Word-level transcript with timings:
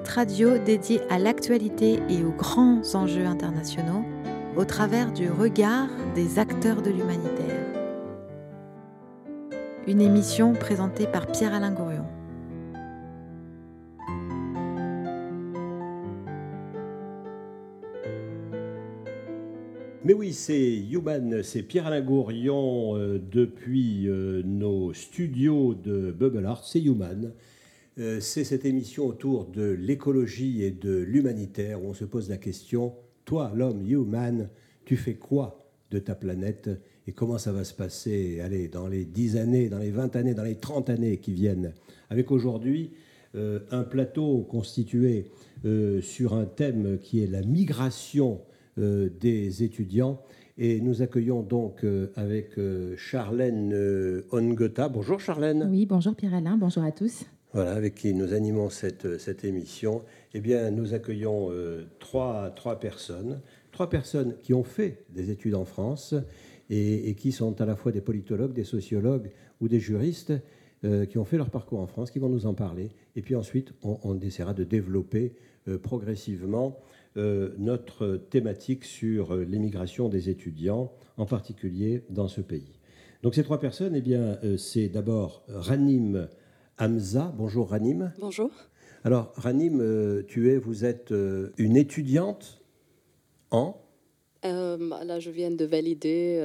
Radio 0.00 0.56
dédié 0.56 1.00
à 1.10 1.18
l'actualité 1.18 2.00
et 2.08 2.24
aux 2.24 2.32
grands 2.32 2.80
enjeux 2.94 3.26
internationaux 3.26 4.04
au 4.56 4.64
travers 4.64 5.12
du 5.12 5.30
regard 5.30 5.88
des 6.14 6.38
acteurs 6.38 6.80
de 6.80 6.90
l'humanitaire. 6.90 7.66
Une 9.86 10.00
émission 10.00 10.54
présentée 10.54 11.06
par 11.06 11.26
Pierre-Alain 11.26 11.72
Gourion. 11.72 12.06
Mais 20.04 20.14
oui, 20.14 20.32
c'est 20.32 20.78
Human, 20.90 21.42
c'est 21.42 21.62
Pierre-Alain 21.62 22.00
Gourion 22.00 22.96
euh, 22.96 23.20
depuis 23.30 24.08
euh, 24.08 24.42
nos 24.42 24.92
studios 24.94 25.74
de 25.74 26.10
Bubble 26.10 26.46
Art, 26.46 26.64
c'est 26.64 26.80
Human. 26.80 27.32
Euh, 27.98 28.20
c'est 28.20 28.44
cette 28.44 28.64
émission 28.64 29.06
autour 29.06 29.46
de 29.46 29.62
l'écologie 29.62 30.62
et 30.62 30.70
de 30.70 30.96
l'humanitaire 30.96 31.82
où 31.82 31.88
on 31.88 31.94
se 31.94 32.04
pose 32.04 32.28
la 32.28 32.38
question, 32.38 32.94
toi 33.24 33.52
l'homme, 33.54 33.86
Human, 33.86 34.48
tu 34.84 34.96
fais 34.96 35.14
quoi 35.14 35.70
de 35.90 35.98
ta 35.98 36.14
planète 36.14 36.70
et 37.06 37.12
comment 37.12 37.38
ça 37.38 37.52
va 37.52 37.64
se 37.64 37.74
passer 37.74 38.40
allez, 38.40 38.68
dans 38.68 38.88
les 38.88 39.04
10 39.04 39.36
années, 39.36 39.68
dans 39.68 39.78
les 39.78 39.90
20 39.90 40.16
années, 40.16 40.34
dans 40.34 40.44
les 40.44 40.56
30 40.56 40.88
années 40.90 41.18
qui 41.18 41.32
viennent? 41.32 41.74
Avec 42.08 42.30
aujourd'hui 42.30 42.92
un 43.34 43.84
plateau 43.84 44.42
constitué 44.42 45.30
sur 46.02 46.34
un 46.34 46.44
thème 46.44 46.98
qui 47.00 47.22
est 47.22 47.26
la 47.26 47.40
migration 47.40 48.42
euh, 48.78 49.10
des 49.20 49.62
étudiants. 49.62 50.22
Et 50.56 50.80
nous 50.80 51.02
accueillons 51.02 51.42
donc 51.42 51.84
euh, 51.84 52.10
avec 52.16 52.56
euh, 52.56 52.94
Charlène 52.96 53.74
Ongota. 54.30 54.88
Bonjour 54.88 55.20
Charlène. 55.20 55.68
Oui, 55.70 55.84
bonjour 55.84 56.14
Pierre-Alain, 56.14 56.56
bonjour 56.56 56.82
à 56.82 56.90
tous. 56.90 57.26
Voilà, 57.52 57.72
avec 57.72 57.94
qui 57.94 58.14
nous 58.14 58.32
animons 58.32 58.70
cette, 58.70 59.18
cette 59.18 59.44
émission. 59.44 60.02
Eh 60.32 60.40
bien, 60.40 60.70
nous 60.70 60.94
accueillons 60.94 61.50
trois, 61.98 62.50
trois 62.56 62.80
personnes, 62.80 63.42
trois 63.72 63.90
personnes 63.90 64.36
qui 64.42 64.54
ont 64.54 64.64
fait 64.64 65.04
des 65.10 65.30
études 65.30 65.54
en 65.54 65.66
France 65.66 66.14
et, 66.70 67.14
qui 67.14 67.30
sont 67.30 67.60
à 67.60 67.66
la 67.66 67.76
fois 67.76 67.92
des 67.92 68.00
politologues, 68.00 68.54
des 68.54 68.64
sociologues 68.64 69.30
ou 69.60 69.68
des 69.68 69.80
juristes 69.80 70.32
qui 71.10 71.18
ont 71.18 71.26
fait 71.26 71.36
leur 71.36 71.50
parcours 71.50 71.80
en 71.80 71.86
France, 71.86 72.10
qui 72.10 72.18
vont 72.18 72.30
nous 72.30 72.46
en 72.46 72.54
parler. 72.54 72.88
Et 73.16 73.22
puis 73.22 73.34
ensuite, 73.34 73.74
on, 73.82 74.18
essaiera 74.20 74.54
de 74.54 74.64
développer 74.64 75.34
progressivement 75.82 76.78
euh, 77.18 77.50
notre 77.58 78.16
thématique 78.16 78.86
sur 78.86 79.34
euh, 79.34 79.44
l'émigration 79.44 80.08
des 80.08 80.30
étudiants, 80.30 80.90
en 81.18 81.26
particulier 81.26 82.04
dans 82.08 82.26
ce 82.26 82.40
pays. 82.40 82.80
Donc 83.22 83.34
ces 83.34 83.42
trois 83.42 83.60
personnes, 83.60 83.94
eh 83.94 84.00
bien, 84.00 84.38
euh, 84.44 84.56
c'est 84.56 84.88
d'abord 84.88 85.44
Ranim 85.48 86.26
Hamza. 86.82 87.32
Bonjour 87.36 87.70
Ranim. 87.70 88.12
Bonjour. 88.18 88.50
Alors 89.04 89.32
Ranim, 89.36 90.24
tu 90.26 90.50
es, 90.50 90.58
vous 90.58 90.84
êtes 90.84 91.14
une 91.56 91.76
étudiante 91.76 92.60
en? 93.52 93.76
Là, 94.42 95.20
je 95.20 95.30
viens 95.30 95.52
de 95.52 95.64
valider 95.64 96.40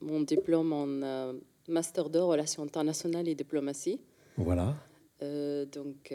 mon 0.00 0.22
diplôme 0.22 0.72
en 0.72 1.32
master 1.68 2.10
de 2.10 2.18
relations 2.18 2.64
internationales 2.64 3.28
et 3.28 3.36
diplomatie. 3.36 4.00
Voilà. 4.36 4.74
donc 5.20 6.12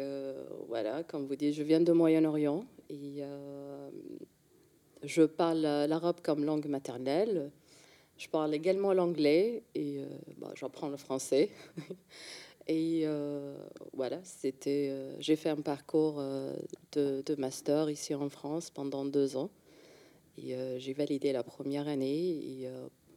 voilà, 0.68 1.04
comme 1.04 1.26
vous 1.26 1.38
dites, 1.38 1.54
je 1.54 1.64
viens 1.64 1.80
de 1.80 1.94
Moyen-Orient 1.94 2.66
et 2.90 3.20
euh, 3.22 3.90
je 5.04 5.24
parle 5.24 5.62
l'arabe 5.62 6.20
comme 6.22 6.44
langue 6.44 6.68
maternelle. 6.68 7.50
Je 8.18 8.28
parle 8.28 8.54
également 8.54 8.94
l'anglais 8.94 9.64
et 9.74 10.00
euh, 10.00 10.06
bah, 10.38 10.52
j'apprends 10.56 10.90
le 10.90 10.98
français. 10.98 11.50
et 12.68 13.02
euh, 13.06 13.56
voilà, 13.94 14.20
c'était. 14.24 14.94
j'ai 15.20 15.36
fait 15.36 15.50
un 15.50 15.62
parcours 15.62 16.22
de, 16.92 17.36
master 17.38 17.90
ici 17.90 18.14
en 18.14 18.30
France 18.30 18.70
pendant 18.70 19.06
deux 19.06 19.36
ans. 19.36 19.50
Et 20.38 20.56
j'ai 20.80 20.94
validé 20.94 21.34
la 21.34 21.44
première 21.44 21.88
année 21.88 22.66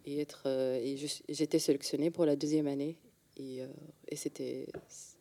et, 0.05 0.21
être, 0.21 0.49
et 0.49 0.97
j'étais 1.29 1.59
sélectionnée 1.59 2.11
pour 2.11 2.27
la 2.27 2.37
deuxième 2.37 2.67
année. 2.67 2.97
Et, 3.37 3.61
et 4.09 4.17
c'était 4.17 4.67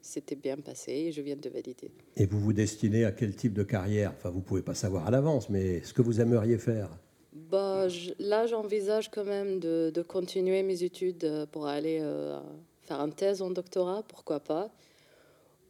c'était 0.04 0.36
bien 0.36 0.58
passé 0.58 1.12
je 1.12 1.22
viens 1.22 1.38
de 1.38 1.50
valider. 1.50 1.92
Et 2.18 2.26
vous 2.26 2.40
vous 2.40 2.54
destinez 2.54 3.06
à 3.06 3.12
quel 3.12 3.36
type 3.36 3.54
de 3.54 3.64
carrière? 3.64 4.14
Enfin, 4.16 4.30
vous 4.30 4.40
ne 4.40 4.44
pouvez 4.44 4.62
pas 4.62 4.76
savoir 4.76 5.08
à 5.08 5.12
l'avance, 5.12 5.50
mais 5.50 5.82
ce 5.84 5.94
que 5.94 6.02
vous 6.02 6.22
aimeriez 6.22 6.58
faire? 6.58 6.90
Bah, 7.34 7.88
Là, 8.20 8.46
j'envisage 8.46 9.10
quand 9.10 9.24
même 9.24 9.60
de, 9.60 9.92
de, 9.94 10.02
continuer 10.02 10.62
mes 10.62 10.84
études 10.84 11.24
euh, 11.24 11.46
pour 11.46 11.68
aller 11.68 12.00
euh, 12.02 12.40
faire 12.84 13.00
une 13.00 13.14
thèse 13.14 13.42
en 13.42 13.50
doctorat, 13.50 14.04
pourquoi 14.08 14.40
pas. 14.40 14.70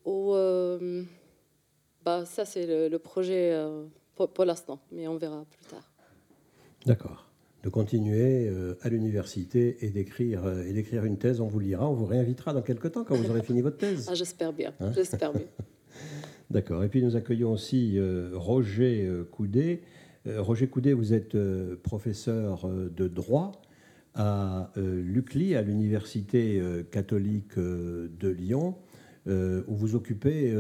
Ou, 0.06 0.34
euh, 0.34 1.04
bah, 2.04 2.26
ça, 2.26 2.46
c'est 2.46 2.66
le, 2.66 2.90
le, 2.90 3.00
projet 3.00 3.58
pour, 4.16 4.30
pour 4.30 4.46
l'instant, 4.46 4.80
mais 4.92 5.08
on 5.08 5.18
verra 5.18 5.46
plus 5.46 5.66
tard. 5.66 5.90
D'accord 6.86 7.30
de 7.64 7.70
continuer 7.70 8.50
euh, 8.50 8.76
à 8.82 8.90
l'université 8.90 9.78
et 9.82 9.90
d'écrire 9.90 10.46
euh, 10.46 10.66
et 10.66 10.74
d'écrire 10.74 11.06
une 11.06 11.18
thèse. 11.18 11.40
On 11.40 11.48
vous 11.48 11.60
lira, 11.60 11.90
on 11.90 11.94
vous 11.94 12.06
réinvitera 12.06 12.54
dans 12.54 12.62
quelques 12.62 12.92
temps 12.92 13.06
quand 13.06 13.16
vous 13.16 13.30
aurez 13.30 13.42
fini 13.42 13.62
votre 13.62 13.78
thèse. 13.78 14.08
Ah, 14.12 14.16
j'espère 14.16 14.52
bien. 14.52 14.74
Hein 14.80 14.92
j'espère 14.94 15.32
bien. 15.32 15.46
D'accord. 16.52 16.84
Et 16.84 16.90
puis 16.90 17.02
nous 17.02 17.16
accueillons 17.16 17.54
aussi 17.54 17.98
euh, 17.98 18.32
Roger 18.34 19.10
Coudet. 19.32 19.82
Roger 20.26 20.68
Coudet, 20.68 20.94
vous 20.94 21.14
êtes 21.14 21.38
professeur 21.84 22.70
de 22.70 23.08
droit 23.10 23.52
à 24.16 24.72
l'UCLI, 24.76 25.56
à 25.56 25.62
l'Université 25.62 26.62
catholique 26.92 27.58
de 27.58 28.28
Lyon, 28.30 28.76
où 29.28 29.76
vous 29.76 29.96
occupez 29.96 30.54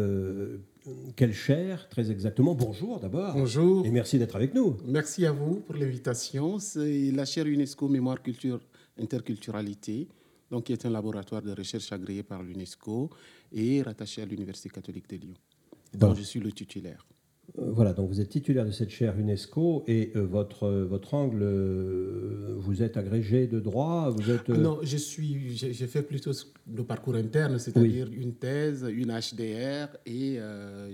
quelle 1.15 1.33
chaire, 1.33 1.87
très 1.89 2.11
exactement? 2.11 2.55
Bonjour 2.55 2.99
d'abord. 2.99 3.33
Bonjour. 3.33 3.85
Et 3.85 3.91
merci 3.91 4.19
d'être 4.19 4.35
avec 4.35 4.53
nous. 4.53 4.75
Merci 4.85 5.25
à 5.25 5.31
vous 5.31 5.61
pour 5.61 5.75
l'invitation. 5.75 6.59
C'est 6.59 7.11
la 7.11 7.25
chaire 7.25 7.47
UNESCO 7.47 7.87
Mémoire, 7.87 8.21
Culture, 8.21 8.59
Interculturalité, 8.99 10.07
donc 10.51 10.65
qui 10.65 10.73
est 10.73 10.85
un 10.85 10.89
laboratoire 10.89 11.41
de 11.41 11.51
recherche 11.51 11.91
agréé 11.91 12.21
par 12.21 12.43
l'UNESCO 12.43 13.09
et 13.53 13.81
rattaché 13.81 14.21
à 14.21 14.25
l'Université 14.25 14.69
catholique 14.69 15.09
de 15.09 15.15
Lyon, 15.15 15.33
dont 15.93 16.13
je 16.13 16.21
suis 16.21 16.39
le 16.39 16.51
titulaire. 16.51 17.05
Euh, 17.59 17.71
voilà, 17.71 17.93
donc 17.93 18.09
vous 18.09 18.19
êtes 18.19 18.29
titulaire 18.29 18.65
de 18.65 18.71
cette 18.71 18.89
chaire 18.89 19.17
UNESCO 19.19 19.83
et 19.87 20.11
euh, 20.15 20.25
votre, 20.25 20.63
euh, 20.63 20.85
votre 20.85 21.13
angle, 21.13 21.43
vous 22.57 22.81
êtes 22.81 22.97
agrégé 22.97 23.47
de 23.47 23.59
droit 23.59 24.09
vous 24.09 24.31
êtes, 24.31 24.49
Non, 24.49 24.79
je 24.81 24.97
suis, 24.97 25.55
j'ai 25.55 25.87
fait 25.87 26.01
plutôt 26.01 26.31
le 26.73 26.83
parcours 26.83 27.15
interne, 27.15 27.59
c'est-à-dire 27.59 28.07
une 28.11 28.33
thèse, 28.33 28.85
une 28.89 29.11
HDR 29.11 29.89
et 30.05 30.39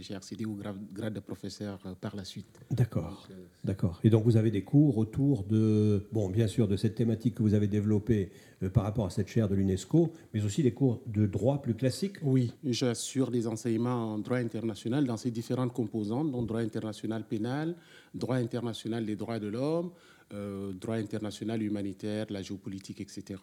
j'ai 0.02 0.16
accédé 0.16 0.46
au 0.46 0.56
grade, 0.56 1.14
de 1.14 1.20
professeur 1.20 1.80
par 2.02 2.16
la 2.16 2.24
suite. 2.24 2.60
D'accord, 2.72 3.28
d'accord. 3.64 4.00
Et 4.04 4.10
donc 4.10 4.24
vous 4.24 4.38
avez 4.38 4.52
des 4.52 4.64
cours 4.64 4.98
autour 4.98 5.44
de, 5.44 6.08
bon, 6.12 6.30
bien 6.30 6.48
sûr, 6.48 6.68
de 6.68 6.76
cette 6.76 6.96
thématique 6.96 7.36
que 7.36 7.44
vous 7.44 7.54
avez 7.54 7.68
développée 7.68 8.32
par 8.68 8.84
rapport 8.84 9.06
à 9.06 9.10
cette 9.10 9.30
chaire 9.30 9.48
de 9.48 9.56
l'UNESCO, 9.56 10.12
mais 10.34 10.44
aussi 10.44 10.62
des 10.64 10.74
cours 10.74 11.02
de 11.08 11.26
droit 11.26 11.62
plus 11.62 11.76
classiques 11.76 12.18
Oui, 12.22 12.52
j'assure 12.66 13.32
des 13.32 13.48
enseignements 13.48 14.14
en 14.14 14.18
droit 14.18 14.38
international 14.38 15.06
dans 15.06 15.16
ses 15.16 15.32
différentes 15.32 15.72
composantes 15.72 16.32
droit 16.46 16.60
international 16.60 17.24
pénal, 17.24 17.76
droit 18.14 18.36
international 18.36 19.06
des 19.06 19.16
droits 19.16 19.40
de 19.40 19.48
l'homme, 19.48 19.92
euh, 20.34 20.74
droit 20.74 20.96
international 20.96 21.62
humanitaire, 21.62 22.26
la 22.30 22.42
géopolitique, 22.42 23.02
etc. 23.02 23.42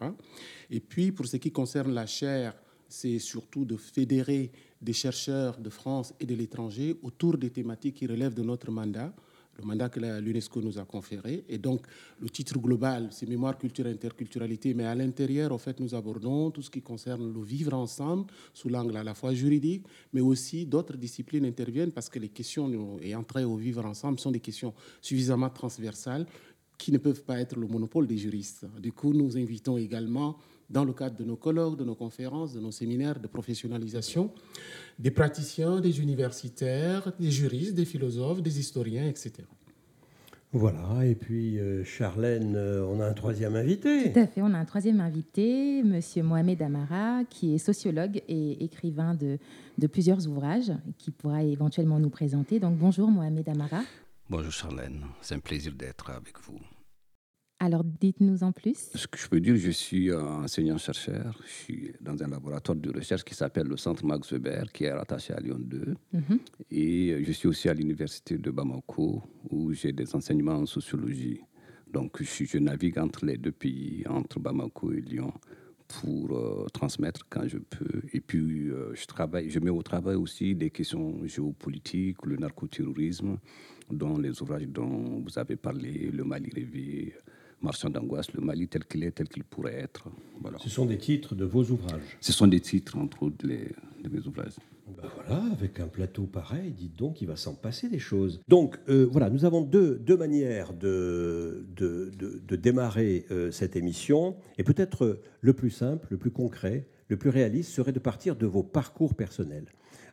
Et 0.69 0.79
puis, 0.79 1.11
pour 1.11 1.25
ce 1.25 1.37
qui 1.37 1.51
concerne 1.51 1.93
la 1.93 2.05
chaire, 2.05 2.53
c'est 2.87 3.19
surtout 3.19 3.65
de 3.65 3.75
fédérer 3.75 4.51
des 4.81 4.93
chercheurs 4.93 5.57
de 5.57 5.69
France 5.69 6.13
et 6.19 6.25
de 6.25 6.35
l'étranger 6.35 6.95
autour 7.01 7.37
des 7.37 7.49
thématiques 7.49 7.95
qui 7.95 8.07
relèvent 8.07 8.35
de 8.35 8.43
notre 8.43 8.71
mandat 8.71 9.13
le 9.57 9.65
mandat 9.65 9.89
que 9.89 9.99
l'UNESCO 9.99 10.61
nous 10.61 10.77
a 10.77 10.85
conféré. 10.85 11.43
Et 11.49 11.57
donc, 11.57 11.85
le 12.19 12.29
titre 12.29 12.57
global, 12.59 13.09
c'est 13.11 13.27
Mémoire, 13.27 13.57
culture, 13.57 13.85
interculturalité. 13.87 14.73
Mais 14.73 14.85
à 14.85 14.95
l'intérieur, 14.95 15.51
en 15.51 15.57
fait, 15.57 15.79
nous 15.79 15.95
abordons 15.95 16.51
tout 16.51 16.61
ce 16.61 16.69
qui 16.69 16.81
concerne 16.81 17.33
le 17.33 17.43
vivre 17.43 17.73
ensemble 17.73 18.25
sous 18.53 18.69
l'angle 18.69 18.95
à 18.97 19.03
la 19.03 19.13
fois 19.13 19.33
juridique, 19.33 19.85
mais 20.13 20.21
aussi 20.21 20.65
d'autres 20.65 20.97
disciplines 20.97 21.45
interviennent 21.45 21.91
parce 21.91 22.09
que 22.09 22.19
les 22.19 22.29
questions 22.29 22.99
et 23.01 23.15
entrées 23.15 23.43
au 23.43 23.55
vivre 23.55 23.85
ensemble 23.85 24.19
sont 24.19 24.31
des 24.31 24.39
questions 24.39 24.73
suffisamment 25.01 25.49
transversales 25.49 26.25
qui 26.77 26.91
ne 26.91 26.99
peuvent 26.99 27.23
pas 27.23 27.39
être 27.39 27.57
le 27.57 27.67
monopole 27.67 28.05
des 28.07 28.17
juristes. 28.17 28.65
Du 28.79 28.91
coup, 28.91 29.13
nous 29.13 29.35
invitons 29.37 29.77
également 29.77 30.37
dans 30.69 30.83
le 30.83 30.93
cadre 30.93 31.15
de 31.15 31.23
nos 31.23 31.35
colloques, 31.35 31.77
de 31.77 31.83
nos 31.83 31.95
conférences, 31.95 32.53
de 32.53 32.59
nos 32.59 32.71
séminaires 32.71 33.19
de 33.19 33.27
professionnalisation, 33.27 34.31
des 34.99 35.11
praticiens, 35.11 35.79
des 35.79 36.01
universitaires, 36.01 37.11
des 37.19 37.31
juristes, 37.31 37.75
des 37.75 37.85
philosophes, 37.85 38.41
des 38.41 38.59
historiens, 38.59 39.07
etc. 39.07 39.33
Voilà, 40.53 41.05
et 41.05 41.13
puis 41.13 41.59
euh, 41.59 41.83
Charlène, 41.83 42.55
euh, 42.55 42.85
on 42.85 43.01
a 43.01 43.05
un 43.05 43.13
troisième 43.13 43.55
invité. 43.55 44.13
Tout 44.13 44.19
à 44.19 44.27
fait, 44.27 44.41
on 44.41 44.53
a 44.53 44.57
un 44.57 44.65
troisième 44.65 45.01
invité, 45.01 45.83
Monsieur 45.83 46.23
Mohamed 46.23 46.61
Amara, 46.61 47.25
qui 47.29 47.53
est 47.53 47.57
sociologue 47.57 48.21
et 48.29 48.63
écrivain 48.63 49.13
de, 49.13 49.39
de 49.77 49.87
plusieurs 49.87 50.25
ouvrages, 50.25 50.71
qui 50.97 51.11
pourra 51.11 51.43
éventuellement 51.43 51.99
nous 51.99 52.09
présenter. 52.09 52.59
Donc 52.61 52.77
bonjour 52.77 53.11
Mohamed 53.11 53.47
Amara. 53.49 53.81
Bonjour 54.29 54.51
Charlène, 54.51 55.01
c'est 55.21 55.35
un 55.35 55.39
plaisir 55.39 55.73
d'être 55.73 56.09
avec 56.09 56.39
vous. 56.39 56.59
Alors, 57.59 57.83
dites-nous 57.83 58.43
en 58.43 58.51
plus. 58.51 58.91
Ce 58.93 59.07
que 59.07 59.17
je 59.17 59.27
peux 59.27 59.39
dire, 59.39 59.55
je 59.55 59.71
suis 59.71 60.13
enseignant-chercheur. 60.13 61.39
Je 61.43 61.51
suis 61.51 61.91
dans 61.99 62.21
un 62.21 62.27
laboratoire 62.27 62.75
de 62.75 62.91
recherche 62.91 63.23
qui 63.23 63.33
s'appelle 63.33 63.67
le 63.67 63.77
Centre 63.77 64.05
Max 64.05 64.31
Weber, 64.31 64.71
qui 64.71 64.83
est 64.83 64.93
rattaché 64.93 65.33
à 65.33 65.39
Lyon 65.39 65.57
2. 65.59 65.95
Mhm. 66.13 66.39
Et 66.69 67.23
je 67.23 67.31
suis 67.31 67.47
aussi 67.47 67.67
à 67.67 67.73
l'Université 67.73 68.37
de 68.37 68.51
Bamako, 68.51 69.23
où 69.49 69.73
j'ai 69.73 69.91
des 69.91 70.15
enseignements 70.15 70.57
en 70.57 70.67
sociologie. 70.67 71.41
Donc, 71.91 72.21
je, 72.21 72.45
je, 72.45 72.57
navigue 72.59 72.99
entre 72.99 73.25
les 73.25 73.37
deux 73.37 73.51
pays, 73.51 74.03
entre 74.07 74.39
Bamako 74.39 74.91
et 74.91 75.01
Lyon, 75.01 75.33
pour 75.87 76.37
euh, 76.37 76.67
transmettre 76.73 77.25
quand 77.29 77.47
je 77.47 77.57
peux. 77.57 78.01
Et 78.13 78.19
puis, 78.19 78.69
euh, 78.69 78.93
je, 78.93 79.05
travaille, 79.07 79.49
je 79.49 79.59
mets 79.59 79.71
au 79.71 79.81
travail 79.81 80.15
aussi 80.15 80.53
des 80.53 80.69
questions 80.69 81.25
géopolitiques, 81.25 82.23
le 82.25 82.35
narcoterrorisme, 82.35 83.37
dont 83.89 84.17
les 84.17 84.41
ouvrages 84.41 84.67
dont 84.67 85.21
vous 85.21 85.39
avez 85.39 85.55
parlé, 85.55 86.11
le 86.11 86.23
Mali 86.23 86.51
rêvé, 86.53 87.15
Marchand 87.61 87.89
d'angoisse, 87.89 88.31
le 88.33 88.41
Mali 88.41 88.67
tel 88.67 88.85
qu'il 88.85 89.03
est, 89.03 89.11
tel 89.11 89.27
qu'il 89.27 89.43
pourrait 89.43 89.75
être. 89.75 90.09
Voilà. 90.41 90.57
Ce 90.59 90.69
sont 90.69 90.85
des 90.85 90.97
titres 90.97 91.35
de 91.35 91.45
vos 91.45 91.63
ouvrages 91.63 92.17
Ce 92.21 92.31
sont 92.31 92.47
des 92.47 92.59
titres, 92.59 92.97
entre 92.97 93.23
autres, 93.23 93.37
de 93.47 94.09
mes 94.09 94.27
ouvrages. 94.27 94.53
Ben 94.95 95.09
voilà, 95.15 95.43
avec 95.51 95.81
un 95.81 95.87
plateau 95.87 96.23
pareil, 96.23 96.71
dites 96.71 96.95
donc, 96.95 97.21
il 97.21 97.27
va 97.27 97.35
s'en 97.35 97.53
passer 97.53 97.89
des 97.89 97.99
choses. 97.99 98.39
Donc 98.47 98.79
euh, 98.87 99.05
voilà, 99.11 99.29
nous 99.29 99.43
avons 99.43 99.61
deux, 99.61 99.95
deux 99.95 100.15
manières 100.15 100.73
de, 100.73 101.67
de, 101.75 102.09
de, 102.15 102.55
démarrer 102.55 103.25
euh, 103.29 103.51
cette 103.51 103.75
émission. 103.75 104.37
Et 104.57 104.63
peut-être 104.63 105.03
euh, 105.03 105.21
le 105.41 105.53
plus 105.53 105.71
simple, 105.71 106.07
le 106.11 106.17
plus 106.17 106.31
concret, 106.31 106.87
le 107.09 107.17
plus 107.17 107.29
réaliste 107.29 107.71
serait 107.71 107.91
de 107.91 107.99
partir 107.99 108.37
de 108.37 108.45
vos 108.45 108.63
parcours 108.63 109.13
personnels. 109.13 109.65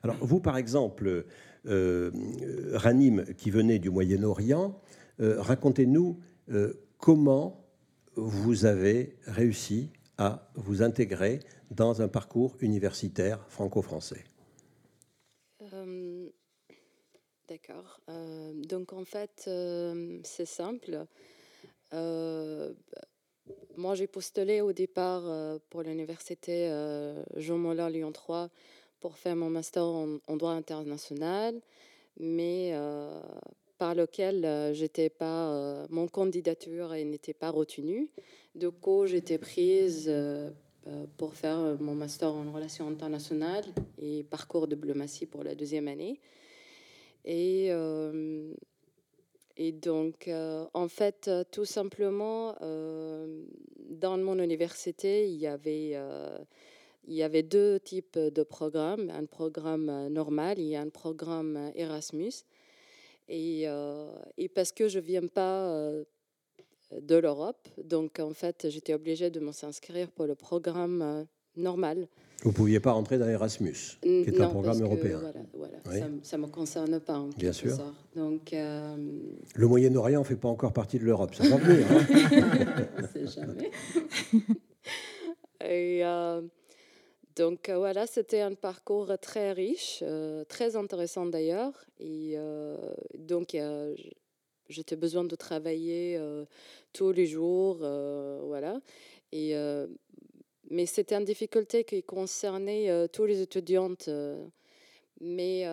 Alors 0.02 0.16
vous, 0.20 0.40
par 0.40 0.56
exemple, 0.58 1.24
Ranim, 1.64 3.24
qui 3.38 3.50
venait 3.50 3.78
du 3.78 3.88
Moyen-Orient, 3.88 4.78
racontez-nous 5.18 6.20
comment 7.04 7.62
vous 8.16 8.64
avez 8.64 9.18
réussi 9.26 9.90
à 10.16 10.50
vous 10.54 10.82
intégrer 10.82 11.40
dans 11.70 12.00
un 12.00 12.08
parcours 12.08 12.56
universitaire 12.60 13.44
franco-français. 13.50 14.24
Euh, 15.74 16.30
d'accord. 17.46 18.00
Euh, 18.08 18.54
donc 18.54 18.94
en 18.94 19.04
fait, 19.04 19.44
euh, 19.48 20.18
c'est 20.24 20.46
simple. 20.46 21.04
moi, 23.76 23.94
j'ai 23.94 24.06
postulé 24.06 24.62
au 24.62 24.72
départ 24.72 25.24
pour 25.68 25.82
l'université 25.82 26.70
Jean 27.36 27.58
Moulin 27.58 27.90
Lyon 27.90 28.12
3 28.12 28.48
pour 29.00 29.18
faire 29.18 29.36
mon 29.36 29.50
master 29.50 29.84
en, 29.84 30.36
droit 30.38 30.52
international, 30.52 31.60
mais 32.18 32.72
par 33.84 33.94
lequel 33.94 34.72
j'étais 34.72 35.10
pas, 35.10 35.86
mon 35.90 36.08
candidature 36.08 36.94
n'était 37.04 37.34
pas 37.34 37.50
retenue. 37.50 38.08
Du 38.54 38.70
coup, 38.70 39.04
j'étais 39.04 39.36
prise 39.36 40.10
pour 41.18 41.34
faire 41.34 41.76
mon 41.78 41.94
master 41.94 42.32
en 42.32 42.50
relations 42.50 42.88
internationales 42.88 43.66
et 44.00 44.22
parcours 44.22 44.66
diplomatie 44.68 45.26
pour 45.26 45.44
la 45.44 45.54
deuxième 45.54 45.88
année. 45.88 46.18
Et, 47.26 47.68
et 49.58 49.72
donc, 49.72 50.30
en 50.72 50.88
fait, 50.88 51.30
tout 51.50 51.66
simplement, 51.66 52.54
dans 52.62 54.16
mon 54.16 54.38
université, 54.38 55.28
il 55.28 55.36
y 55.36 55.46
avait 55.46 55.94
il 57.06 57.12
y 57.12 57.22
avait 57.22 57.42
deux 57.42 57.78
types 57.80 58.18
de 58.18 58.42
programmes, 58.44 59.10
un 59.10 59.26
programme 59.26 60.08
normal 60.08 60.58
et 60.58 60.74
un 60.74 60.88
programme 60.88 61.70
Erasmus. 61.74 62.46
Et, 63.28 63.66
et 64.36 64.48
parce 64.48 64.72
que 64.72 64.88
je 64.88 64.98
ne 64.98 65.04
viens 65.04 65.26
pas 65.26 66.04
de 67.00 67.16
l'Europe. 67.16 67.68
Donc, 67.82 68.18
en 68.20 68.32
fait, 68.32 68.66
j'étais 68.68 68.94
obligée 68.94 69.30
de 69.30 69.40
s'inscrire 69.52 70.10
pour 70.10 70.26
le 70.26 70.34
programme 70.34 71.02
euh, 71.02 71.24
normal. 71.56 72.08
Vous 72.42 72.50
ne 72.50 72.54
pouviez 72.54 72.80
pas 72.80 72.92
rentrer 72.92 73.16
dans 73.18 73.28
Erasmus, 73.28 73.74
qui 74.02 74.08
est 74.08 74.40
un 74.40 74.48
programme 74.48 74.82
européen. 74.82 75.20
voilà, 75.54 75.78
ça 76.22 76.36
ne 76.36 76.42
me 76.42 76.48
concerne 76.48 77.00
pas. 77.00 77.18
En 77.18 77.28
Bien 77.28 77.52
sûr. 77.52 77.78
Donc, 78.14 78.52
euh, 78.52 78.96
Le 79.54 79.66
Moyen-Orient 79.66 80.20
ne 80.20 80.24
fait 80.24 80.36
pas 80.36 80.48
encore 80.48 80.72
partie 80.72 80.98
de 80.98 81.04
l'Europe, 81.04 81.34
ça 81.34 81.48
va 81.48 81.56
venir. 81.56 81.86
Hein 81.90 82.06
ne 83.16 83.26
jamais. 83.26 83.70
Et, 85.64 86.04
euh, 86.04 86.42
donc 87.36 87.70
voilà, 87.70 88.06
c'était 88.06 88.40
un 88.40 88.54
parcours 88.54 89.12
très 89.20 89.52
riche, 89.52 90.02
très 90.48 90.76
intéressant 90.76 91.26
d'ailleurs. 91.26 91.72
Et 91.98 92.36
donc 93.14 93.56
j'étais 94.68 94.96
besoin 94.96 95.24
de 95.24 95.36
travailler 95.36 96.20
tous 96.92 97.12
les 97.12 97.26
jours, 97.26 97.78
voilà. 97.78 98.80
Et, 99.32 99.54
mais 100.70 100.86
c'était 100.86 101.16
une 101.16 101.24
difficulté 101.24 101.84
qui 101.84 102.02
concernait 102.02 103.08
tous 103.08 103.24
les 103.24 103.40
étudiantes. 103.40 104.08
mais 105.20 105.66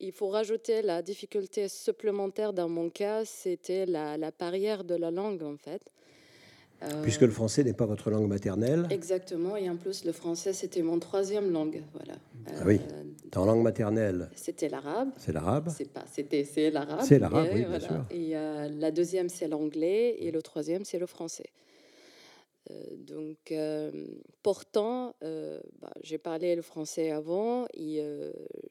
il 0.00 0.12
faut 0.12 0.28
rajouter 0.28 0.80
la 0.80 1.02
difficulté 1.02 1.68
supplémentaire 1.68 2.54
dans 2.54 2.68
mon 2.70 2.88
cas, 2.88 3.24
c'était 3.26 3.84
la, 3.84 4.16
barrière 4.30 4.82
de 4.82 4.94
la 4.94 5.10
langue 5.10 5.42
en 5.42 5.58
fait. 5.58 5.92
Euh, 6.82 7.02
Puisque 7.02 7.20
le 7.22 7.30
français 7.30 7.62
n'est 7.62 7.74
pas 7.74 7.84
votre 7.84 8.10
langue 8.10 8.26
maternelle. 8.26 8.86
Exactement, 8.90 9.56
et 9.56 9.68
en 9.68 9.76
plus 9.76 10.04
le 10.04 10.12
français 10.12 10.52
c'était 10.52 10.82
mon 10.82 10.98
troisième 10.98 11.50
langue, 11.52 11.82
voilà. 11.92 12.18
ah 12.48 12.62
oui. 12.64 12.80
En 13.36 13.44
langue 13.44 13.62
maternelle. 13.62 14.30
C'était 14.34 14.68
l'arabe. 14.68 15.10
C'est 15.18 15.32
l'arabe. 15.32 15.68
C'est 15.76 15.90
pas, 15.92 16.04
c'était, 16.10 16.44
c'est 16.44 16.70
l'arabe. 16.70 17.02
C'est 17.04 17.18
l'arabe, 17.18 17.48
oui, 17.52 17.64
bien 17.64 17.80
sûr. 17.80 18.04
Et 18.10 18.34
euh, 18.34 18.68
la 18.70 18.90
deuxième 18.90 19.28
c'est 19.28 19.46
l'anglais 19.46 20.16
et 20.20 20.30
le 20.30 20.40
troisième 20.40 20.84
c'est 20.84 20.98
le 20.98 21.06
français. 21.06 21.50
Euh, 22.70 22.74
donc, 22.96 23.52
pourtant, 24.42 25.14
bah, 25.20 25.92
j'ai 26.02 26.18
parlé 26.18 26.56
le 26.56 26.62
français 26.62 27.10
avant 27.10 27.66
et 27.74 28.02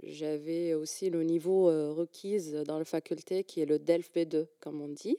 j'avais 0.04 0.74
aussi 0.74 1.12
le 1.12 1.24
niveau 1.24 1.66
requis 1.94 2.40
dans 2.66 2.80
la 2.80 2.86
faculté 2.86 3.44
qui 3.44 3.62
est 3.62 3.66
le 3.66 3.78
DELF 3.78 4.10
B2, 4.16 4.48
comme 4.60 4.82
on 4.82 4.88
dit. 4.88 5.18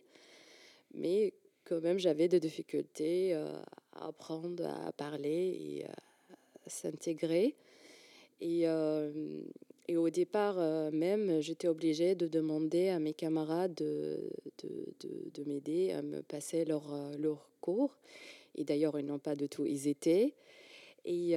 Mais 0.95 1.35
quand 1.71 1.81
même, 1.81 2.01
j'avais 2.01 2.27
des 2.27 2.41
difficultés 2.41 3.33
euh, 3.33 3.49
à 3.93 4.09
apprendre 4.09 4.67
à 4.67 4.91
parler 4.91 5.57
et 5.61 5.85
à 5.85 5.95
s'intégrer. 6.67 7.55
Et, 8.41 8.67
euh, 8.67 9.43
et, 9.87 9.97
au 9.97 10.11
départ 10.11 10.57
même, 10.91 11.41
j'étais 11.41 11.69
obligée 11.69 12.17
de 12.17 12.27
demander 12.27 12.89
à 12.89 12.99
mes 12.99 13.15
camarades 13.15 13.75
de, 13.75 14.33
de, 14.65 15.31
de, 15.33 15.45
m'aider 15.49 15.93
à 15.93 16.03
me 16.03 16.23
passer 16.23 16.65
leur, 16.65 16.91
leur 17.19 17.49
cours. 17.61 17.97
Et 18.57 18.65
d'ailleurs, 18.65 18.99
ils 18.99 19.07
n'ont 19.07 19.21
pas 19.21 19.37
du 19.37 19.49
tout 19.49 19.65
hésité. 19.65 20.35
Et, 21.05 21.35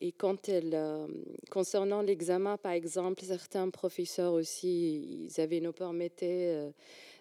et 0.00 0.12
quand 0.12 0.48
elle, 0.48 0.78
concernant 1.50 2.00
l'examen, 2.00 2.56
par 2.56 2.72
exemple, 2.72 3.24
certains 3.24 3.68
professeurs 3.70 4.32
aussi, 4.32 5.26
ils 5.26 5.40
avaient 5.40 5.60
nous 5.60 5.72
permettaient 5.72 6.72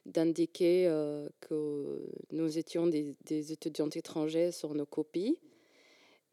d'indiquer 0.05 0.87
euh, 0.87 1.27
que 1.41 2.01
nous 2.31 2.57
étions 2.57 2.87
des, 2.87 3.15
étudiants 3.51 3.89
étrangers 3.89 4.51
sur 4.51 4.73
nos 4.75 4.85
copies. 4.85 5.37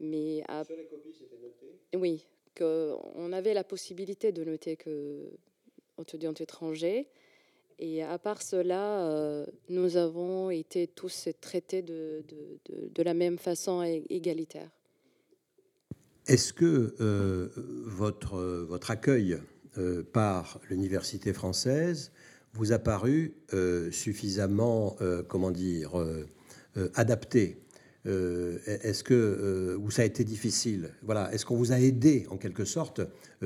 Mais 0.00 0.42
Sur 0.66 0.76
les 0.76 0.84
copies, 0.84 1.12
c'était 1.12 1.38
noté 1.42 1.78
Oui, 1.96 2.26
qu'on 2.56 3.32
avait 3.32 3.54
la 3.54 3.64
possibilité 3.64 4.32
de 4.32 4.44
noter 4.44 4.76
que 4.76 5.30
étudiants 5.98 6.34
étrangers. 6.34 7.08
Et 7.78 8.02
à 8.02 8.18
part 8.18 8.42
cela, 8.42 9.06
euh, 9.08 9.46
nous 9.68 9.96
avons 9.96 10.50
été 10.50 10.86
tous 10.86 11.28
traités 11.40 11.82
de, 11.82 12.24
de, 12.28 12.88
de, 12.88 13.02
la 13.02 13.14
même 13.14 13.38
façon 13.38 13.82
égalitaire. 14.10 14.70
Est-ce 16.26 16.52
que 16.52 16.94
euh, 17.00 17.48
votre, 17.56 18.38
votre 18.38 18.90
accueil 18.90 19.38
par 20.12 20.60
l'université 20.68 21.32
française 21.32 22.12
vous 22.54 22.72
a 22.72 22.78
paru 22.78 23.34
euh, 23.54 23.90
suffisamment, 23.90 24.96
euh, 25.00 25.22
comment 25.26 25.50
dire, 25.50 25.98
euh, 25.98 26.26
adapté. 26.94 27.58
Est-ce 28.04 29.04
que 29.04 29.76
ou 29.78 29.92
ça 29.92 30.02
a 30.02 30.04
été 30.04 30.24
difficile? 30.24 30.90
Voilà, 31.04 31.32
est-ce 31.32 31.46
qu'on 31.46 31.54
vous 31.54 31.70
a 31.70 31.78
aidé 31.78 32.26
en 32.30 32.36
quelque 32.36 32.64
sorte 32.64 33.00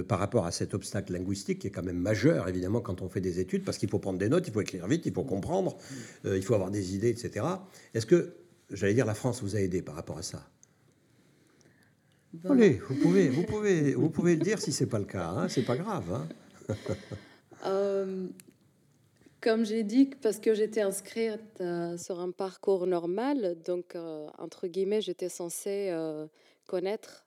par 0.08 0.18
rapport 0.18 0.46
à 0.46 0.50
cet 0.50 0.72
obstacle 0.72 1.12
linguistique 1.12 1.58
qui 1.58 1.66
est 1.66 1.70
quand 1.70 1.82
même 1.82 1.98
majeur 1.98 2.48
évidemment 2.48 2.80
quand 2.80 3.02
on 3.02 3.10
fait 3.10 3.20
des 3.20 3.38
études? 3.38 3.66
Parce 3.66 3.76
qu'il 3.76 3.90
faut 3.90 3.98
prendre 3.98 4.18
des 4.18 4.30
notes, 4.30 4.48
il 4.48 4.54
faut 4.54 4.62
écrire 4.62 4.86
vite, 4.88 5.04
il 5.04 5.12
faut 5.12 5.24
comprendre, 5.24 5.76
il 6.24 6.40
faut 6.40 6.54
avoir 6.54 6.70
des 6.70 6.94
idées, 6.94 7.10
etc. 7.10 7.44
Est-ce 7.92 8.06
que, 8.06 8.32
j'allais 8.70 8.94
dire, 8.94 9.04
la 9.04 9.12
France 9.12 9.42
vous 9.42 9.56
a 9.56 9.60
aidé 9.60 9.82
par 9.82 9.94
rapport 9.94 10.16
à 10.16 10.22
ça? 10.22 10.48
Allez, 12.48 12.80
vous 12.88 12.94
pouvez, 12.94 13.28
vous 13.28 13.42
pouvez, 13.42 13.92
vous 13.92 14.08
pouvez 14.08 14.36
le 14.36 14.42
dire 14.42 14.58
si 14.58 14.72
c'est 14.72 14.86
pas 14.86 14.98
le 14.98 15.04
cas, 15.04 15.28
hein, 15.28 15.50
c'est 15.50 15.66
pas 15.66 15.76
grave. 15.76 16.26
Hein 17.62 18.28
comme 19.46 19.64
j'ai 19.64 19.84
dit, 19.84 20.10
parce 20.22 20.40
que 20.40 20.54
j'étais 20.54 20.80
inscrite 20.80 21.60
euh, 21.60 21.96
sur 21.96 22.18
un 22.18 22.32
parcours 22.32 22.84
normal, 22.88 23.56
donc 23.64 23.94
euh, 23.94 24.26
entre 24.38 24.66
guillemets, 24.66 25.00
j'étais 25.00 25.28
censée 25.28 25.90
euh, 25.90 26.26
connaître 26.66 27.24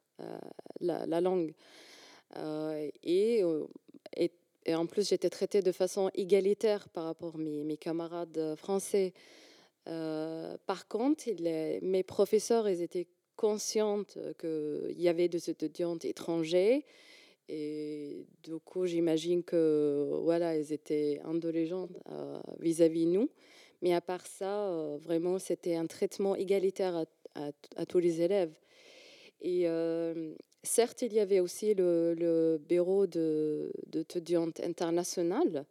la, 0.81 1.21
langue. 1.21 1.53
Et, 3.05 3.41
en 4.67 4.85
plus, 4.85 5.07
j'étais 5.07 5.29
traitée 5.29 5.61
de 5.61 5.71
façon 5.71 6.11
égalitaire 6.13 6.89
par 6.89 7.05
rapport 7.05 7.35
à 7.35 7.37
mes, 7.37 7.77
camarades 7.77 8.55
français. 8.57 9.13
par 9.85 10.89
contre, 10.89 11.23
mes 11.81 12.03
professeurs, 12.03 12.67
ils 12.67 12.81
étaient 12.81 13.07
conscients 13.37 14.03
qu'il 14.37 14.99
y 14.99 15.07
avait 15.07 15.29
des 15.29 15.49
étudiants 15.49 15.97
étrangers. 16.03 16.85
Et 17.51 18.25
du 18.43 18.59
coup, 18.59 18.85
j'imagine 18.85 19.43
que 19.43 20.19
voilà, 20.23 20.55
ils 20.55 20.71
étaient 20.71 21.19
indulgents 21.25 21.89
vis-à-vis 22.59 23.05
de 23.05 23.11
nous. 23.11 23.29
Mais 23.81 23.93
à 23.93 24.01
part 24.01 24.25
ça, 24.27 24.97
vraiment, 25.01 25.39
c'était 25.39 25.75
un 25.75 25.87
traitement 25.87 26.35
égalitaire 26.35 27.05
à, 27.33 27.85
tous 27.87 27.97
les 27.97 28.21
élèves. 28.21 28.53
Et 29.41 29.65
certes, 30.63 31.01
il 31.01 31.13
y 31.13 31.19
avait 31.19 31.39
aussi 31.39 31.73
le, 31.73 32.61
bureau 32.67 33.07
d'étudiantes 33.07 34.59
internationales 34.59 35.65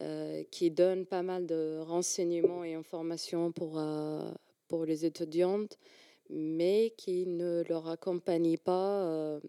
euh, 0.00 0.44
qui 0.50 0.70
donne 0.70 1.06
pas 1.06 1.22
mal 1.22 1.46
de 1.46 1.80
renseignements 1.80 2.64
et 2.64 2.74
informations 2.74 3.50
pour, 3.52 3.78
euh, 3.78 4.30
pour 4.68 4.84
les 4.84 5.04
étudiantes, 5.04 5.76
mais 6.30 6.94
qui 6.96 7.26
ne 7.26 7.64
leur 7.68 7.88
accompagne 7.88 8.56
pas 8.58 9.02
euh, 9.02 9.40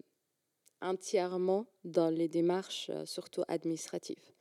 entièrement 0.81 1.65
dans 1.83 2.09
les 2.09 2.27
démarches, 2.27 2.91
surtout 3.05 3.43
administratives. 3.47 4.31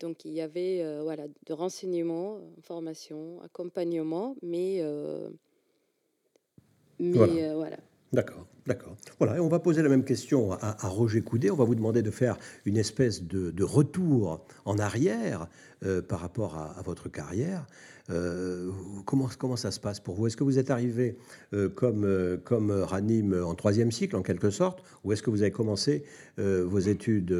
Donc 0.00 0.24
il 0.24 0.32
y 0.32 0.40
avait 0.40 1.00
voilà, 1.02 1.26
de 1.46 1.52
renseignements, 1.52 2.38
informations, 2.58 3.40
accompagnement, 3.42 4.36
mais, 4.42 4.82
mais 6.98 7.54
voilà. 7.54 7.78
D'accord, 8.16 8.46
d'accord. 8.66 8.96
Voilà, 9.18 9.36
et 9.36 9.40
on 9.40 9.48
va 9.48 9.58
poser 9.58 9.82
la 9.82 9.90
même 9.90 10.02
question 10.02 10.52
à, 10.52 10.88
Roger 10.88 11.20
Coudet. 11.20 11.50
On 11.50 11.54
va 11.54 11.64
vous 11.64 11.74
demander 11.74 12.00
de 12.00 12.10
faire 12.10 12.38
une 12.64 12.78
espèce 12.78 13.22
de, 13.22 13.62
retour 13.62 14.42
en 14.64 14.78
arrière 14.78 15.48
euh, 15.84 16.00
par 16.00 16.20
rapport 16.20 16.56
à, 16.56 16.80
votre 16.80 17.10
carrière. 17.10 17.66
Euh, 18.08 18.70
comment, 19.04 19.56
ça 19.56 19.70
se 19.70 19.78
passe 19.78 20.00
pour 20.00 20.14
vous? 20.14 20.28
Est-ce 20.28 20.36
que 20.38 20.44
vous 20.44 20.58
êtes 20.58 20.70
arrivé 20.70 21.18
euh, 21.52 21.68
comme, 21.68 22.38
comme 22.42 22.70
Ranim 22.70 23.34
en 23.44 23.54
troisième 23.54 23.92
cycle, 23.92 24.16
en 24.16 24.22
quelque 24.22 24.48
sorte, 24.48 24.82
ou 25.04 25.12
est-ce 25.12 25.22
que 25.22 25.28
vous 25.28 25.42
avez 25.42 25.52
commencé 25.52 26.02
vos 26.38 26.78
études 26.78 27.36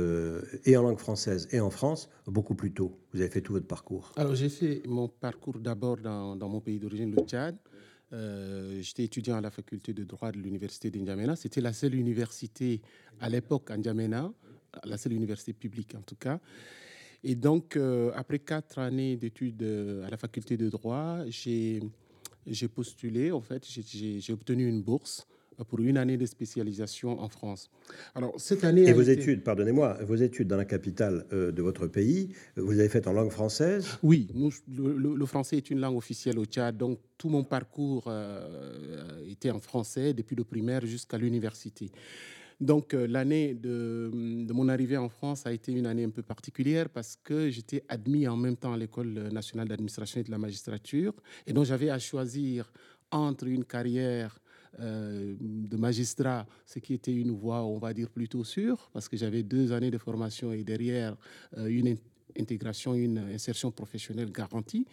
et 0.67 0.77
en 0.77 0.83
langue 0.83 0.99
française 0.99 1.49
et 1.53 1.61
en 1.61 1.71
France 1.71 2.11
beaucoup 2.27 2.55
plus 2.55 2.73
tôt? 2.73 2.99
Vous 3.15 3.23
avez 3.23 3.31
fait 3.31 3.41
tout 3.41 3.55
votre 3.55 3.67
parcours? 3.67 4.13
Alors, 4.17 4.35
j'ai 4.35 4.51
fait 4.51 4.83
mon 4.87 5.09
parcours 5.09 5.59
d'abord 5.59 5.97
dans 5.97 6.49
mon 6.51 6.61
pays 6.61 6.79
d'origine, 6.79 7.15
le 7.17 7.23
Tchad. 7.25 7.57
Euh, 8.13 8.81
j'étais 8.83 9.05
étudiant 9.05 9.37
à 9.37 9.41
la 9.41 9.51
faculté 9.51 9.93
de 9.93 10.05
droit 10.05 10.31
de 10.31 10.39
l'université 10.39 10.91
d'Indiamena. 10.91 11.35
C'était 11.37 11.61
la 11.61 11.73
seule 11.73 11.95
université 11.95 12.81
à 13.21 13.29
l'époque 13.29 13.71
à 13.71 13.77
N'Djamena, 13.77 14.33
la 14.85 14.97
seule 14.97 15.15
université 15.15 15.53
publique 15.53 15.95
en 15.95 16.03
tout 16.03 16.17
cas. 16.17 16.39
Et 17.25 17.35
donc, 17.35 17.77
euh, 17.77 18.13
après 18.15 18.39
quatre 18.39 18.79
années 18.79 19.17
d'études 19.17 19.63
euh, 19.63 20.07
à 20.07 20.11
la 20.11 20.17
faculté 20.17 20.57
de 20.57 20.69
droit, 20.69 21.25
j'ai 21.29 21.81
postulé, 22.73 23.33
en 23.33 23.41
fait, 23.41 23.67
j'ai 23.67 24.33
obtenu 24.33 24.69
une 24.69 24.83
bourse 24.83 25.27
pour 25.65 25.81
une 25.81 25.97
année 25.97 26.17
de 26.17 26.27
spécialisation 26.27 27.21
en 27.21 27.29
France. 27.29 27.71
Alors, 28.15 28.35
cette 28.39 28.65
année. 28.65 28.87
Et 28.89 28.93
vos 28.93 29.03
études, 29.03 29.43
pardonnez-moi, 29.43 29.99
vos 30.05 30.17
études 30.17 30.49
dans 30.49 30.57
la 30.57 30.65
capitale 30.65 31.27
euh, 31.33 31.53
de 31.53 31.63
votre 31.63 31.87
pays, 31.87 32.35
vous 32.57 32.79
avez 32.79 32.89
faites 32.89 33.07
en 33.07 33.13
langue 33.13 33.31
française? 33.31 33.99
Oui, 34.03 34.29
le, 34.69 35.27
français 35.27 35.57
est 35.57 35.71
une 35.71 35.81
langue 35.81 35.97
officielle 35.97 36.39
au 36.39 36.45
Tchad, 36.45 36.77
donc 36.77 36.99
tout 37.19 37.29
mon 37.29 37.45
parcours 37.45 38.05
euh, 38.09 39.25
était 39.29 39.51
en 39.51 39.61
français 39.61 40.13
depuis 40.15 40.37
le 40.37 40.45
primaire 40.45 40.85
jusqu'à 40.85 41.19
l'université. 41.19 41.91
Donc 42.61 42.95
euh, 42.95 43.07
l'année 43.07 43.55
de, 43.55 44.11
de, 44.13 44.53
mon 44.53 44.69
arrivée 44.69 44.97
en 44.97 45.11
France 45.11 45.47
a 45.47 45.53
été 45.53 45.73
une 45.73 45.87
année 45.87 46.05
un 46.05 46.11
peu 46.11 46.23
particulière 46.23 46.89
parce 46.89 47.19
que 47.23 47.51
j'étais 47.51 47.85
admis 47.89 48.27
en 48.27 48.37
même 48.37 48.57
temps 48.57 48.73
à 48.73 48.79
l'école 48.79 49.29
nationale 49.31 49.69
d'administration 49.69 50.21
et 50.21 50.25
de 50.25 50.31
la 50.31 50.39
magistrature 50.39 51.13
et 51.47 51.53
donc 51.53 51.67
j'avais 51.67 51.91
à 51.91 51.99
choisir 51.99 52.73
entre 53.11 53.47
une 53.47 53.65
carrière 53.65 54.39
euh, 54.81 55.35
de 55.41 55.77
magistrat, 55.77 56.47
ce 56.67 56.79
qui 56.79 56.95
était 56.95 57.15
une 57.15 57.31
voie, 57.31 57.65
on 57.65 57.79
va 57.79 57.93
dire, 57.95 58.11
plutôt 58.11 58.45
sûre, 58.45 58.91
parce 58.93 59.09
que 59.09 59.17
j'avais 59.17 59.43
deux 59.43 59.73
années 59.73 59.91
de 59.91 59.99
formation 59.99 60.53
et 60.53 60.65
derrière 60.65 61.17
euh, 61.57 61.67
une 61.67 61.97
intégration, 62.39 62.95
une 62.95 63.19
insertion 63.19 63.71
professionnelle 63.71 64.31
garantie. 64.31 64.87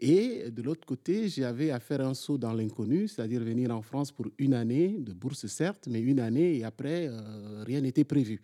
Et 0.00 0.50
de 0.50 0.62
l'autre 0.62 0.86
côté, 0.86 1.28
j'avais 1.28 1.70
à 1.70 1.80
faire 1.80 2.00
un 2.00 2.14
saut 2.14 2.38
dans 2.38 2.52
l'inconnu, 2.52 3.08
c'est-à-dire 3.08 3.42
venir 3.42 3.70
en 3.74 3.82
France 3.82 4.12
pour 4.12 4.26
une 4.38 4.54
année 4.54 4.96
de 4.98 5.12
bourse, 5.12 5.46
certes, 5.46 5.88
mais 5.90 6.00
une 6.00 6.20
année 6.20 6.58
et 6.58 6.64
après, 6.64 7.08
euh, 7.08 7.64
rien 7.66 7.80
n'était 7.80 8.04
prévu. 8.04 8.40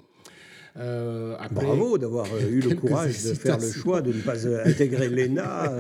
Euh, 0.77 1.37
Bravo 1.53 1.99
d'avoir 1.99 2.27
euh, 2.35 2.51
eu 2.51 2.61
le 2.61 2.75
courage 2.75 3.23
de 3.23 3.35
faire 3.35 3.59
le 3.59 3.71
choix 3.71 4.03
de 4.03 4.13
ne 4.13 4.21
pas 4.21 4.45
euh, 4.45 4.65
intégrer 4.65 5.09
l'ENA 5.09 5.73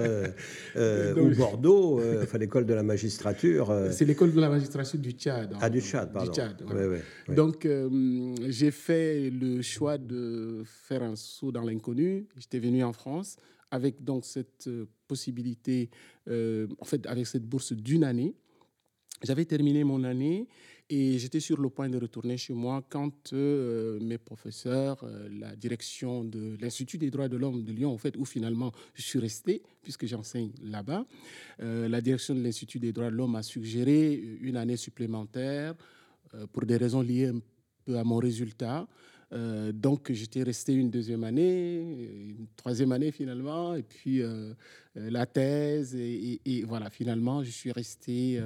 ou 1.17 1.35
Bordeaux, 1.35 2.01
enfin 2.23 2.39
l'école 2.39 2.65
de 2.65 2.75
la 2.75 2.85
magistrature. 2.85 3.75
C'est 3.91 4.05
l'école 4.05 4.33
de 4.33 4.41
la 4.41 4.49
magistrature 4.49 5.01
du 5.01 5.11
Tchad. 5.11 5.57
Ah, 5.61 5.69
du 5.69 5.81
Tchad, 5.81 6.13
pardon. 6.13 6.33
Donc, 7.29 7.69
j'ai 8.47 8.71
fait 8.71 9.31
le 9.31 9.63
choix 9.63 9.99
de 9.99 10.63
faire 10.65 11.03
un 11.03 11.17
saut 11.17 11.51
dans 11.51 11.63
l'inconnu. 11.63 12.27
J'étais 12.37 12.61
venu 12.61 12.85
en 12.85 12.93
France 12.93 13.37
avec 13.71 14.05
donc 14.05 14.25
cette 14.25 14.69
possibilité, 15.09 15.91
en 16.29 16.85
fait, 16.85 17.05
avec 17.07 17.27
cette 17.27 17.45
bourse 17.45 17.73
d'une 17.73 18.05
année. 18.05 18.35
J'avais 19.25 19.45
terminé 19.45 19.85
mon 19.85 20.05
année 20.05 20.47
et 20.91 21.19
j'étais 21.19 21.41
sur 21.41 21.61
le 21.61 21.71
point 21.71 21.89
de 21.89 21.99
retourner 21.99 22.37
chez 22.37 22.53
moi 22.53 22.85
quand 22.89 23.33
euh, 23.33 23.99
mes 24.01 24.19
professeurs, 24.19 25.03
euh, 25.05 25.29
la 25.41 25.57
direction 25.57 26.25
de 26.25 26.59
l'Institut 26.61 26.99
des 26.99 27.11
droits 27.11 27.29
de 27.29 27.39
l'homme 27.39 27.65
de 27.65 27.73
Lyon, 27.73 27.93
en 27.93 27.99
fait, 27.99 28.17
où 28.19 28.25
finalement 28.27 28.71
je 28.93 29.03
suis 29.03 29.19
resté, 29.19 29.63
puisque 29.83 30.07
j'enseigne 30.07 30.51
là-bas, 30.63 31.07
euh, 31.63 31.89
la 31.89 32.03
direction 32.03 32.35
de 32.35 32.43
l'Institut 32.43 32.81
des 32.81 32.93
droits 32.93 33.11
de 33.11 33.17
l'homme 33.17 33.35
a 33.35 33.43
suggéré 33.43 34.13
une 34.41 34.57
année 34.57 34.77
supplémentaire 34.77 35.75
pour 36.53 36.67
des 36.67 36.77
raisons 36.77 37.01
liées 37.01 37.29
un 37.29 37.41
peu 37.85 37.97
à 37.97 38.03
mon 38.03 38.17
résultat. 38.17 38.89
donc 39.73 40.11
j'étais 40.11 40.43
resté 40.43 40.75
une 40.75 40.91
deuxième 40.91 41.23
année, 41.23 42.35
une 42.39 42.49
troisième 42.57 42.91
année 42.91 43.13
finalement, 43.13 43.75
et 43.77 43.85
puis 43.85 44.21
la 44.97 45.27
thèse, 45.27 45.95
et, 45.95 46.65
voilà, 46.67 46.91
finalement 46.91 47.45
je 47.45 47.51
suis 47.51 47.71
resté 47.71 48.41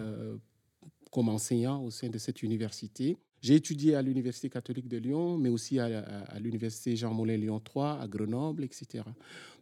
comme 1.10 1.28
enseignant 1.28 1.82
au 1.82 1.90
sein 1.90 2.08
de 2.08 2.18
cette 2.18 2.42
université. 2.42 3.16
J'ai 3.40 3.54
étudié 3.54 3.94
à 3.94 4.02
l'Université 4.02 4.50
catholique 4.50 4.88
de 4.88 4.96
Lyon, 4.96 5.38
mais 5.38 5.48
aussi 5.48 5.78
à, 5.78 6.38
l'Université 6.40 6.96
Jean 6.96 7.14
Moulin 7.14 7.36
Lyon 7.36 7.60
3, 7.60 8.00
à 8.00 8.08
Grenoble, 8.08 8.64
etc. 8.64 9.04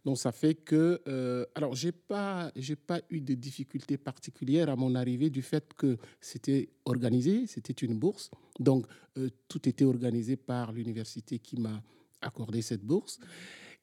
Donc 0.03 0.17
ça 0.17 0.31
fait 0.31 0.55
que, 0.55 0.99
euh, 1.07 1.45
alors 1.53 1.75
j'ai 1.75 1.91
pas, 1.91 2.51
j'ai 2.55 2.75
pas 2.75 3.01
eu 3.11 3.21
de 3.21 3.35
difficultés 3.35 3.97
particulières 3.97 4.69
à 4.69 4.75
mon 4.75 4.95
arrivée 4.95 5.29
du 5.29 5.43
fait 5.43 5.73
que 5.75 5.97
c'était 6.21 6.69
organisé, 6.85 7.45
c'était 7.45 7.73
une 7.73 7.99
bourse, 7.99 8.31
donc 8.59 8.87
euh, 9.17 9.29
tout 9.47 9.69
était 9.69 9.85
organisé 9.85 10.37
par 10.37 10.71
l'université 10.71 11.37
qui 11.37 11.59
m'a 11.59 11.83
accordé 12.21 12.63
cette 12.63 12.83
bourse. 12.83 13.19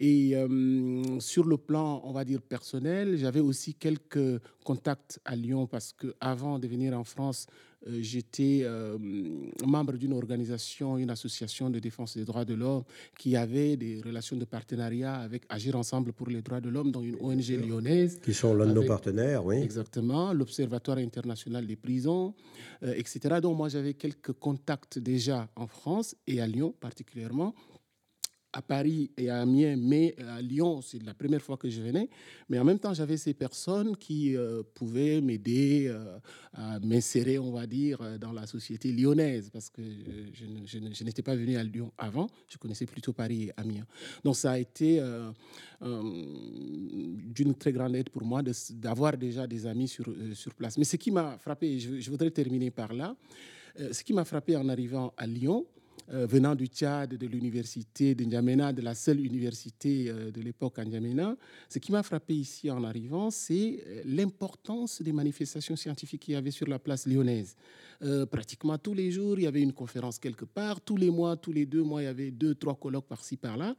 Et 0.00 0.34
euh, 0.34 1.20
sur 1.20 1.44
le 1.44 1.56
plan, 1.56 2.02
on 2.04 2.12
va 2.12 2.24
dire, 2.24 2.42
personnel, 2.42 3.16
j'avais 3.16 3.40
aussi 3.40 3.74
quelques 3.74 4.40
contacts 4.64 5.20
à 5.24 5.36
Lyon 5.36 5.68
parce 5.68 5.92
qu'avant 5.92 6.58
de 6.58 6.66
venir 6.66 6.98
en 6.98 7.04
France, 7.04 7.46
euh, 7.86 7.98
j'étais 8.00 8.62
euh, 8.64 8.98
membre 9.64 9.92
d'une 9.92 10.14
organisation, 10.14 10.98
une 10.98 11.10
association 11.10 11.70
de 11.70 11.78
défense 11.78 12.16
des 12.16 12.24
droits 12.24 12.44
de 12.44 12.54
l'homme 12.54 12.82
qui 13.16 13.36
avait 13.36 13.76
des 13.76 14.00
relations 14.04 14.36
de 14.36 14.44
partenariat 14.44 15.14
avec 15.14 15.44
Agir 15.48 15.76
Ensemble 15.76 16.12
pour 16.12 16.28
les 16.28 16.42
droits 16.42 16.60
de 16.60 16.70
l'homme, 16.70 16.90
dans 16.90 17.02
une 17.02 17.16
ONG 17.20 17.50
lyonnaise. 17.50 18.18
Qui 18.20 18.34
sont 18.34 18.52
l'un 18.52 18.66
de 18.66 18.72
nos 18.72 18.86
partenaires, 18.86 19.46
oui. 19.46 19.58
Exactement, 19.58 20.32
l'Observatoire 20.32 20.98
international 20.98 21.68
des 21.68 21.76
prisons, 21.76 22.34
etc. 22.82 23.36
Donc 23.40 23.56
moi, 23.56 23.68
j'avais 23.68 23.94
quelques 23.94 24.32
contacts 24.32 24.98
déjà 24.98 25.48
en 25.54 25.68
France 25.68 26.16
et 26.26 26.40
à 26.40 26.48
Lyon 26.48 26.74
particulièrement 26.80 27.54
à 28.54 28.62
Paris 28.62 29.10
et 29.16 29.28
à 29.28 29.40
Amiens, 29.40 29.76
mais 29.76 30.14
à 30.28 30.40
Lyon, 30.40 30.80
c'est 30.80 31.02
la 31.02 31.12
première 31.12 31.42
fois 31.42 31.56
que 31.56 31.68
je 31.68 31.82
venais. 31.82 32.08
Mais 32.48 32.58
en 32.60 32.64
même 32.64 32.78
temps, 32.78 32.94
j'avais 32.94 33.16
ces 33.16 33.34
personnes 33.34 33.96
qui 33.96 34.36
euh, 34.36 34.62
pouvaient 34.74 35.20
m'aider 35.20 35.86
euh, 35.88 36.18
à 36.52 36.78
m'insérer, 36.78 37.36
on 37.36 37.50
va 37.50 37.66
dire, 37.66 37.98
dans 38.20 38.32
la 38.32 38.46
société 38.46 38.92
lyonnaise, 38.92 39.50
parce 39.52 39.70
que 39.70 39.82
je, 40.32 41.04
n'étais 41.04 41.22
pas 41.22 41.34
venu 41.34 41.56
à 41.56 41.64
Lyon 41.64 41.92
avant, 41.98 42.28
je 42.48 42.56
connaissais 42.56 42.86
plutôt 42.86 43.12
Paris 43.12 43.48
et 43.48 43.52
Amiens. 43.56 43.86
Donc 44.22 44.36
ça 44.36 44.52
a 44.52 44.58
été 44.58 45.00
euh, 45.00 45.32
d'une 45.82 47.56
très 47.56 47.72
grande 47.72 47.96
aide 47.96 48.10
pour 48.10 48.22
moi 48.22 48.40
d'avoir 48.70 49.16
déjà 49.16 49.48
des 49.48 49.66
amis 49.66 49.88
sur, 49.88 50.06
sur 50.34 50.54
place. 50.54 50.78
Mais 50.78 50.84
ce 50.84 50.94
qui 50.94 51.10
m'a 51.10 51.38
frappé, 51.38 51.80
je, 51.80 51.98
je, 51.98 52.10
voudrais 52.10 52.30
terminer 52.30 52.70
par 52.70 52.92
là, 52.92 53.16
ce 53.90 54.04
qui 54.04 54.12
m'a 54.12 54.24
frappé 54.24 54.56
en 54.56 54.68
arrivant 54.68 55.12
à 55.16 55.26
Lyon, 55.26 55.66
euh, 56.12 56.26
venant 56.26 56.54
du 56.54 56.66
Tchad, 56.66 57.14
de 57.14 57.26
l'université 57.26 58.14
de 58.14 58.24
N'Djamena, 58.24 58.74
de 58.74 58.82
la 58.82 58.94
seule 58.94 59.20
université 59.20 60.06
euh, 60.08 60.30
de 60.30 60.40
l'époque 60.42 60.78
à 60.78 60.84
N'Djamena, 60.84 61.34
ce 61.68 61.78
qui 61.78 61.92
m'a 61.92 62.02
frappé 62.02 62.34
ici 62.34 62.70
en 62.70 62.84
arrivant, 62.84 63.30
c'est 63.30 63.82
euh, 63.86 64.02
l'importance 64.04 65.00
des 65.00 65.12
manifestations 65.12 65.76
scientifiques 65.76 66.20
qu'il 66.20 66.34
y 66.34 66.36
avait 66.36 66.50
sur 66.50 66.68
la 66.68 66.78
place 66.78 67.06
lyonnaise. 67.06 67.56
pratiquement 68.30 68.76
tous 68.76 68.92
les 68.92 69.10
jours, 69.10 69.38
il 69.38 69.44
y 69.44 69.46
avait 69.46 69.62
une 69.62 69.72
conférence 69.72 70.18
quelque 70.18 70.44
part. 70.44 70.80
Tous 70.80 70.98
les 70.98 71.10
mois, 71.10 71.36
tous 71.36 71.52
les 71.52 71.64
deux 71.64 71.82
mois, 71.82 72.02
il 72.02 72.04
y 72.04 72.08
avait 72.08 72.30
deux, 72.30 72.54
trois 72.54 72.74
colloques 72.74 73.08
par-ci, 73.08 73.38
par-là. 73.38 73.74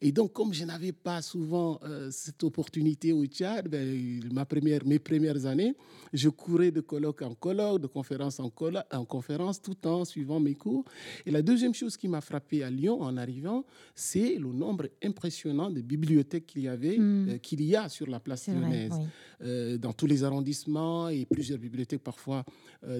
Et 0.00 0.12
donc, 0.12 0.32
comme 0.32 0.54
je 0.54 0.64
n'avais 0.64 0.92
pas 0.92 1.22
souvent 1.22 1.80
euh, 1.82 2.08
cette 2.10 2.44
opportunité 2.44 3.12
au 3.12 3.26
Tchad, 3.26 3.68
ben, 3.68 4.20
ma 4.32 4.44
première, 4.44 4.84
mes 4.86 4.98
premières 4.98 5.44
années, 5.46 5.74
je 6.12 6.28
courais 6.28 6.70
de 6.70 6.80
colloque 6.80 7.22
en 7.22 7.34
colloque, 7.34 7.82
de 7.82 7.88
conférence 7.88 8.38
en, 8.38 8.52
en 8.92 9.04
conférence, 9.04 9.60
tout 9.60 9.86
en 9.86 10.04
suivant 10.04 10.38
mes 10.38 10.54
cours. 10.54 10.84
Et 11.26 11.30
la 11.30 11.42
deuxième 11.42 11.74
chose 11.74 11.96
qui 11.96 12.06
m'a 12.06 12.20
frappé 12.20 12.62
à 12.62 12.70
Lyon 12.70 13.00
en 13.02 13.16
arrivant, 13.16 13.64
c'est 13.94 14.36
le 14.36 14.52
nombre 14.52 14.86
impressionnant 15.02 15.70
de 15.70 15.80
bibliothèques 15.80 16.46
qu'il 16.46 16.62
y 16.62 16.68
avait, 16.68 16.98
hmm. 16.98 17.28
euh, 17.30 17.38
qu'il 17.38 17.62
y 17.62 17.74
a 17.74 17.88
sur 17.88 18.08
la 18.08 18.20
place 18.20 18.48
lyonnaise, 18.48 18.94
euh, 19.42 19.78
dans 19.78 19.92
tous 19.92 20.06
les 20.06 20.22
arrondissements 20.22 21.08
et 21.08 21.26
plusieurs 21.26 21.58
bibliothèques 21.58 22.02
parfois 22.02 22.44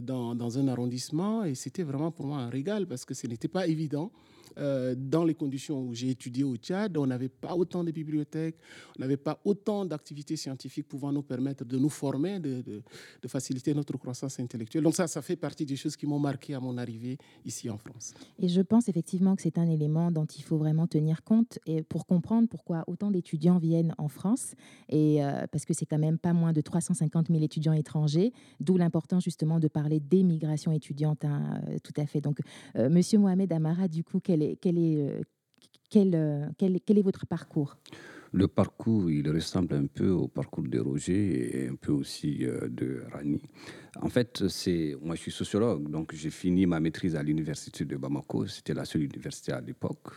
dans, 0.03 0.35
dans 0.35 0.59
un 0.59 0.67
arrondissement. 0.67 1.45
Et 1.45 1.55
c'était 1.55 1.85
vraiment 1.85 2.11
pour 2.11 2.27
moi 2.27 2.39
un 2.39 2.51
régal 2.51 2.87
parce 2.87 3.05
que 3.05 3.15
ce 3.15 3.27
n'était 3.27 3.49
pas 3.49 3.67
évident 3.67 4.11
euh, 4.59 4.95
dans 4.97 5.25
les 5.25 5.35
conditions 5.35 5.83
où 5.83 5.95
j'ai 5.95 6.11
étudié 6.11 6.45
au 6.45 6.57
Tchad, 6.57 6.97
on 6.97 7.07
n'avait 7.07 7.29
pas 7.29 7.55
autant 7.55 7.85
de 7.85 7.91
bibliothèques, 7.91 8.57
on 8.97 9.03
n'avait 9.03 9.17
pas 9.17 9.41
autant 9.45 9.85
d'activités 9.85 10.37
scientifiques 10.37 10.89
pouvant 10.89 11.13
nous 11.13 11.23
permettre 11.23 11.65
de 11.65 11.79
nous 11.79 11.89
former, 11.89 12.41
de, 12.41 12.83
faciliter 13.27 13.75
notre 13.75 13.97
croissance 13.99 14.41
intellectuelle. 14.41 14.83
Donc 14.83 14.95
ça, 14.95 15.07
ça 15.07 15.23
fait 15.23 15.37
partie 15.37 15.67
des 15.67 15.77
choses 15.77 15.97
qui 15.97 16.07
m'ont 16.07 16.19
marqué 16.19 16.55
à 16.55 16.61
mon 16.61 16.79
arrivée 16.79 17.19
ici 17.45 17.69
en 17.69 17.77
France. 17.77 18.15
Et 18.39 18.49
je 18.49 18.61
pense 18.63 18.89
effectivement 18.89 19.37
que 19.37 19.43
c'est 19.43 19.59
un 19.59 19.69
élément 19.69 20.11
dont 20.11 20.25
il 20.25 20.43
faut 20.43 20.57
vraiment 20.57 20.87
tenir 20.87 21.23
compte 21.23 21.59
et 21.67 21.83
pour 21.83 22.07
comprendre 22.07 22.49
pourquoi 22.49 22.85
autant 22.87 23.11
d'étudiants 23.11 23.59
viennent 23.59 23.95
en 23.99 24.09
France, 24.09 24.55
et 24.89 25.23
euh, 25.23 25.47
parce 25.53 25.65
que 25.65 25.75
c'est 25.75 25.87
quand 25.87 25.99
même 25.99 26.19
pas 26.19 26.33
moins 26.33 26.53
de 26.53 26.61
350 26.61 27.29
000 27.29 27.43
étudiants 27.43 27.75
étrangers, 27.75 28.33
d'où 28.61 28.77
l'importance 28.77 29.25
justement 29.25 29.61
de 29.61 29.69
parler 29.69 30.01
des 30.01 30.23
migrations 30.23 30.73
étudiantes, 30.73 31.25
hein, 31.25 31.61
euh, 31.69 31.79
tout 31.83 31.93
à 31.97 32.07
fait. 32.07 32.21
Donc, 32.21 32.41
Monsieur 32.75 33.19
Mohamed 33.19 33.53
Amara, 33.53 33.89
du 33.89 34.05
coup, 34.05 34.21
quel 34.21 34.43
est 34.43 34.48
quel, 34.61 34.79
est, 34.79 35.09
euh, 35.09 35.21
euh, 35.97 36.47
quel, 36.57 36.81
quel, 36.85 36.99
est 36.99 37.03
votre 37.03 37.27
parcours? 37.27 37.77
Le 38.33 38.47
parcours, 38.47 39.11
il 39.11 39.29
ressemble 39.31 39.75
un 39.75 39.87
peu 39.87 40.11
au 40.11 40.29
parcours 40.29 40.65
de 40.69 40.79
Roger 40.79 41.65
et 41.65 41.69
un 41.69 41.77
peu 41.77 41.93
aussi 41.93 42.45
euh, 42.45 42.69
de 42.69 43.03
Rani. 43.11 43.41
En 44.03 44.11
fait, 44.11 44.47
c'est 44.49 44.95
moi, 45.03 45.15
je 45.15 45.23
suis 45.23 45.33
sociologue, 45.33 45.91
donc 45.91 46.15
j'ai 46.15 46.31
fini 46.31 46.67
ma 46.67 46.79
maîtrise 46.79 47.17
à 47.17 47.23
l'université 47.23 47.85
de 47.85 47.97
Bamako. 47.97 48.47
C'était 48.47 48.75
la 48.75 48.85
seule 48.85 49.03
université 49.03 49.53
à 49.53 49.61
l'époque. 49.61 50.09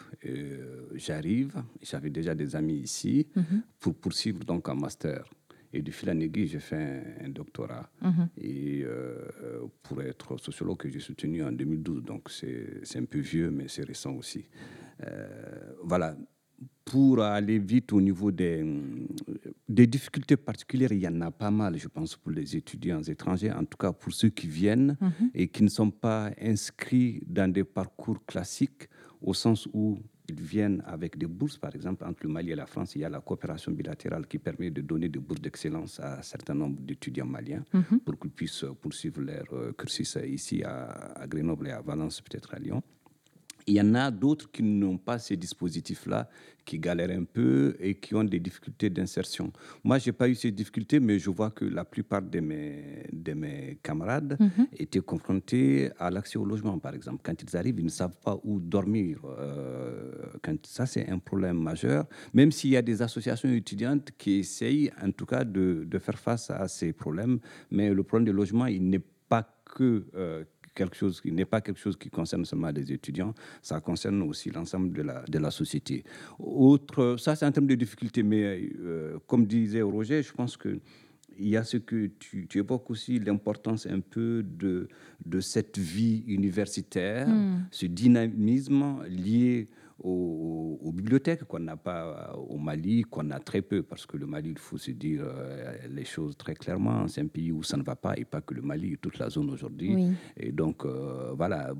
J'arrive, 0.95 1.63
j'avais 1.81 2.09
déjà 2.09 2.35
des 2.35 2.55
amis 2.55 2.79
ici 2.79 3.27
mhm. 3.35 3.63
pour 3.79 3.95
poursuivre 3.95 4.43
donc 4.43 4.67
un 4.69 4.75
master. 4.75 5.23
Et 5.73 5.81
de 5.81 5.91
fil 5.91 6.09
en 6.09 6.19
aiguille, 6.19 6.47
j'ai 6.47 6.59
fait 6.59 7.17
un, 7.23 7.29
doctorat. 7.29 7.89
Mhm. 8.01 8.29
Et 8.37 8.81
euh, 8.83 9.65
pour 9.83 10.01
être 10.01 10.37
sociologue, 10.37 10.77
que 10.77 10.89
j'ai 10.89 10.99
soutenu 10.99 11.43
en 11.43 11.51
2012. 11.51 12.03
Donc 12.03 12.29
c'est 12.29 12.97
un 12.97 13.05
peu 13.05 13.19
vieux, 13.19 13.51
mais 13.51 13.67
c'est 13.67 13.83
récent 13.83 14.13
aussi. 14.13 14.45
Euh, 15.03 15.73
voilà. 15.83 16.15
Pour 16.83 17.21
aller 17.21 17.57
vite 17.57 17.93
au 17.93 18.01
niveau 18.01 18.31
des, 18.31 18.63
des 19.67 19.87
difficultés 19.87 20.35
particulières, 20.35 20.91
il 20.91 20.99
y 20.99 21.07
en 21.07 21.21
a 21.21 21.31
pas 21.31 21.49
mal, 21.49 21.77
je 21.77 21.87
pense, 21.87 22.15
pour 22.17 22.31
les 22.31 22.55
étudiants 22.55 23.01
étrangers, 23.01 23.51
en 23.51 23.63
tout 23.63 23.77
cas 23.77 23.93
pour 23.93 24.11
ceux 24.11 24.29
qui 24.29 24.47
viennent 24.47 24.97
mhm. 24.99 25.31
et 25.33 25.47
qui 25.47 25.63
ne 25.63 25.69
sont 25.69 25.89
pas 25.89 26.31
inscrits 26.39 27.23
dans 27.25 27.51
des 27.51 27.63
parcours 27.63 28.23
classiques, 28.25 28.89
au 29.21 29.33
sens 29.33 29.67
où 29.73 29.99
ils 30.31 30.41
viennent 30.41 30.83
avec 30.85 31.17
des 31.17 31.27
bourses, 31.27 31.57
par 31.57 31.75
exemple, 31.75 32.03
entre 32.05 32.23
le 32.23 32.29
Mali 32.29 32.51
et 32.51 32.55
la 32.55 32.65
France, 32.65 32.95
il 32.95 33.01
y 33.01 33.05
a 33.05 33.09
la 33.09 33.21
coopération 33.21 33.71
bilatérale 33.71 34.27
qui 34.27 34.39
permet 34.39 34.71
de 34.71 34.81
donner 34.81 35.09
des 35.09 35.19
bourses 35.19 35.41
d'excellence 35.41 35.99
à 35.99 36.19
un 36.19 36.21
certain 36.21 36.53
nombre 36.53 36.79
d'étudiants 36.81 37.25
maliens 37.25 37.63
mhm. 37.73 37.99
pour 37.99 38.17
qu'ils 38.19 38.31
puissent 38.31 38.65
poursuivre 38.81 39.21
leur 39.21 39.45
euh, 39.53 39.73
cursus 39.73 40.17
ici 40.25 40.63
à 40.63 41.25
Grenoble 41.27 41.67
et 41.67 41.71
à 41.71 41.81
Valence, 41.81 42.21
peut-être 42.21 42.53
à 42.53 42.59
Lyon. 42.59 42.81
Il 43.67 43.75
y 43.75 43.81
en 43.81 43.95
a 43.95 44.11
d'autres 44.11 44.51
qui 44.51 44.63
n'ont 44.63 44.97
pas 44.97 45.19
ces 45.19 45.37
dispositifs-là, 45.37 46.29
qui 46.65 46.79
galèrent 46.79 47.17
un 47.17 47.23
peu 47.23 47.75
et 47.79 47.95
qui 47.95 48.15
ont 48.15 48.23
des 48.23 48.39
difficultés 48.39 48.89
d'insertion. 48.89 49.51
Moi, 49.83 49.97
je 49.97 50.09
n'ai 50.09 50.13
pas 50.13 50.29
eu 50.29 50.35
ces 50.35 50.51
difficultés, 50.51 50.99
mais 50.99 51.19
je 51.19 51.29
vois 51.29 51.51
que 51.51 51.65
la 51.65 51.85
plupart 51.85 52.21
de 52.21 52.39
mes, 52.39 53.07
de 53.11 53.33
mes 53.33 53.79
camarades 53.81 54.37
mhm. 54.39 54.67
étaient 54.77 54.99
confrontés 54.99 55.89
à 55.97 56.09
l'accès 56.11 56.37
au 56.37 56.45
logement, 56.45 56.77
par 56.79 56.93
exemple. 56.93 57.21
Quand 57.23 57.41
ils 57.41 57.57
arrivent, 57.57 57.79
ils 57.79 57.85
ne 57.85 57.89
savent 57.89 58.17
pas 58.23 58.39
où 58.43 58.59
dormir. 58.59 59.19
Euh, 59.25 60.11
quand, 60.41 60.65
ça, 60.65 60.85
c'est 60.85 61.09
un 61.09 61.19
problème 61.19 61.57
majeur, 61.57 62.05
même 62.33 62.51
s'il 62.51 62.71
y 62.71 62.77
a 62.77 62.81
des 62.81 63.01
associations 63.01 63.49
étudiantes 63.49 64.11
qui 64.17 64.39
essayent, 64.39 64.91
en 65.01 65.11
tout 65.11 65.25
cas, 65.25 65.43
de, 65.43 65.83
de 65.85 65.99
faire 65.99 66.19
face 66.19 66.49
à 66.51 66.67
ces 66.67 66.93
problèmes. 66.93 67.39
Mais 67.71 67.93
le 67.93 68.03
problème 68.03 68.25
du 68.25 68.33
logement, 68.33 68.67
il 68.67 68.89
n'est 68.89 69.03
pas 69.29 69.47
que... 69.65 70.05
Euh, 70.15 70.43
quelque 70.73 70.95
chose 70.95 71.21
qui 71.21 71.31
n'est 71.31 71.45
pas 71.45 71.61
quelque 71.61 71.79
chose 71.79 71.97
qui 71.97 72.09
concerne 72.09 72.45
seulement 72.45 72.69
les 72.71 72.91
étudiants, 72.91 73.33
ça 73.61 73.79
concerne 73.81 74.21
aussi 74.23 74.49
l'ensemble 74.51 74.93
de 74.93 75.01
la, 75.01 75.23
de 75.23 75.39
la 75.39 75.51
société. 75.51 76.03
Autre, 76.39 77.15
ça 77.19 77.35
c'est 77.35 77.45
en 77.45 77.51
termes 77.51 77.67
de 77.67 77.75
difficultés, 77.75 78.23
mais 78.23 78.69
euh, 78.79 79.17
comme 79.27 79.45
disait 79.45 79.81
Roger, 79.81 80.23
je 80.23 80.31
pense 80.31 80.57
que 80.57 80.79
il 81.39 81.47
y 81.47 81.57
a 81.57 81.63
ce 81.63 81.77
que 81.77 82.07
tu, 82.19 82.45
tu 82.47 82.59
évoques 82.59 82.89
aussi, 82.91 83.17
l'importance 83.19 83.87
un 83.87 83.99
peu 83.99 84.43
de, 84.43 84.87
de 85.25 85.39
cette 85.39 85.77
vie 85.77 86.23
universitaire, 86.27 87.27
hmm. 87.27 87.65
ce 87.71 87.85
dynamisme 87.87 89.03
lié 89.07 89.67
aux, 90.03 90.91
bibliothèques 90.93 91.45
qu'on 91.45 91.59
n'a 91.59 91.77
pas 91.77 92.33
au 92.35 92.57
Mali, 92.57 93.03
qu'on 93.03 93.29
a 93.31 93.39
très 93.39 93.61
peu, 93.61 93.81
parce 93.81 94.05
que 94.05 94.17
le 94.17 94.25
Mali, 94.25 94.49
il 94.51 94.59
faut 94.59 94.77
se 94.77 94.91
dire 94.91 95.21
euh, 95.23 95.77
les 95.89 96.05
choses 96.05 96.35
très 96.37 96.53
clairement, 96.53 97.07
c'est 97.07 97.21
un 97.21 97.27
pays 97.27 97.51
où 97.51 97.63
ça 97.63 97.77
ne 97.77 97.83
va 97.83 97.95
pas, 97.95 98.17
et 98.17 98.25
pas 98.25 98.41
que 98.41 98.53
le 98.53 98.61
Mali, 98.61 98.97
toute 99.01 99.17
la 99.17 99.29
zone 99.29 99.49
aujourd'hui. 99.49 100.13
Et 100.37 100.51
donc, 100.51 100.85
euh, 100.85 101.33
voilà, 101.35 101.73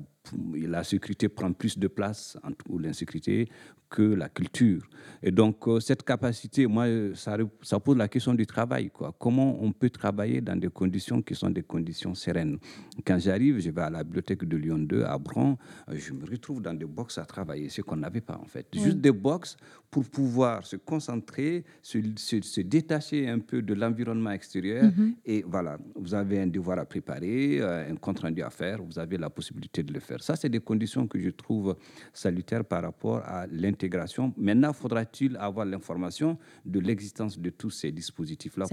la 0.54 0.84
sécurité 0.84 1.28
prend 1.28 1.52
plus 1.52 1.78
de 1.78 1.88
place, 1.88 2.38
ou 2.68 2.78
l'insécurité, 2.78 3.48
que 3.92 4.02
la 4.02 4.28
culture. 4.28 4.88
Et 5.22 5.30
donc, 5.30 5.68
euh, 5.68 5.78
cette 5.78 6.02
capacité, 6.02 6.66
moi, 6.66 6.86
ça, 7.14 7.36
ça, 7.60 7.78
pose 7.78 7.96
la 7.96 8.08
question 8.08 8.32
du 8.32 8.46
travail. 8.46 8.90
Quoi. 8.90 9.14
Comment 9.18 9.62
on 9.62 9.70
peut 9.70 9.90
travailler 9.90 10.40
dans 10.40 10.56
des 10.56 10.68
conditions 10.68 11.20
qui 11.20 11.34
sont 11.34 11.50
des 11.50 11.62
conditions 11.62 12.14
sereines? 12.14 12.58
Quand 13.04 13.18
j'arrive, 13.18 13.60
je 13.60 13.70
vais 13.70 13.82
à 13.82 13.90
la 13.90 14.02
bibliothèque 14.02 14.44
de 14.44 14.56
Lyon 14.56 14.78
2 14.78 15.04
à 15.04 15.18
Bron, 15.18 15.58
je 15.92 16.12
me 16.14 16.24
retrouve 16.24 16.62
dans 16.62 16.72
des 16.72 16.86
box 16.86 17.18
à 17.18 17.26
travailler, 17.26 17.68
ce 17.68 17.82
qu'on 17.82 17.96
n'avait 17.96 18.22
pas 18.22 18.38
en 18.42 18.46
fait. 18.46 18.66
Juste 18.72 18.98
des 18.98 19.12
box 19.12 19.56
pour 19.90 20.04
pouvoir 20.04 20.66
se 20.66 20.76
concentrer, 20.76 21.64
se, 21.82 21.98
se, 22.16 22.60
détacher 22.62 23.28
un 23.28 23.40
peu 23.40 23.60
de 23.60 23.74
l'environnement 23.74 24.30
extérieur. 24.30 24.84
Mm-hmm. 24.84 25.14
Et 25.26 25.44
voilà, 25.46 25.76
vous 25.94 26.14
avez 26.14 26.40
un 26.40 26.46
devoir 26.46 26.78
à 26.78 26.86
préparer, 26.86 27.60
euh, 27.60 27.90
un 27.90 27.96
compte 27.96 28.20
rendu 28.20 28.42
à 28.42 28.48
faire, 28.48 28.82
vous 28.82 28.98
avez 28.98 29.18
la 29.18 29.28
possibilité 29.28 29.82
de 29.82 29.92
le 29.92 30.00
faire. 30.00 30.11
Ça, 30.20 30.36
c'est 30.36 30.48
des 30.48 30.60
conditions 30.60 31.06
que 31.06 31.18
je 31.18 31.30
trouve 31.30 31.76
salutaires 32.12 32.64
par 32.64 32.82
rapport 32.82 33.18
à 33.24 33.46
l'intégration. 33.46 34.34
Maintenant, 34.36 34.72
faudra-t-il 34.72 35.36
avoir 35.36 35.64
l'information 35.64 36.38
de 36.64 36.80
l'existence 36.80 37.38
de 37.38 37.50
tous 37.50 37.70
ces 37.70 37.92
dispositifs-là 37.92 38.66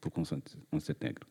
pour 0.00 0.12
qu'on 0.12 0.24
s'intègre? 0.24 1.22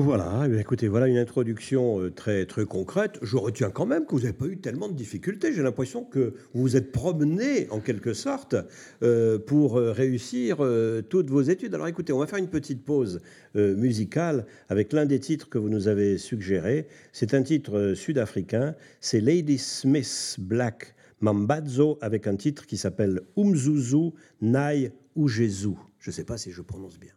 Voilà, 0.00 0.48
eh 0.50 0.58
écoutez, 0.58 0.88
voilà 0.88 1.06
une 1.06 1.18
introduction 1.18 2.00
euh, 2.00 2.10
très, 2.10 2.46
très 2.46 2.64
concrète. 2.64 3.18
Je 3.20 3.36
retiens 3.36 3.68
quand 3.68 3.84
même 3.84 4.06
que 4.06 4.12
vous 4.12 4.20
n'avez 4.20 4.32
pas 4.32 4.46
eu 4.46 4.56
tellement 4.56 4.88
de 4.88 4.94
difficultés. 4.94 5.52
J'ai 5.52 5.62
l'impression 5.62 6.02
que 6.02 6.32
vous 6.54 6.62
vous 6.62 6.76
êtes 6.76 6.92
promené, 6.92 7.68
en 7.68 7.78
quelque 7.78 8.14
sorte, 8.14 8.56
euh, 9.02 9.38
pour 9.38 9.76
euh, 9.76 9.92
réussir 9.92 10.66
toutes 11.10 11.28
vos 11.28 11.42
études. 11.42 11.74
Alors 11.74 11.88
écoutez, 11.88 12.14
on 12.14 12.20
va 12.20 12.26
faire 12.26 12.38
une 12.38 12.48
petite 12.48 12.86
pause 12.86 13.20
musicale 13.54 14.46
avec 14.70 14.94
l'un 14.94 15.04
des 15.04 15.20
titres 15.20 15.50
que 15.50 15.58
vous 15.58 15.68
nous 15.68 15.88
avez 15.88 16.16
suggéré. 16.16 16.86
C'est 17.12 17.34
un 17.34 17.42
titre 17.42 17.92
sud-africain, 17.94 18.74
c'est 19.00 19.20
Lady 19.20 19.58
Smith 19.58 20.36
Black 20.38 20.94
Mambazo, 21.20 21.98
avec 22.00 22.26
un 22.26 22.36
titre 22.36 22.64
qui 22.64 22.78
s'appelle 22.78 23.20
Umzuzu 23.36 24.12
Nai 24.40 24.92
Ujezu. 25.16 25.74
Je 25.98 26.08
ne 26.10 26.14
sais 26.14 26.24
pas 26.24 26.38
si 26.38 26.50
je 26.50 26.62
prononce 26.62 26.98
bien. 26.98 27.12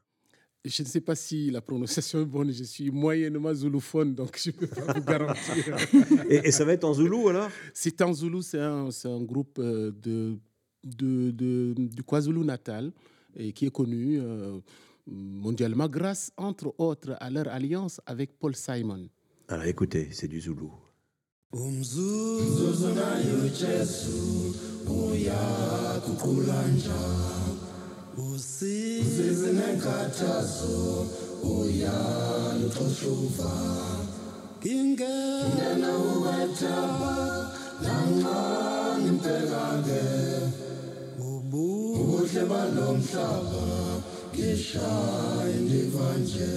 Je 0.66 0.82
ne 0.82 0.88
sais 0.88 1.02
pas 1.02 1.14
si 1.14 1.52
la 1.52 1.62
prononciation 1.62 2.22
est 2.22 2.26
bonne, 2.26 2.52
je 2.52 2.64
suis 2.64 2.90
moyennement 2.90 3.54
zoulouphone, 3.54 4.16
donc 4.16 4.40
je 4.44 4.50
ne 4.50 4.56
peux 4.56 4.68
pas 4.68 4.94
vous 4.94 5.04
garantir. 5.04 5.78
et, 6.30 6.52
ça 6.52 6.66
va 6.66 6.74
être 6.74 6.86
en 6.86 6.94
zoulou 6.94 7.30
alors? 7.30 7.50
C'est 7.72 8.02
en 8.02 8.12
zoulou, 8.12 8.42
c'est 8.42 8.60
un, 8.60 8.90
un, 8.90 9.22
groupe 9.22 9.60
euh, 9.60 9.92
de, 9.92 10.40
de, 10.84 11.30
de, 11.30 11.76
du 11.78 12.04
KwaZulu-Natal 12.04 12.92
et 13.36 13.54
qui 13.54 13.68
est 13.68 13.72
connu 13.72 14.20
euh, 14.20 14.58
mondialement 15.06 15.88
grâce, 15.88 16.32
entre 16.36 16.74
autres, 16.80 17.16
à 17.20 17.30
leur 17.30 17.48
alliance 17.48 18.02
avec 18.08 18.40
Paul 18.40 18.56
Simon. 18.56 19.08
Alors 19.48 19.66
écoutez, 19.66 20.10
c'est 20.12 20.28
du 20.28 20.42
zoulou. 20.42 20.74
Usize 29.06 29.50
nenkathazo 29.58 30.78
uyaluxoshuva 31.54 33.54
ngingena 34.60 35.92
uwethaba 36.10 37.14
nancane 37.84 39.06
impela-ke 39.12 40.06
ubuhle 41.30 42.44
balo 42.52 42.88
mhlaba 42.98 43.66
ngishaya 44.34 45.48
indiva 45.58 46.08
nje 46.22 46.54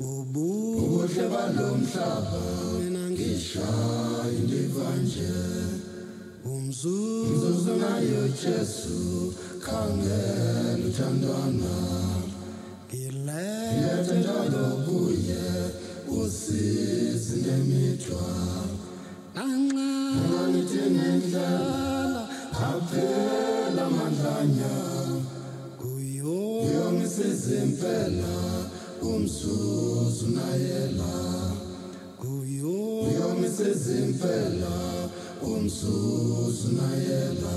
ubuhle 0.00 1.24
balo 1.32 1.68
mhlaba 1.80 2.42
mina 2.78 3.04
ngishaya 3.10 4.32
indiva 4.38 4.88
nje 5.02 5.34
umzuzu 6.52 7.72
nayo 7.82 8.22
Jesu 8.40 8.98
kange 9.66 10.22
luthandwana 10.80 11.74
ilethe 13.02 14.14
njalo 14.20 14.66
kuye 14.84 15.46
usizi 16.20 17.34
ngemithwa 17.42 18.26
nanxa 19.34 19.90
nithi 20.52 20.82
nendlela 20.96 22.22
aphela 22.68 23.82
amandlanya 23.90 24.74
uyomisizimfela 25.92 28.34
umsuzu 29.10 30.26
nayela 30.36 31.14
uyomisizimfela 32.32 34.74
umsuzu 35.52 36.68
nayela 36.78 37.56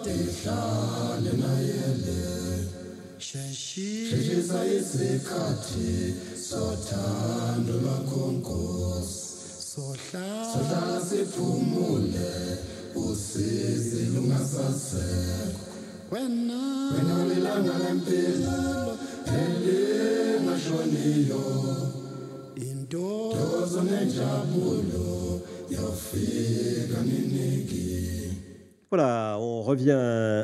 ngihlale 0.00 1.32
nayele 1.42 2.20
sheshisa 3.18 4.60
isikhathi 4.66 5.92
sothando 6.48 7.72
lwakho 7.82 8.22
nkosi 8.32 9.30
sohlala 9.70 11.00
siphumule 11.08 12.32
usizi 12.94 14.02
lungasasekho 14.14 15.64
wena 16.10 16.60
wena 16.92 17.14
ulilanga 17.24 17.74
lempilo 17.78 18.98
elingashoniyo 19.40 21.46
intozo 22.56 23.80
nenjabulo 23.82 25.40
yofika 25.70 26.98
niniki 27.08 28.19
Voilà, 28.90 29.36
on 29.38 29.62
revient 29.62 29.92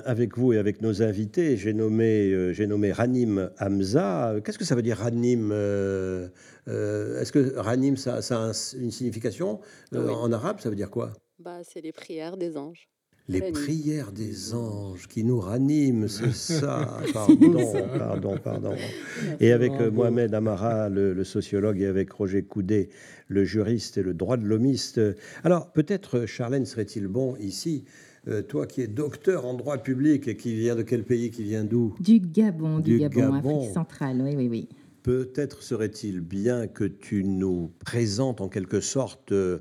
avec 0.05 0.39
vous 0.39 0.53
et 0.53 0.59
avec 0.59 0.81
nos 0.81 1.03
invités. 1.03 1.57
J'ai 1.57 1.73
nommé, 1.75 2.31
euh, 2.31 2.53
j'ai 2.53 2.69
nommé 2.69 2.93
Ranim 2.93 3.51
Hamza. 3.59 4.37
Qu'est-ce 4.45 4.57
que 4.59 4.65
ça 4.65 4.77
veut 4.77 4.83
dire 4.83 4.99
Ranim 4.99 5.51
euh, 5.53 6.29
euh, 6.69 7.21
Est-ce 7.21 7.33
que 7.33 7.57
Ranim, 7.57 7.97
ça, 7.97 8.23
ça 8.23 8.37
a 8.41 8.45
un- 8.51 8.53
une 8.79 8.93
signification 8.93 9.59
euh, 9.95 10.07
Oui. 10.07 10.13
En 10.15 10.31
arabe, 10.31 10.61
ça 10.61 10.71
veut 10.71 10.77
dire 10.77 10.91
quoi? 10.91 11.13
Bah, 11.41 11.59
c'est 11.65 11.81
les 11.81 11.91
prières 11.91 12.37
des 12.37 12.57
anges. 12.57 12.89
Les 13.29 13.41
Ranim. 13.41 13.53
prières 13.55 14.13
des 14.13 14.55
anges 14.55 15.09
qui 15.09 15.25
nous 15.25 15.41
raniment, 15.41 16.07
c'est 16.07 16.33
ça. 16.33 17.01
Pardon, 17.13 17.89
pardon, 17.99 18.39
pardon. 18.39 18.75
Et 19.41 19.51
avec 19.51 19.73
Mohamed 19.73 20.33
Amara, 20.33 20.89
le, 20.89 21.13
le 21.15 21.25
sociologue, 21.25 21.81
et 21.81 21.87
avec 21.87 22.13
Roger 22.13 22.45
Coudet, 22.45 22.91
le 23.27 23.43
juriste 23.43 23.99
et 23.99 24.05
le 24.05 24.15
droit 24.15 24.37
de 24.37 24.45
l'homiste. 24.45 25.01
Alors, 25.43 25.73
peut-être, 25.73 26.27
Charlène, 26.27 26.65
serait-il 26.65 27.09
bon 27.09 27.35
ici, 27.41 27.85
euh, 28.29 28.43
toi 28.43 28.67
qui 28.67 28.81
es 28.81 28.87
docteur 28.87 29.47
en 29.47 29.55
droit 29.55 29.79
public 29.79 30.29
et 30.29 30.37
qui 30.37 30.55
vient 30.55 30.77
de 30.77 30.83
quel 30.83 31.05
pays, 31.05 31.31
qui 31.31 31.43
vient 31.43 31.65
d'où 31.65 31.95
Du 32.01 32.21
Gabon, 32.21 32.81
du, 32.81 32.93
Du 32.93 32.99
Gabon, 32.99 33.21
Gabon. 33.35 33.59
Afrique 33.59 33.75
centrale, 33.75 34.21
oui, 34.23 34.35
oui, 34.37 34.49
oui. 34.49 34.69
Peut-être 35.03 35.63
serait-il 35.63 36.21
bien 36.21 36.67
que 36.67 36.85
tu 36.85 37.25
nous 37.25 37.71
présentes 37.85 38.41
en 38.41 38.49
quelque 38.49 38.81
sorte 38.81 39.33
euh, 39.33 39.59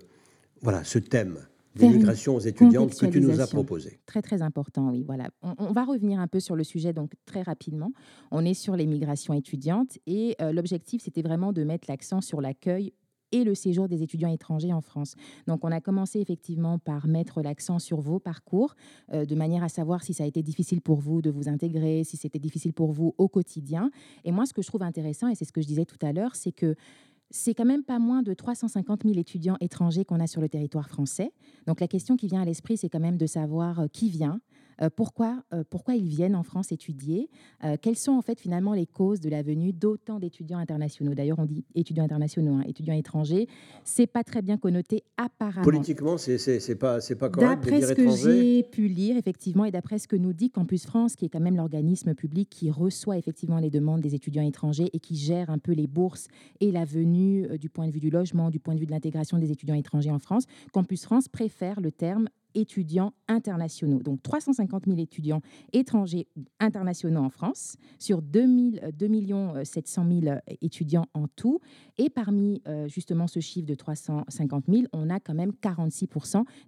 voilà, 0.62 0.84
ce 0.84 1.00
thème 1.00 1.38
une 1.80 1.92
migrations 1.92 2.40
étudiantes 2.40 2.98
que 2.98 3.06
tu 3.06 3.20
nous 3.20 3.42
as 3.42 3.48
proposé. 3.48 4.00
Très, 4.06 4.22
très 4.22 4.42
important, 4.42 4.92
oui. 4.92 5.04
Voilà. 5.06 5.30
On, 5.42 5.56
on 5.60 5.74
va 5.74 5.84
revenir 5.84 6.20
un 6.20 6.28
peu 6.28 6.40
sur 6.40 6.56
le 6.56 6.64
sujet, 6.64 6.94
donc 6.94 7.12
très 7.26 7.42
rapidement. 7.42 7.92
On 8.32 8.46
est 8.46 8.54
sur 8.54 8.76
les 8.76 8.86
migrations 8.86 9.34
étudiantes 9.34 9.98
et 10.08 10.36
euh, 10.42 10.54
l'objectif, 10.54 11.04
c'était 11.04 11.22
vraiment 11.22 11.54
de 11.54 11.64
mettre 11.64 11.90
l'accent 11.90 12.22
sur 12.22 12.42
l'accueil 12.42 12.94
et 13.36 13.44
le 13.44 13.54
séjour 13.54 13.90
des 13.90 14.02
étudiants 14.02 14.32
étrangers 14.32 14.72
en 14.72 14.82
France. 14.82 15.16
Donc, 15.46 15.66
on 15.66 15.72
a 15.72 15.82
commencé 15.82 16.20
effectivement 16.20 16.80
par 16.80 17.08
mettre 17.08 17.42
l'accent 17.42 17.80
sur 17.80 18.00
vos 18.00 18.20
parcours, 18.20 18.76
euh, 19.14 19.26
de 19.26 19.36
manière 19.36 19.64
à 19.64 19.70
savoir 19.70 20.04
si 20.04 20.14
ça 20.14 20.24
a 20.24 20.28
été 20.28 20.42
difficile 20.42 20.82
pour 20.82 21.00
vous 21.00 21.22
de 21.22 21.30
vous 21.30 21.50
intégrer, 21.50 22.04
si 22.06 22.16
c'était 22.16 22.40
difficile 22.40 22.72
pour 22.72 22.94
vous 22.94 23.14
au 23.18 23.28
quotidien. 23.28 23.92
Et 24.24 24.32
moi, 24.32 24.46
ce 24.46 24.54
que 24.54 24.62
je 24.62 24.68
trouve 24.68 24.84
intéressant, 24.84 25.28
et 25.28 25.36
c'est 25.36 25.46
ce 25.46 25.52
que 25.52 25.62
je 25.62 25.68
disais 25.68 25.86
tout 25.86 25.98
à 26.02 26.14
l'heure, 26.14 26.36
c'est 26.36 26.54
que 26.54 26.76
c'est 27.30 27.54
quand 27.54 27.66
même 27.66 27.84
pas 27.84 28.00
moins 28.00 28.22
de 28.22 28.34
350 28.34 29.04
000 29.04 29.18
étudiants 29.18 29.58
étrangers 29.60 30.06
qu'on 30.06 30.20
a 30.20 30.28
sur 30.28 30.42
le 30.42 30.48
territoire 30.48 30.88
français. 30.88 31.32
Donc 31.68 31.82
la 31.82 31.88
question 31.88 32.16
qui 32.16 32.28
vient 32.28 32.42
à 32.42 32.46
l'esprit, 32.46 32.78
c'est 32.78 32.90
quand 32.90 33.00
même 33.00 33.18
de 33.18 33.26
savoir 33.26 33.82
euh, 33.82 33.88
qui 33.92 34.10
vient, 34.10 34.40
pourquoi, 34.96 35.44
euh, 35.54 35.64
pourquoi 35.70 35.96
ils 35.96 36.08
viennent 36.08 36.36
en 36.36 36.44
France 36.44 36.72
étudier, 36.72 37.30
euh, 37.64 37.78
quelles 37.82 37.96
sont 37.96 38.12
en 38.12 38.22
fait 38.22 38.40
finalement 38.40 38.74
les 38.74 38.86
causes 38.86 39.20
de 39.20 39.30
la 39.30 39.42
venue 39.42 39.74
d'autant 39.74 40.20
d'étudiants 40.20 40.58
internationaux? 40.58 41.14
D'ailleurs, 41.14 41.40
on 41.40 41.46
dit 41.46 41.66
étudiants 41.76 42.04
internationaux, 42.04 42.56
hein, 42.56 42.64
étudiants 42.68 42.94
étrangers. 42.94 43.48
C'est 43.84 44.08
pas 44.08 44.24
très 44.24 44.42
bien 44.42 44.58
connoté 44.58 45.04
apparemment. 45.18 45.64
Politiquement, 45.64 46.18
c'est 46.18 46.76
pas, 46.76 47.02
c'est 47.02 47.16
pas 47.16 47.30
correct 47.30 47.64
de 47.66 47.70
D'après 47.72 47.82
ce 47.82 47.94
que 47.94 48.10
j'ai 48.10 48.64
pu 48.64 48.88
lire, 48.88 49.18
effectivement, 49.18 49.66
et 49.66 49.72
d'après 49.72 50.00
ce 50.00 50.08
que 50.08 50.16
nous 50.16 50.34
dit 50.34 50.50
Campus 50.50 50.86
France, 50.86 51.16
qui 51.16 51.26
est 51.26 51.30
quand 51.30 51.40
même 51.40 51.56
l'organisme 51.56 52.14
public 52.14 52.50
qui 52.50 52.70
reçoit 52.70 53.18
effectivement 53.18 53.60
les 53.60 53.70
demandes 53.70 54.02
des 54.02 54.16
étudiants 54.16 54.44
étrangers 54.44 54.90
et 54.94 55.00
qui 55.00 55.16
gère 55.16 55.50
un 55.50 55.58
peu 55.58 55.72
les 55.72 55.88
bourses 55.88 56.28
et 56.60 56.72
la 56.72 56.86
venue 56.86 57.46
euh, 57.46 57.58
du 57.58 57.70
point 57.70 57.88
de 57.88 57.92
vue 57.92 58.00
du 58.00 58.10
logement, 58.10 58.50
du 58.50 58.60
point 58.60 58.76
de 58.76 58.80
vue 58.80 58.86
de 58.86 58.92
l'intégration 58.92 59.38
des 59.38 59.52
étudiants 59.52 59.76
étrangers 59.76 60.12
en 60.12 60.20
France, 60.20 60.46
Campus 60.72 61.04
France 61.04 61.28
préfère 61.28 61.80
le 61.80 61.92
terme 61.92 62.30
étudiants 62.56 63.14
internationaux. 63.28 64.00
Donc 64.02 64.24
350 64.24 64.86
000 64.88 64.98
étudiants 65.00 65.42
étrangers 65.74 66.28
internationaux 66.60 67.22
en 67.22 67.30
France, 67.30 67.76
sur 68.00 68.22
2, 68.22 68.72
000, 68.82 68.92
2 68.98 69.64
700 69.64 70.06
000 70.24 70.36
étudiants 70.62 71.06
en 71.14 71.28
tout. 71.28 71.60
Et 71.98 72.10
parmi 72.10 72.62
euh, 72.68 72.88
justement 72.88 73.28
ce 73.28 73.40
chiffre 73.40 73.68
de 73.68 73.76
350 73.76 74.66
000, 74.70 74.84
on 74.94 75.10
a 75.10 75.20
quand 75.20 75.34
même 75.34 75.54
46 75.54 76.08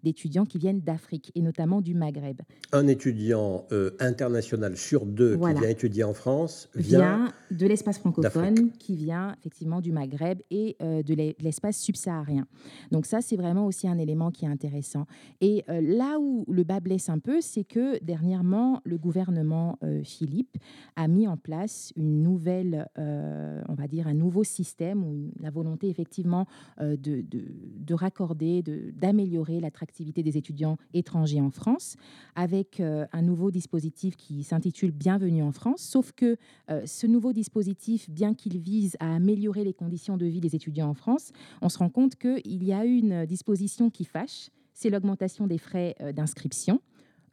d'étudiants 0.04 0.46
qui 0.46 0.58
viennent 0.58 0.82
d'Afrique 0.82 1.32
et 1.36 1.42
notamment 1.42 1.82
du 1.82 1.94
Maghreb. 1.94 2.42
Un 2.72 2.88
étudiant 2.88 3.66
euh, 3.72 3.92
international 4.00 4.78
sur 4.78 5.06
deux 5.06 5.36
Voilà. 5.36 5.56
qui 5.56 5.62
vient 5.62 5.70
étudier 5.70 6.04
en 6.04 6.14
France 6.14 6.70
vient. 6.76 7.00
Vient 7.00 7.34
de 7.52 7.66
l'espace 7.66 7.98
francophone, 8.00 8.72
qui 8.78 8.96
vient 8.96 9.36
effectivement 9.40 9.82
du 9.82 9.92
Maghreb 9.92 10.40
et 10.52 10.76
euh, 10.82 11.02
de 11.04 11.14
l'e- 11.14 11.36
l'espace 11.40 11.78
subsaharien. 11.78 12.46
Donc 12.92 13.06
ça, 13.06 13.22
c'est 13.22 13.38
vraiment 13.38 13.66
aussi 13.66 13.88
un 13.88 13.98
élément 13.98 14.32
qui 14.32 14.46
est 14.46 14.50
intéressant. 14.50 15.06
Et 15.42 15.64
là 15.82 16.20
où 16.20 16.46
le 16.48 16.64
bas 16.64 16.80
blesse 16.80 17.10
un 17.10 17.20
peu, 17.20 17.42
c'est 17.42 17.64
que 17.64 18.04
dernièrement, 18.04 18.82
le 18.84 18.98
gouvernement 18.98 19.78
euh, 19.84 20.02
Philippe 20.04 20.58
a 20.96 21.08
mis 21.08 21.28
en 21.28 21.38
place 21.38 21.92
une 21.96 22.22
nouvelle, 22.24 22.88
euh, 22.98 23.62
on 23.70 23.74
va 23.74 23.88
dire, 23.88 24.08
un 24.08 24.14
nouveau 24.14 24.44
système 24.44 25.04
une- 25.04 25.32
la 25.40 25.50
volonté 25.50 25.90
effectivement 25.90 26.46
euh, 26.82 26.98
de, 26.98 27.22
de, 27.22 27.46
de 27.78 27.94
raccorder, 27.94 28.62
de- 28.64 28.92
d'améliorer 28.96 29.60
l'attractivité 29.60 30.24
des 30.24 30.38
étudiants 30.38 30.78
étrangers 30.94 31.42
en 31.42 31.50
France 31.52 31.96
avec 32.36 32.80
un 32.80 33.22
nouveau 33.22 33.52
dispositif 33.52 34.16
qui 34.16 34.44
s'intitule 34.44 34.92
Bienvenue 34.92 35.44
en 35.44 35.52
France. 35.52 35.82
Sauf 35.82 36.12
que 36.12 36.38
ce 36.86 37.08
nouveau 37.08 37.34
dispositif, 37.34 38.10
bien 38.10 38.34
qu'il 38.34 38.58
vise 38.60 38.96
à 39.00 39.16
améliorer 39.16 39.64
les 39.64 39.74
conditions 39.74 40.18
de 40.18 40.26
vie 40.26 40.40
des 40.42 40.56
étudiants 40.56 40.90
en 40.90 40.94
France, 40.94 41.32
on 41.62 41.70
se 41.70 41.78
rend 41.78 41.90
compte 41.90 42.16
qu'il 42.16 42.64
y 42.64 42.74
a 42.74 42.86
une 42.86 43.26
disposition 43.26 43.90
qui 43.90 44.06
fâche, 44.06 44.50
c'est 44.78 44.92
l'augmentation 44.92 45.48
des 45.48 45.58
frais 45.58 45.96
euh, 46.02 46.14
d'inscription. 46.14 46.82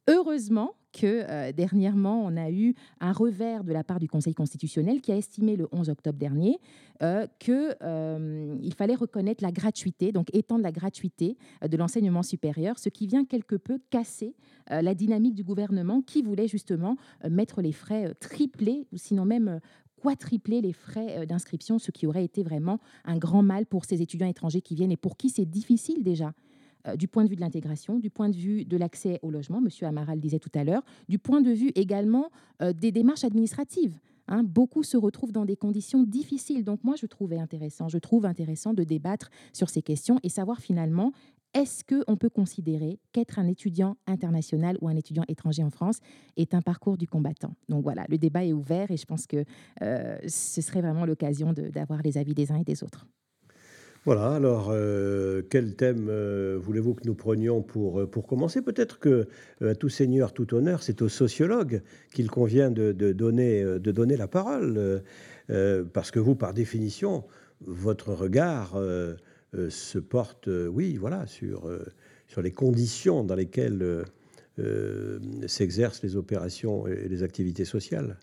Heureusement 0.09 0.73
que 0.93 1.25
euh, 1.29 1.53
dernièrement, 1.53 2.25
on 2.25 2.37
a 2.37 2.51
eu 2.51 2.75
un 3.01 3.13
revers 3.13 3.65
de 3.65 3.73
la 3.73 3.85
part 3.85 4.01
du 4.01 4.09
Conseil 4.09 4.35
constitutionnel 4.35 5.03
qui 5.03 5.13
a 5.13 5.17
estimé 5.17 5.57
le 5.57 5.69
11 5.73 5.91
octobre 5.91 6.19
dernier 6.19 6.59
euh, 7.03 7.27
qu'il 7.39 8.75
fallait 8.75 8.95
reconnaître 8.95 9.43
la 9.43 9.53
gratuité, 9.53 10.11
donc 10.11 10.35
étendre 10.35 10.63
la 10.63 10.73
gratuité 10.73 11.37
de 11.67 11.77
l'enseignement 11.77 12.23
supérieur, 12.23 12.79
ce 12.79 12.89
qui 12.89 13.07
vient 13.07 13.25
quelque 13.25 13.57
peu 13.57 13.79
casser 13.91 14.35
la 14.71 14.95
dynamique 14.95 15.35
du 15.35 15.43
gouvernement 15.43 16.01
qui 16.01 16.23
voulait 16.23 16.49
justement 16.49 16.97
mettre 17.29 17.61
les 17.61 17.73
frais 17.73 18.15
triplés, 18.21 18.87
sinon 18.95 19.25
même 19.25 19.61
quadrupler 20.01 20.61
les 20.61 20.73
frais 20.73 21.27
d'inscription, 21.27 21.79
ce 21.79 21.91
qui 21.91 22.07
aurait 22.07 22.25
été 22.25 22.43
vraiment 22.43 22.79
un 23.05 23.19
grand 23.19 23.43
mal 23.43 23.67
pour 23.67 23.85
ces 23.85 24.01
étudiants 24.01 24.29
étrangers 24.29 24.63
qui 24.63 24.75
viennent 24.75 24.93
et 24.93 24.97
pour 24.97 25.17
qui 25.17 25.29
c'est 25.29 25.45
difficile 25.45 26.03
déjà 26.03 26.33
euh, 26.87 26.97
du 26.97 27.09
point 27.09 27.25
de 27.25 27.29
vue 27.29 27.37
de 27.37 27.41
l'intégration, 27.41 27.99
du 27.99 28.11
point 28.11 28.29
de 28.29 28.37
vue 28.37 28.65
de 28.65 28.77
l'accès 28.77 29.19
au 29.23 29.31
logement, 29.31 29.61
Monsieur 29.61 29.87
Amaral 29.87 30.21
disait 30.21 30.39
tout 30.39 30.53
à 30.55 30.65
l'heure, 30.65 30.83
du 31.09 31.19
point 31.19 31.41
de 31.41 31.51
vue 31.51 31.73
également 31.75 32.31
euh, 32.63 32.73
des 32.73 32.93
démarches 32.93 33.25
administratives. 33.25 33.99
hein. 34.29 34.43
beaucoup 34.43 34.83
se 34.83 34.97
retrouvent 34.97 35.33
dans 35.33 35.45
des 35.45 35.57
conditions 35.57 36.03
difficiles. 36.03 36.65
Donc 36.65 36.83
moi, 36.85 36.95
je 36.97 37.07
trouvais 37.07 37.39
intéressant, 37.39 37.89
je 37.89 37.99
trouve 37.99 38.27
intéressant 38.27 38.75
de 38.75 38.85
débattre 38.85 39.31
sur 39.53 39.69
ces 39.69 39.83
questions 39.83 40.19
et 40.23 40.29
savoir 40.29 40.61
finalement 40.61 41.13
est-ce 41.55 41.85
qu'on 41.85 42.17
peut 42.17 42.31
considérer 42.31 42.99
qu'être 43.13 43.39
un 43.39 43.47
étudiant 43.47 43.97
international 44.09 44.77
ou 44.81 44.89
un 44.89 44.97
étudiant 44.97 45.23
étranger 45.29 45.63
en 45.63 45.71
France 45.71 46.01
est 46.37 46.53
un 46.53 46.61
parcours 46.61 46.99
du 46.99 47.07
combattant? 47.07 47.55
Donc 47.69 47.85
voilà, 47.85 48.05
le 48.09 48.19
débat 48.19 48.45
est 48.45 48.53
ouvert 48.53 48.91
et 48.91 48.97
je 48.97 49.07
pense 49.07 49.29
que 49.29 49.45
euh, 49.81 50.19
ce 50.27 50.61
serait 50.61 50.81
vraiment 50.81 51.07
l'occasion 51.07 51.53
d'avoir 51.53 52.03
les 52.03 52.19
avis 52.19 52.35
des 52.35 52.51
uns 52.51 52.57
et 52.57 52.65
des 52.65 52.83
autres. 52.83 53.07
Voilà, 54.05 54.35
alors 54.35 54.69
euh, 54.71 55.43
quel 55.49 55.77
thème 55.77 56.09
euh, 56.11 56.59
voulez-vous 56.61 56.95
que 56.95 57.07
nous 57.07 57.15
prenions 57.15 57.63
pour, 57.63 58.09
pour 58.11 58.27
commencer? 58.27 58.61
Peut-être 58.61 58.99
que 58.99 59.27
tout 59.81 59.89
seigneur, 59.89 60.33
tout 60.33 60.55
honneur, 60.55 60.83
c'est 60.83 61.01
aux 61.01 61.09
sociologues 61.09 61.83
qu'il 62.13 62.31
convient 62.31 62.71
de, 62.71 62.93
donner, 62.93 64.17
la 64.17 64.29
parole, 64.29 65.03
parce 65.93 66.11
que 66.11 66.19
vous, 66.19 66.35
par 66.35 66.53
définition, 66.53 67.25
votre 67.63 68.13
regard 68.13 68.79
euh, 69.57 69.71
se 69.71 69.99
porte, 69.99 70.49
euh, 70.49 70.67
oui, 70.67 70.97
voilà, 70.97 71.27
sur, 71.27 71.69
euh, 71.69 71.85
sur 72.27 72.43
les 72.43 72.51
conditions 72.51 73.25
dans 73.25 73.35
lesquelles 73.35 74.05
s'exercent 75.49 76.05
les 76.05 76.15
opérations 76.15 76.87
et 76.87 77.09
les 77.09 77.25
activités 77.25 77.65
sociales. 77.65 78.17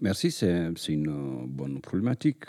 Merci, 0.00 0.30
c'est 0.30 0.72
une 0.88 1.46
bonne 1.46 1.80
problématique. 1.80 2.44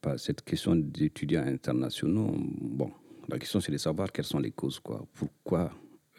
Pas 0.00 0.18
cette 0.18 0.42
question 0.42 0.74
d'étudiants 0.74 1.46
internationaux. 1.46 2.34
Bon, 2.60 2.90
la 3.28 3.38
question 3.38 3.60
c'est 3.60 3.72
de 3.72 3.78
savoir 3.78 4.10
quelles 4.10 4.24
sont 4.24 4.38
les 4.38 4.52
causes, 4.52 4.80
quoi. 4.80 5.06
Pourquoi 5.14 5.72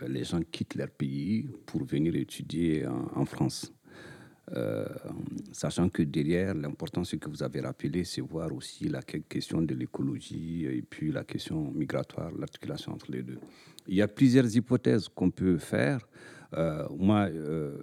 les 0.08 0.24
gens 0.24 0.42
quittent 0.52 0.76
leur 0.76 0.90
pays 0.90 1.50
pour 1.66 1.84
venir 1.86 2.16
étudier 2.16 2.86
en 2.88 3.26
France? 3.26 3.74
Euh, 4.52 4.86
sachant 5.52 5.90
que 5.90 6.04
derrière, 6.04 6.54
l'important, 6.54 7.04
ce 7.04 7.16
que 7.16 7.30
vous 7.30 7.44
avez 7.44 7.62
rappelé, 7.62 8.04
c'est 8.04 8.22
voir 8.22 8.54
aussi 8.54 8.90
la 8.90 9.02
question 9.02 9.62
de 9.62 9.74
l'écologie 9.74 10.66
et 10.66 10.82
puis 10.82 11.12
la 11.12 11.24
question 11.24 11.72
migratoire, 11.72 12.32
l'articulation 12.38 12.92
entre 12.92 13.12
les 13.12 13.24
deux. 13.24 13.40
Il 13.88 13.96
y 13.96 14.02
a 14.02 14.08
plusieurs 14.08 14.54
hypothèses 14.56 15.08
qu'on 15.08 15.32
peut 15.32 15.58
faire. 15.58 16.06
Euh, 16.56 16.88
moi, 16.98 17.28
euh, 17.32 17.82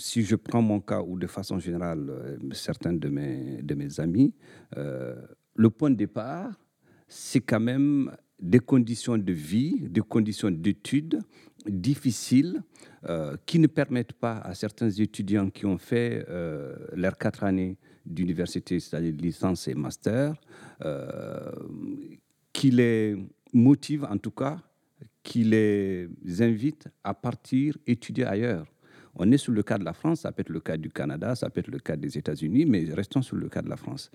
si 0.00 0.22
je 0.22 0.36
prends 0.36 0.62
mon 0.62 0.80
cas 0.80 1.02
ou 1.02 1.18
de 1.18 1.26
façon 1.26 1.58
générale, 1.58 2.38
certains 2.52 2.92
de 2.92 3.08
mes, 3.08 3.62
de 3.62 3.74
mes 3.74 4.00
amis, 4.00 4.34
le 4.74 5.70
point 5.70 5.90
de 5.90 5.96
départ, 5.96 6.52
c'est 7.06 7.40
quand 7.40 7.60
même 7.60 8.10
des 8.40 8.60
conditions 8.60 9.18
de 9.18 9.32
vie, 9.32 9.88
des 9.88 10.00
conditions 10.00 10.50
d'études 10.50 11.20
difficiles 11.66 12.62
euh, 13.08 13.36
qui 13.44 13.58
ne 13.58 13.66
permettent 13.66 14.14
pas 14.14 14.38
à 14.38 14.54
certains 14.54 14.90
étudiants 14.90 15.50
qui 15.50 15.66
ont 15.66 15.78
fait 15.78 16.24
euh, 16.28 16.74
leurs 16.94 17.18
quatre 17.18 17.44
années 17.44 17.76
d'université, 18.06 18.80
c'est-à-dire 18.80 19.14
licence 19.20 19.68
et 19.68 19.74
master, 19.74 20.40
euh, 20.84 21.50
qui 22.52 22.70
les 22.70 23.16
motivent 23.52 24.04
en 24.04 24.16
tout 24.16 24.30
cas, 24.30 24.58
qui 25.22 25.44
les 25.44 26.08
invitent 26.40 26.88
à 27.04 27.12
partir 27.12 27.76
étudier 27.86 28.24
ailleurs. 28.24 28.66
On 29.14 29.30
est 29.32 29.38
sur 29.38 29.52
le 29.52 29.62
cas 29.62 29.78
de 29.78 29.84
la 29.84 29.92
France, 29.92 30.20
ça 30.20 30.32
peut 30.32 30.40
être 30.42 30.50
le 30.50 30.60
cas 30.60 30.76
du 30.76 30.90
Canada, 30.90 31.34
ça 31.34 31.50
peut 31.50 31.60
être 31.60 31.68
le 31.70 31.78
cas 31.78 31.96
des 31.96 32.16
États-Unis, 32.16 32.64
mais 32.64 32.84
restons 32.92 33.22
sur 33.22 33.36
le 33.36 33.48
cas 33.48 33.62
de 33.62 33.68
la 33.68 33.76
France. 33.76 34.10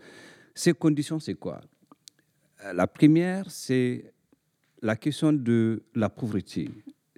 Ces 0.54 0.74
conditions, 0.74 1.20
c'est 1.20 1.36
quoi? 1.36 1.62
La 2.74 2.88
première, 2.88 3.52
c'est 3.52 4.14
la 4.82 4.96
question 4.96 5.34
de 5.34 5.84
la 5.94 6.10
pauvreté. 6.10 6.70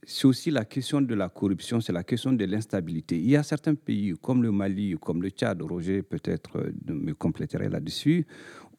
C'est 0.03 0.25
aussi 0.25 0.51
la 0.51 0.63
question 0.63 1.01
de 1.01 1.13
la 1.13 1.27
corruption, 1.27 1.81
c'est 1.81 1.91
la 1.91 2.03
question 2.03 2.31
de 2.31 2.45
l'instabilité. 2.45 3.17
Il 3.17 3.29
y 3.29 3.35
a 3.35 3.43
certains 3.43 3.75
pays 3.75 4.13
comme 4.21 4.41
le 4.41 4.51
Mali, 4.51 4.95
comme 5.01 5.21
le 5.21 5.29
Tchad, 5.29 5.61
Roger 5.61 6.01
peut-être 6.01 6.59
euh, 6.59 6.71
me 6.87 7.13
compléterait 7.13 7.69
là-dessus, 7.69 8.25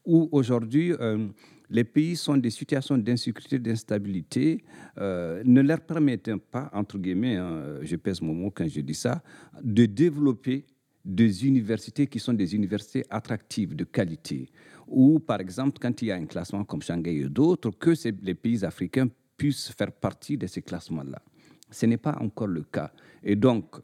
où 0.06 0.28
aujourd'hui 0.32 0.92
euh, 0.92 1.28
les 1.70 1.84
pays 1.84 2.16
sont 2.16 2.36
des 2.36 2.50
situations 2.50 2.96
d'insécurité, 2.98 3.58
d'instabilité, 3.58 4.64
euh, 4.98 5.42
ne 5.44 5.60
leur 5.60 5.80
permettent 5.80 6.34
pas, 6.36 6.70
entre 6.72 6.98
guillemets, 6.98 7.36
hein, 7.36 7.78
je 7.82 7.96
pèse 7.96 8.22
mon 8.22 8.34
mot 8.34 8.50
quand 8.50 8.66
je 8.68 8.80
dis 8.80 8.94
ça, 8.94 9.22
de 9.62 9.84
développer 9.86 10.64
des 11.04 11.46
universités 11.46 12.06
qui 12.06 12.18
sont 12.18 12.34
des 12.34 12.54
universités 12.54 13.04
attractives, 13.10 13.74
de 13.74 13.84
qualité 13.84 14.50
ou 14.88 15.20
par 15.20 15.40
exemple 15.40 15.78
quand 15.80 16.02
il 16.02 16.08
y 16.08 16.12
a 16.12 16.16
un 16.16 16.26
classement 16.26 16.64
comme 16.64 16.82
Shanghai 16.82 17.16
et 17.16 17.28
d'autres, 17.28 17.70
que 17.70 17.92
les 18.22 18.34
pays 18.34 18.64
africains 18.64 19.08
puissent 19.36 19.70
faire 19.70 19.92
partie 19.92 20.36
de 20.36 20.46
ces 20.46 20.62
classements-là. 20.62 21.22
Ce 21.70 21.86
n'est 21.86 21.98
pas 21.98 22.16
encore 22.20 22.48
le 22.48 22.62
cas. 22.62 22.90
Et 23.22 23.36
donc, 23.36 23.76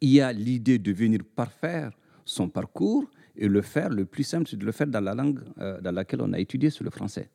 il 0.00 0.10
y 0.10 0.20
a 0.20 0.32
l'idée 0.32 0.78
de 0.78 0.92
venir 0.92 1.20
parfaire 1.34 1.92
son 2.24 2.48
parcours 2.48 3.08
et 3.40 3.48
le 3.48 3.62
faire, 3.62 3.88
le 3.88 4.04
plus 4.04 4.22
simple, 4.22 4.48
c'est 4.48 4.58
de 4.58 4.66
le 4.66 4.72
faire 4.72 4.86
dans 4.86 5.00
la 5.00 5.14
langue 5.14 5.40
euh, 5.58 5.80
dans 5.80 5.92
laquelle 5.92 6.20
on 6.20 6.32
a 6.32 6.38
étudié, 6.38 6.70
sur 6.70 6.84
le 6.84 6.90
français. 6.90 7.30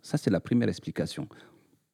Ça, 0.00 0.16
c'est 0.16 0.30
la 0.30 0.40
première 0.40 0.68
explication 0.68 1.28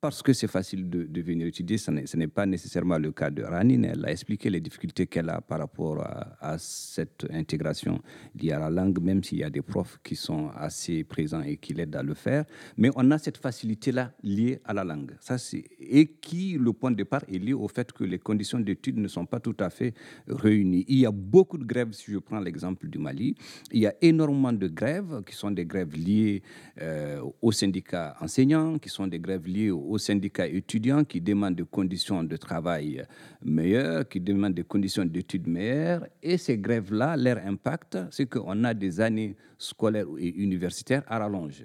parce 0.00 0.22
que 0.22 0.32
c'est 0.32 0.46
facile 0.46 0.88
de, 0.88 1.20
venir 1.20 1.48
étudier, 1.48 1.76
ce 1.76 1.90
n'est 1.90 2.28
pas 2.28 2.46
nécessairement 2.46 2.98
le 2.98 3.10
cas 3.10 3.30
de 3.30 3.42
Ranine. 3.42 3.84
Elle 3.84 4.04
a 4.04 4.12
expliqué 4.12 4.48
les 4.48 4.60
difficultés 4.60 5.08
qu'elle 5.08 5.28
a 5.28 5.40
par 5.40 5.58
rapport 5.58 6.00
à, 6.00 6.56
cette 6.58 7.26
intégration 7.32 8.00
liée 8.40 8.52
à 8.52 8.60
la 8.60 8.70
langue, 8.70 9.00
même 9.00 9.24
s'il 9.24 9.38
y 9.38 9.44
a 9.44 9.50
des 9.50 9.62
profs 9.62 9.98
qui 10.04 10.14
sont 10.14 10.50
assez 10.56 11.02
présents 11.02 11.42
et 11.42 11.56
qui 11.56 11.74
l'aident 11.74 11.96
à 11.96 12.02
le 12.04 12.14
faire. 12.14 12.44
Mais 12.76 12.90
on 12.94 13.10
a 13.10 13.18
cette 13.18 13.38
facilité-là 13.38 14.12
liée 14.22 14.60
à 14.64 14.72
la 14.72 14.84
langue. 14.84 15.16
Ça, 15.20 15.36
et 15.80 16.06
qui, 16.06 16.56
le 16.58 16.72
point 16.72 16.92
de 16.92 16.96
départ, 16.96 17.24
est 17.28 17.38
lié 17.38 17.52
au 17.52 17.66
fait 17.66 17.90
que 17.92 18.04
les 18.04 18.20
conditions 18.20 18.60
d'études 18.60 18.98
ne 18.98 19.08
sont 19.08 19.26
pas 19.26 19.40
tout 19.40 19.56
à 19.58 19.68
fait 19.68 19.94
réunies. 20.28 20.84
Il 20.86 20.98
y 21.00 21.06
a 21.06 21.10
beaucoup 21.10 21.58
de 21.58 21.64
grèves, 21.64 21.92
si 21.92 22.12
je 22.12 22.18
prends 22.18 22.40
l'exemple 22.40 22.86
du 22.88 22.98
Mali. 22.98 23.34
Il 23.72 23.80
y 23.80 23.86
a 23.86 23.94
énormément 24.00 24.52
de 24.52 24.68
grèves 24.68 25.22
qui 25.26 25.34
sont 25.34 25.50
des 25.50 25.66
grèves 25.66 25.96
liées 25.96 26.42
euh, 26.80 27.20
aux 27.42 27.52
syndicats 27.52 28.16
enseignants, 28.20 28.78
qui 28.78 28.88
sont 28.88 29.08
des 29.08 29.18
grèves 29.18 29.46
liées 29.46 29.70
aux 29.70 29.87
aux 29.88 29.98
syndicats 29.98 30.46
étudiants 30.46 31.04
qui 31.04 31.20
demandent 31.20 31.56
des 31.56 31.64
conditions 31.64 32.22
de 32.22 32.36
travail 32.36 33.04
meilleures, 33.42 34.08
qui 34.08 34.20
demandent 34.20 34.54
des 34.54 34.64
conditions 34.64 35.04
d'études 35.04 35.46
meilleures. 35.46 36.06
Et 36.22 36.36
ces 36.36 36.58
grèves-là, 36.58 37.16
leur 37.16 37.38
impact, 37.38 37.98
c'est 38.10 38.26
qu'on 38.26 38.64
a 38.64 38.74
des 38.74 39.00
années 39.00 39.36
scolaires 39.56 40.06
et 40.18 40.28
universitaires 40.28 41.02
à 41.06 41.18
rallonge 41.18 41.64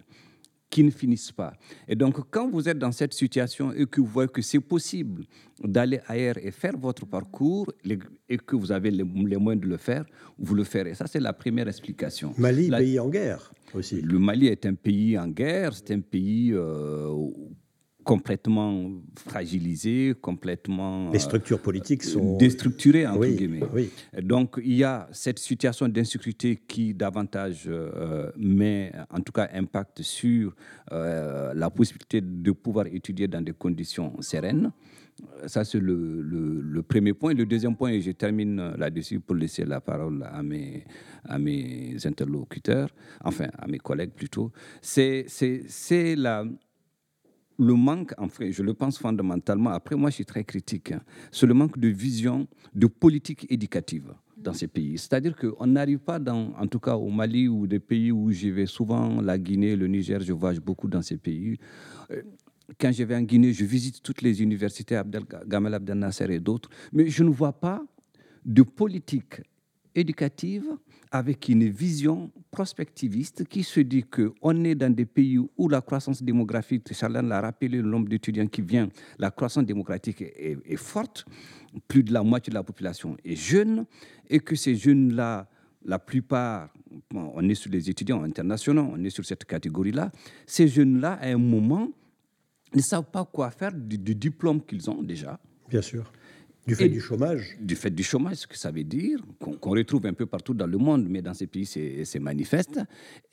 qui 0.74 0.84
ne 0.84 0.90
finissent 0.90 1.32
pas. 1.32 1.54
Et 1.88 1.96
donc, 1.96 2.20
quand 2.32 2.50
vous 2.50 2.68
êtes 2.68 2.80
dans 2.80 2.92
cette 2.92 3.14
situation 3.14 3.72
et 3.74 3.86
que 3.86 4.02
vous 4.02 4.08
voyez 4.08 4.28
que 4.28 4.42
c'est 4.42 4.60
possible 4.60 5.24
d'aller 5.64 6.00
ailleurs 6.08 6.40
et 6.40 6.50
faire 6.50 6.76
votre 6.76 7.06
parcours 7.06 7.72
et 8.28 8.38
que 8.38 8.56
vous 8.56 8.72
avez 8.72 8.90
les, 8.90 9.04
moyens 9.04 9.64
de 9.64 9.68
le 9.68 9.78
faire, 9.78 10.04
vous 10.40 10.56
le 10.56 10.64
ferez. 10.64 10.96
Ça, 10.96 11.06
c'est 11.06 11.20
la 11.20 11.32
première 11.32 11.68
explication. 11.68 12.34
Mali, 12.40 12.72
pays 12.72 13.00
en 13.00 13.08
guerre 13.10 13.52
aussi. 13.76 14.02
Le 14.02 14.18
Mali 14.18 14.48
est 14.48 14.66
un 14.66 14.74
pays 14.74 15.16
en 15.20 15.28
guerre, 15.28 15.74
c'est 15.76 15.92
un 15.92 16.00
pays 16.00 16.52
euh, 16.54 17.08
complètement 18.04 18.92
fragilisé, 19.16 20.14
complètement... 20.22 21.10
Les 21.12 21.20
structures 21.20 21.60
politiques 21.60 22.04
sont... 22.04 22.38
Déstructurées, 22.38 23.08
entre 23.08 23.26
guillemets. 23.26 23.62
Donc, 24.22 24.60
il 24.64 24.76
y 24.76 24.84
a 24.84 25.08
cette 25.12 25.40
situation 25.40 25.88
d'insécurité 25.88 26.62
qui 26.68 26.94
davantage 26.94 27.66
euh, 27.68 28.32
met, 28.38 28.92
en 29.10 29.20
tout 29.20 29.32
cas, 29.32 29.50
impact 29.54 30.02
sur 30.02 30.54
euh, 30.92 31.54
la 31.54 31.70
possibilité 31.70 32.22
de 32.22 32.52
pouvoir 32.52 32.88
étudier 32.88 33.28
dans 33.28 33.42
des 33.42 33.54
conditions 33.54 34.14
sereines. 34.22 34.72
Ça, 35.46 35.64
c'est 35.64 35.80
le, 35.80 36.22
le, 36.22 36.84
premier 36.84 37.14
point. 37.14 37.34
Le 37.34 37.46
deuxième 37.46 37.76
point, 37.76 37.92
et 37.92 38.02
je 38.02 38.12
termine 38.12 38.74
là-dessus 38.78 39.20
pour 39.20 39.36
laisser 39.36 39.64
la 39.64 39.80
parole 39.80 40.24
à 40.24 40.42
mes, 40.42 40.86
à 41.24 41.38
mes 41.38 41.96
interlocuteurs, 42.06 42.90
enfin 43.24 43.48
à 43.58 43.68
mes 43.68 43.78
collègues 43.78 44.12
plutôt, 44.12 44.52
c'est 44.82 45.26
la 46.16 46.46
le 47.60 47.74
manque, 47.74 48.14
en 48.18 48.28
fait, 48.28 48.52
je 48.52 48.64
le 48.64 48.74
pense 48.74 48.98
fondamentalement, 48.98 49.70
après 49.72 49.96
moi 49.96 50.10
je 50.10 50.16
suis 50.16 50.26
très 50.26 50.44
critique, 50.44 50.92
hein, 50.92 51.02
c'est 51.32 51.46
le 51.46 51.54
manque 51.54 51.78
de 51.78 51.88
vision, 51.88 52.48
de 52.74 52.88
politique 52.88 53.46
éducative 53.50 54.14
dans 54.38 54.54
ces 54.54 54.68
pays. 54.68 54.98
C'est-à-dire 54.98 55.36
qu'on 55.36 55.68
n'arrive 55.68 56.00
pas, 56.00 56.20
en 56.20 56.68
tout 56.68 56.80
cas 56.80 56.96
au 56.96 57.10
Mali 57.10 57.48
ou 57.48 57.66
des 57.68 57.80
pays 57.80 58.12
où 58.12 58.30
j'y 58.32 58.52
vais 58.52 58.66
souvent, 58.66 59.22
la 59.22 59.38
Guinée, 59.38 59.76
le 59.76 59.88
Niger, 59.88 60.20
je 60.22 60.34
voyage 60.34 60.60
beaucoup 60.60 60.88
dans 60.88 61.02
ces 61.02 61.18
pays. 61.18 61.58
Euh, 62.12 62.22
quand 62.80 62.92
je 62.92 63.04
vais 63.04 63.16
en 63.16 63.22
Guinée, 63.22 63.54
je 63.54 63.66
visite 63.66 64.02
toutes 64.02 64.22
les 64.22 64.42
universités, 64.42 64.96
Abdel, 64.96 65.24
Gamal 65.48 65.74
Abdel 65.76 65.98
Nasser 65.98 66.28
et 66.30 66.40
d'autres, 66.40 66.70
mais 66.92 67.08
je 67.08 67.24
ne 67.24 67.30
vois 67.30 67.54
pas 67.54 67.84
de 68.46 68.64
politique 68.64 69.42
éducative 69.96 70.66
avec 71.12 71.48
une 71.50 71.70
vision 71.70 72.32
prospectiviste 72.52 73.46
qui 73.46 73.64
se 73.64 73.80
dit 73.80 74.04
qu'on 74.04 74.64
est 74.64 74.76
dans 74.76 74.94
des 74.94 75.06
pays 75.06 75.38
où 75.38 75.70
la 75.70 75.82
croissance 75.82 76.24
démographique, 76.24 76.92
Charles 76.94 77.26
l'a 77.26 77.42
rappelé, 77.42 77.82
le 77.82 77.90
nombre 77.90 78.10
d'étudiants 78.10 78.48
qui 78.48 78.62
vient, 78.62 78.90
la 79.20 79.32
croissance 79.32 79.66
démographique 79.66 80.22
est, 80.22 80.76
forte, 80.76 81.26
plus 81.88 82.04
de 82.04 82.12
la 82.14 82.24
moitié 82.24 82.52
de 82.52 82.56
la 82.56 82.64
population 82.64 83.16
est 83.24 83.36
jeune, 83.36 83.86
et 84.30 84.40
que 84.40 84.56
ces 84.56 84.76
jeunes-là, 84.76 85.48
la 85.86 86.00
plupart, 86.00 86.74
on 87.14 87.48
est 87.48 87.56
sur 87.56 87.72
les 87.72 87.90
étudiants 87.90 88.24
internationaux, 88.24 88.90
on 88.92 89.04
est 89.04 89.10
sur 89.10 89.26
cette 89.26 89.46
catégorie-là, 89.46 90.12
ces 90.48 90.68
jeunes-là, 90.68 91.20
à 91.22 91.28
un 91.28 91.38
moment, 91.38 91.90
ne 92.74 92.82
savent 92.82 93.12
pas 93.12 93.26
quoi 93.26 93.52
faire 93.52 93.72
du 93.72 94.16
diplôme 94.16 94.62
qu'ils 94.64 94.90
ont 94.90 95.04
déjà. 95.04 95.40
Bien 95.70 95.82
sûr 95.82 96.12
Du 96.66 96.76
fait 96.76 96.88
du 96.88 97.02
chômage 97.02 97.58
Du 97.60 97.76
fait 97.76 97.90
du 97.90 98.04
chômage, 98.04 98.38
ce 98.38 98.48
que 98.48 98.58
ça 98.58 98.72
veut 98.72 98.86
dire, 98.86 99.20
qu'on 99.40 99.72
retrouve 99.72 100.06
un 100.06 100.14
peu 100.14 100.26
partout 100.26 100.54
dans 100.54 100.66
le 100.66 100.78
monde, 100.78 101.08
mais 101.10 101.22
dans 101.22 101.34
ces 101.34 101.46
pays, 101.46 101.66
c'est 101.66 102.20
manifeste. 102.20 102.80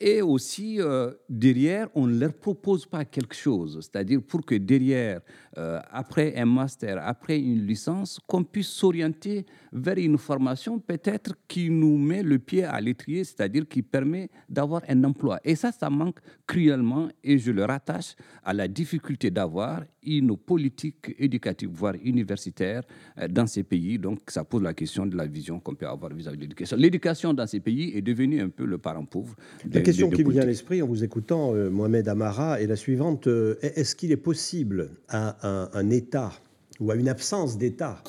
Et 0.01 0.21
aussi, 0.21 0.81
euh, 0.81 1.13
derrière, 1.29 1.87
on 1.95 2.07
ne 2.07 2.19
leur 2.19 2.33
propose 2.33 2.85
pas 2.85 3.05
quelque 3.05 3.35
chose. 3.35 3.79
C'est-à-dire 3.81 4.21
pour 4.21 4.45
que 4.45 4.55
derrière, 4.55 5.21
euh, 5.57 5.79
après 5.91 6.35
un 6.35 6.45
master, 6.45 6.97
après 7.01 7.39
une 7.39 7.65
licence, 7.65 8.19
qu'on 8.27 8.43
puisse 8.43 8.67
s'orienter 8.67 9.45
vers 9.71 9.97
une 9.97 10.17
formation 10.17 10.79
peut-être 10.79 11.33
qui 11.47 11.69
nous 11.69 11.97
met 11.97 12.23
le 12.23 12.37
pied 12.37 12.65
à 12.65 12.81
l'étrier, 12.81 13.23
c'est-à-dire 13.23 13.65
qui 13.65 13.81
permet 13.81 14.29
d'avoir 14.49 14.81
un 14.89 15.03
emploi. 15.05 15.39
Et 15.45 15.55
ça, 15.55 15.71
ça 15.71 15.89
manque 15.89 16.19
cruellement 16.45 17.07
et 17.23 17.37
je 17.37 17.51
le 17.51 17.63
rattache 17.63 18.15
à 18.43 18.53
la 18.53 18.67
difficulté 18.67 19.31
d'avoir 19.31 19.83
une 20.03 20.35
politique 20.35 21.15
éducative, 21.17 21.69
voire 21.71 21.95
universitaire, 22.03 22.81
dans 23.29 23.47
ces 23.47 23.63
pays. 23.63 23.97
Donc, 23.97 24.19
ça 24.27 24.43
pose 24.43 24.63
la 24.63 24.73
question 24.73 25.05
de 25.05 25.15
la 25.15 25.25
vision 25.25 25.59
qu'on 25.59 25.75
peut 25.75 25.87
avoir 25.87 26.13
vis-à-vis 26.13 26.37
de 26.37 26.41
l'éducation. 26.41 26.77
L'éducation 26.77 27.33
dans 27.33 27.47
ces 27.47 27.59
pays 27.59 27.95
est 27.95 28.01
devenue 28.01 28.41
un 28.41 28.49
peu 28.49 28.65
le 28.65 28.77
parent 28.77 29.05
pauvre. 29.05 29.35
la 29.71 29.81
question 29.81 30.09
qui 30.09 30.23
me 30.23 30.31
vient 30.31 30.43
à 30.43 30.45
l'esprit 30.45 30.81
en 30.81 30.87
vous 30.87 31.03
écoutant, 31.03 31.53
euh, 31.55 31.69
Mohamed 31.69 32.07
Amara, 32.07 32.61
est 32.61 32.67
la 32.67 32.75
suivante. 32.75 33.27
Euh, 33.27 33.55
est-ce 33.61 33.95
qu'il 33.95 34.11
est 34.11 34.17
possible 34.17 34.91
à 35.07 35.69
un, 35.73 35.89
État 35.89 36.31
ou 36.79 36.91
à 36.91 36.95
une 36.95 37.09
absence 37.09 37.57
d'État 37.57 38.01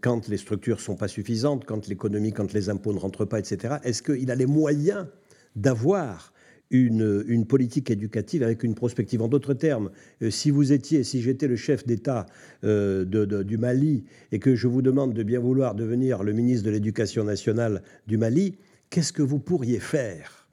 quand 0.00 0.26
les 0.26 0.38
structures 0.38 0.78
ne 0.78 0.80
sont 0.80 0.96
pas 0.96 1.06
suffisantes, 1.06 1.64
quand 1.64 1.86
l'économie, 1.86 2.32
quand 2.32 2.52
les 2.52 2.68
impôts 2.68 2.92
ne 2.92 2.98
rentrent 2.98 3.24
pas, 3.24 3.38
etc., 3.38 3.76
est-ce 3.84 4.02
qu'il 4.02 4.28
a 4.28 4.34
les 4.34 4.46
moyens 4.46 5.06
d'avoir 5.54 6.31
une, 6.72 7.46
politique 7.46 7.90
éducative 7.90 8.42
avec 8.42 8.64
une 8.64 8.74
prospective. 8.74 9.22
En 9.22 9.28
d'autres 9.28 9.54
termes, 9.54 9.90
euh, 10.22 10.30
si 10.30 10.50
vous 10.50 10.72
étiez, 10.72 11.04
si 11.04 11.20
j'étais 11.20 11.46
le 11.46 11.56
chef 11.56 11.86
d'État 11.86 12.26
euh, 12.64 13.04
du 13.44 13.58
Mali 13.58 14.04
et 14.32 14.38
que 14.38 14.54
je 14.54 14.66
vous 14.68 14.82
demande 14.82 15.12
de 15.12 15.22
bien 15.22 15.38
vouloir 15.38 15.74
devenir 15.74 16.22
le 16.22 16.32
ministre 16.32 16.66
de 16.66 16.70
l'Éducation 16.70 17.24
nationale 17.24 17.82
du 18.06 18.16
Mali, 18.16 18.56
qu'est-ce 18.90 19.12
que 19.12 19.22
vous 19.22 19.38
pourriez 19.38 19.78
faire? 19.78 20.48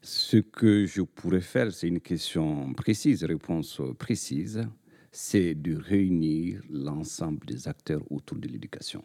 Ce 0.00 0.36
que 0.36 0.86
je 0.86 1.02
pourrais 1.02 1.40
faire, 1.40 1.72
c'est 1.72 1.88
une 1.88 2.00
question 2.00 2.72
précise, 2.72 3.24
réponse 3.24 3.82
précise, 3.98 4.66
c'est 5.10 5.54
de 5.54 5.76
réunir 5.76 6.62
l'ensemble 6.70 7.44
des 7.46 7.66
acteurs 7.66 8.02
autour 8.10 8.38
de 8.38 8.46
l'éducation. 8.46 9.02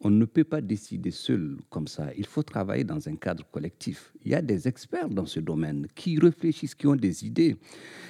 On 0.00 0.10
ne 0.10 0.24
peut 0.26 0.44
pas 0.44 0.60
décider 0.60 1.10
seul 1.10 1.56
comme 1.70 1.88
ça. 1.88 2.10
Il 2.16 2.26
faut 2.26 2.42
travailler 2.42 2.84
dans 2.84 3.08
un 3.08 3.16
cadre 3.16 3.44
collectif. 3.50 4.12
Il 4.24 4.32
y 4.32 4.34
a 4.34 4.42
des 4.42 4.68
experts 4.68 5.08
dans 5.08 5.24
ce 5.26 5.40
domaine 5.40 5.86
qui 5.94 6.18
réfléchissent, 6.18 6.74
qui 6.74 6.86
ont 6.86 6.96
des 6.96 7.24
idées. 7.24 7.56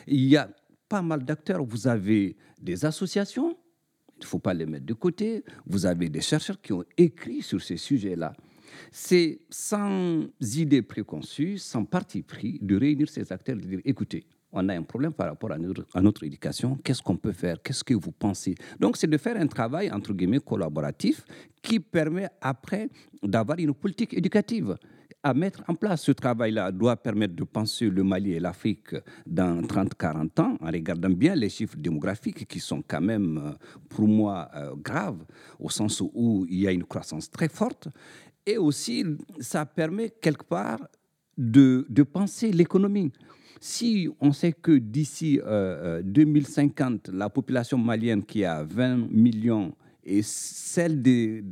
Il 0.06 0.24
y 0.24 0.36
a 0.36 0.50
pas 0.88 1.02
mal 1.02 1.24
d'acteurs. 1.24 1.64
Vous 1.64 1.86
avez 1.86 2.36
des 2.60 2.84
associations, 2.84 3.56
il 4.18 4.22
ne 4.22 4.26
faut 4.26 4.38
pas 4.38 4.54
les 4.54 4.66
mettre 4.66 4.86
de 4.86 4.94
côté. 4.94 5.44
Vous 5.66 5.86
avez 5.86 6.08
des 6.08 6.20
chercheurs 6.20 6.60
qui 6.60 6.72
ont 6.72 6.84
écrit 6.96 7.42
sur 7.42 7.62
ces 7.62 7.76
sujets-là. 7.76 8.32
C'est 8.90 9.40
sans 9.50 10.24
idée 10.40 10.82
préconçue, 10.82 11.58
sans 11.58 11.84
parti 11.84 12.22
pris, 12.22 12.58
de 12.60 12.76
réunir 12.76 13.08
ces 13.08 13.30
acteurs 13.32 13.56
et 13.56 13.60
de 13.60 13.66
dire 13.66 13.80
écoutez, 13.84 14.26
on 14.52 14.68
a 14.68 14.74
un 14.74 14.82
problème 14.82 15.12
par 15.12 15.28
rapport 15.28 15.52
à 15.52 15.58
notre, 15.58 16.24
éducation, 16.24 16.78
qu'est-ce 16.82 17.02
qu'on 17.02 17.16
peut 17.16 17.32
faire, 17.32 17.60
qu'est-ce 17.62 17.84
que 17.84 17.94
vous 17.94 18.12
pensez? 18.12 18.54
Donc 18.80 18.96
c'est 18.96 19.06
de 19.06 19.18
faire 19.18 19.36
un 19.36 19.46
travail, 19.46 19.90
entre 19.90 20.12
guillemets, 20.12 20.40
collaboratif 20.40 21.24
qui 21.62 21.80
permet 21.80 22.28
après 22.40 22.88
d'avoir 23.22 23.58
une 23.58 23.74
politique 23.74 24.14
éducative 24.14 24.76
à 25.22 25.34
mettre 25.34 25.62
en 25.66 25.74
place. 25.74 26.02
Ce 26.02 26.12
travail-là 26.12 26.70
doit 26.70 26.96
permettre 26.96 27.34
de 27.34 27.42
penser 27.42 27.90
le 27.90 28.04
Mali 28.04 28.32
et 28.34 28.40
l'Afrique 28.40 28.94
dans 29.26 29.60
30-40 29.60 30.40
ans, 30.40 30.56
en 30.60 30.66
regardant 30.66 31.10
bien 31.10 31.34
les 31.34 31.48
chiffres 31.48 31.76
démographiques 31.76 32.46
qui 32.46 32.60
sont 32.60 32.82
quand 32.86 33.00
même, 33.00 33.38
euh, 33.38 33.52
pour 33.88 34.06
moi, 34.06 34.48
euh, 34.54 34.74
graves, 34.76 35.24
au 35.58 35.68
sens 35.68 36.00
où 36.00 36.46
il 36.48 36.60
y 36.60 36.68
a 36.68 36.70
une 36.70 36.84
croissance 36.84 37.28
très 37.28 37.48
forte. 37.48 37.88
Et 38.46 38.56
aussi, 38.56 39.04
ça 39.40 39.66
permet 39.66 40.10
quelque 40.10 40.44
part 40.44 40.86
de, 41.36 41.84
de 41.88 42.02
penser 42.04 42.52
l'économie. 42.52 43.12
Si 43.60 44.08
on 44.20 44.32
sait 44.32 44.52
que 44.52 44.72
d'ici 44.72 45.38
2050, 45.38 47.08
euh, 47.08 47.12
euh, 47.12 47.18
la 47.18 47.30
population 47.30 47.78
malienne 47.78 48.24
qui 48.24 48.44
a 48.44 48.62
20 48.62 49.10
millions 49.10 49.74
et 50.04 50.22
celle 50.22 51.02
des, 51.02 51.42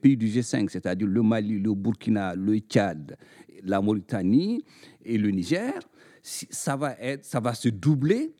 pays 0.00 0.16
du 0.16 0.26
G5, 0.26 0.68
c'est-à-dire 0.70 1.06
le 1.06 1.22
Mali, 1.22 1.60
le 1.60 1.72
Burkina, 1.74 2.34
le 2.34 2.58
Tchad, 2.58 3.16
la 3.62 3.80
Mauritanie 3.80 4.64
et 5.04 5.18
le 5.18 5.30
Niger, 5.30 5.74
ça 6.22 6.76
va, 6.76 6.96
être, 6.98 7.24
ça 7.24 7.38
va 7.38 7.54
se 7.54 7.68
doubler 7.68 8.34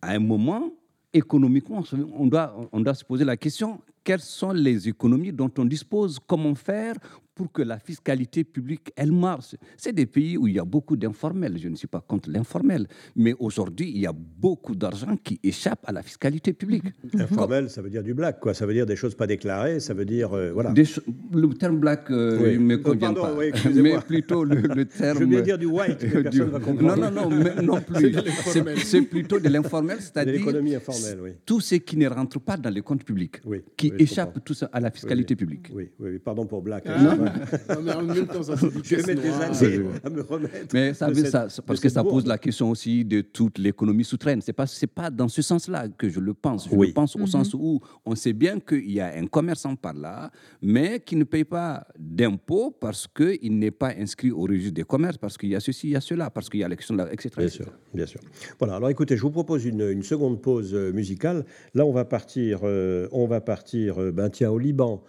à 0.00 0.12
un 0.12 0.18
moment. 0.18 0.70
Économiquement, 1.12 1.82
on 2.14 2.26
doit, 2.26 2.68
on 2.72 2.80
doit 2.80 2.94
se 2.94 3.04
poser 3.04 3.24
la 3.24 3.36
question 3.36 3.80
quelles 4.06 4.20
sont 4.20 4.52
les 4.52 4.88
économies 4.88 5.32
dont 5.32 5.50
on 5.58 5.64
dispose, 5.64 6.20
comment 6.24 6.54
faire 6.54 6.94
pour 7.36 7.52
que 7.52 7.60
la 7.62 7.78
fiscalité 7.78 8.44
publique, 8.44 8.90
elle 8.96 9.12
marche. 9.12 9.54
C'est 9.76 9.92
des 9.92 10.06
pays 10.06 10.38
où 10.38 10.48
il 10.48 10.54
y 10.54 10.58
a 10.58 10.64
beaucoup 10.64 10.96
d'informels. 10.96 11.58
Je 11.58 11.68
ne 11.68 11.76
suis 11.76 11.86
pas 11.86 12.00
contre 12.00 12.30
l'informel. 12.30 12.88
Mais 13.14 13.34
aujourd'hui, 13.38 13.92
il 13.94 14.00
y 14.00 14.06
a 14.06 14.14
beaucoup 14.14 14.74
d'argent 14.74 15.16
qui 15.22 15.38
échappe 15.42 15.80
à 15.84 15.92
la 15.92 16.02
fiscalité 16.02 16.54
publique. 16.54 16.84
Mhm. 17.12 17.20
Informel, 17.20 17.68
ça 17.68 17.82
veut 17.82 17.90
dire 17.90 18.02
du 18.02 18.14
black, 18.14 18.40
quoi. 18.40 18.54
Ça 18.54 18.64
veut 18.64 18.72
dire 18.72 18.86
des 18.86 18.96
choses 18.96 19.14
pas 19.14 19.26
déclarées. 19.26 19.80
Ça 19.80 19.92
veut 19.92 20.06
dire. 20.06 20.32
Euh, 20.32 20.50
voilà. 20.52 20.72
le 20.72 21.48
terme 21.54 21.78
black 21.78 22.10
euh, 22.10 22.54
ne 22.54 22.58
me 22.58 22.78
convient 22.78 23.12
pas. 23.12 23.34
mais 23.74 23.98
plutôt 23.98 24.42
le, 24.42 24.84
terme. 24.86 25.18
Je 25.18 25.24
veux 25.24 25.42
dire 25.42 25.58
du 25.58 25.66
white, 25.66 25.98
que 25.98 26.22
personne 26.22 26.48
va 26.48 26.60
comprendre. 26.60 26.96
Non, 26.96 27.10
non, 27.10 27.28
non, 27.30 27.62
non 27.62 27.80
plus. 27.82 28.14
C'est 28.82 29.02
plutôt 29.02 29.38
de 29.38 29.50
l'informel, 29.50 29.98
c'est-à-dire. 30.00 30.32
l'économie 30.32 30.74
informelle, 30.74 31.18
oui. 31.22 31.30
Tout 31.44 31.60
ce 31.60 31.74
qui 31.74 31.98
ne 31.98 32.08
rentre 32.08 32.40
pas 32.40 32.56
dans 32.56 32.70
les 32.70 32.80
comptes 32.80 33.04
publics, 33.04 33.42
qui 33.76 33.92
échappe 33.98 34.42
tout 34.42 34.54
ça 34.54 34.70
à 34.72 34.80
la 34.80 34.90
fiscalité 34.90 35.36
publique. 35.36 35.70
Oui, 35.74 35.90
oui, 36.00 36.18
pardon 36.18 36.46
pour 36.46 36.62
black. 36.62 36.84
Ah. 36.86 37.02
non, 37.02 37.25
mais 37.82 37.92
en 37.92 38.02
même 38.02 38.26
temps, 38.26 38.42
ça 38.42 38.54
Je 38.56 38.96
vais 38.96 39.14
mettre 39.14 39.22
des 39.22 39.30
années 39.30 39.84
à 40.04 40.10
me 40.10 40.22
remettre. 40.22 40.74
Mais 40.74 40.94
ça, 40.94 41.12
ça 41.14 41.62
parce 41.64 41.80
que 41.80 41.88
ça 41.88 42.02
pose 42.04 42.26
la 42.26 42.38
question 42.38 42.70
aussi 42.70 43.04
de 43.04 43.20
toute 43.20 43.58
l'économie 43.58 44.04
souterraine. 44.04 44.40
C'est 44.40 44.52
pas, 44.52 44.66
c'est 44.66 44.86
pas 44.86 45.10
dans 45.10 45.28
ce 45.28 45.42
sens-là 45.42 45.88
que 45.88 46.08
je 46.08 46.20
le 46.20 46.34
pense. 46.34 46.68
Je 46.70 46.76
le 46.76 46.92
pense 46.92 47.16
au 47.16 47.20
mhm. 47.20 47.26
sens 47.26 47.54
où 47.54 47.80
on 48.04 48.14
sait 48.14 48.32
bien 48.32 48.60
qu'il 48.60 48.90
y 48.90 49.00
a 49.00 49.14
un 49.16 49.26
commerçant 49.26 49.76
par 49.76 49.94
là, 49.94 50.30
mais 50.62 51.00
qui 51.00 51.16
ne 51.16 51.24
paye 51.24 51.44
pas 51.44 51.86
d'impôts 51.98 52.70
parce 52.70 53.06
qu'il 53.06 53.58
n'est 53.58 53.70
pas 53.70 53.92
inscrit 53.98 54.30
au 54.30 54.42
registre 54.42 54.74
des 54.74 54.84
commerces, 54.84 55.18
parce 55.18 55.36
qu'il 55.36 55.50
y 55.50 55.56
a 55.56 55.60
ceci, 55.60 55.88
il 55.88 55.92
y 55.92 55.96
a 55.96 56.00
cela, 56.00 56.30
parce 56.30 56.48
qu'il 56.48 56.60
y 56.60 56.64
a 56.64 56.68
la 56.68 56.76
question 56.76 56.94
de 56.94 57.02
la, 57.02 57.12
etc. 57.12 57.30
Bien 57.36 57.48
sûr, 57.48 57.66
bien 57.94 58.06
sûr. 58.06 58.20
Voilà. 58.58 58.76
Alors 58.76 58.90
écoutez, 58.90 59.16
je 59.16 59.22
vous 59.22 59.30
propose 59.30 59.64
une, 59.64 59.82
une 59.82 60.02
seconde 60.02 60.40
pause 60.40 60.74
euh, 60.74 60.92
musicale. 60.92 61.44
Là, 61.74 61.84
on 61.84 61.92
va 61.92 62.04
partir, 62.04 62.60
euh, 62.62 63.08
on 63.12 63.26
va 63.26 63.40
partir, 63.40 64.00
euh, 64.00 64.12
ben 64.12 64.30
tiens, 64.30 64.50
au 64.50 64.58
Liban. 64.58 65.02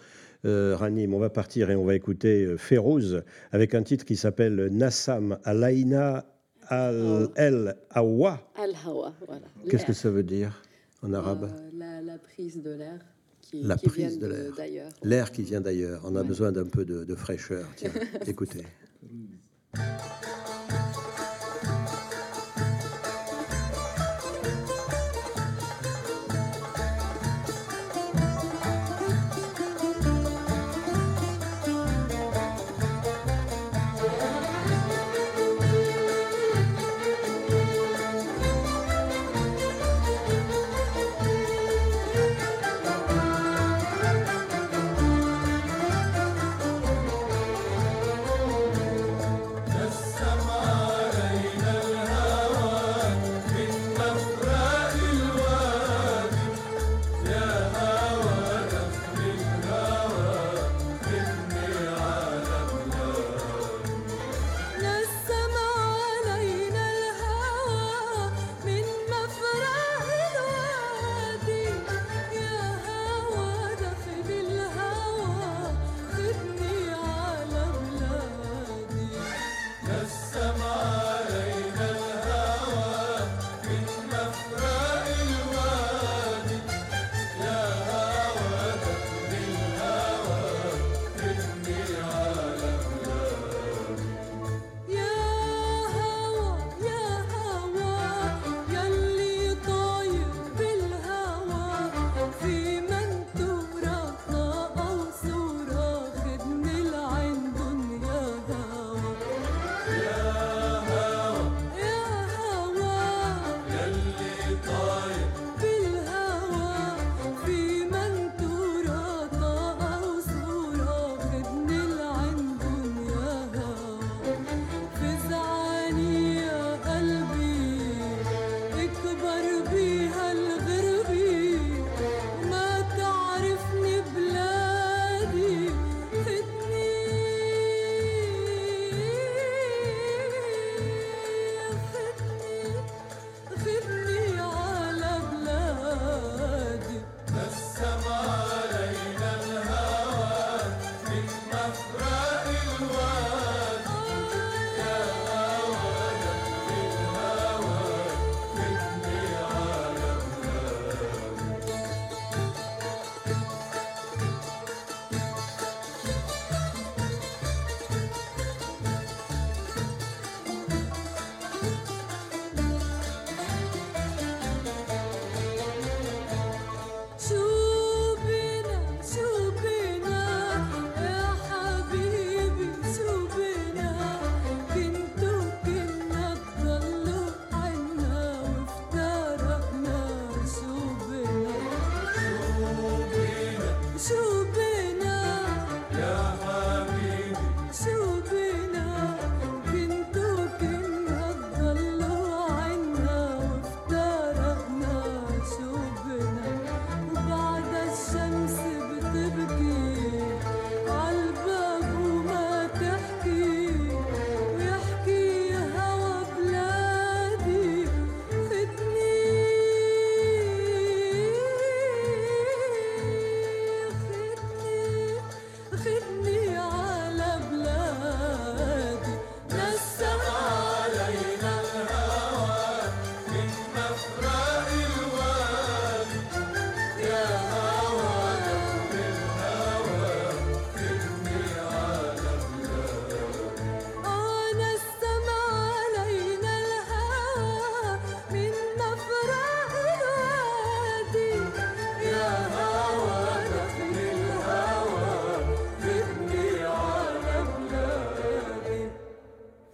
Euh, 0.45 0.75
Ranim, 0.75 1.13
on 1.13 1.19
va 1.19 1.29
partir 1.29 1.69
et 1.69 1.75
on 1.75 1.85
va 1.85 1.95
écouter 1.95 2.45
euh, 2.45 2.57
Férouz 2.57 3.23
avec 3.51 3.73
un 3.75 3.83
titre 3.83 4.05
qui 4.05 4.15
s'appelle 4.15 4.67
Nassam 4.71 5.37
Alaina 5.43 6.25
Al-El 6.69 7.75
Awa. 7.89 8.41
Al-Hawa, 8.55 9.13
voilà. 9.25 9.47
Qu'est-ce 9.69 9.85
que 9.85 9.93
ça 9.93 10.09
veut 10.09 10.23
dire 10.23 10.61
en 11.01 11.13
arabe? 11.13 11.49
Euh, 11.51 12.01
la, 12.01 12.17
prise 12.17 12.61
de 12.61 12.71
l'air. 12.71 12.99
Qui, 13.41 13.63
la 13.63 13.77
qui 13.77 13.87
prise 13.87 14.19
de 14.19 14.27
l'air. 14.27 14.89
L'air 15.03 15.31
qui 15.31 15.43
vient 15.43 15.61
d'ailleurs. 15.61 16.01
On 16.05 16.15
a 16.15 16.23
besoin 16.23 16.51
d'un 16.51 16.65
peu 16.65 16.85
de, 16.85 17.03
de 17.03 17.15
fraîcheur. 17.15 17.65
Tiens, 17.75 17.91
écoutez. 18.27 18.63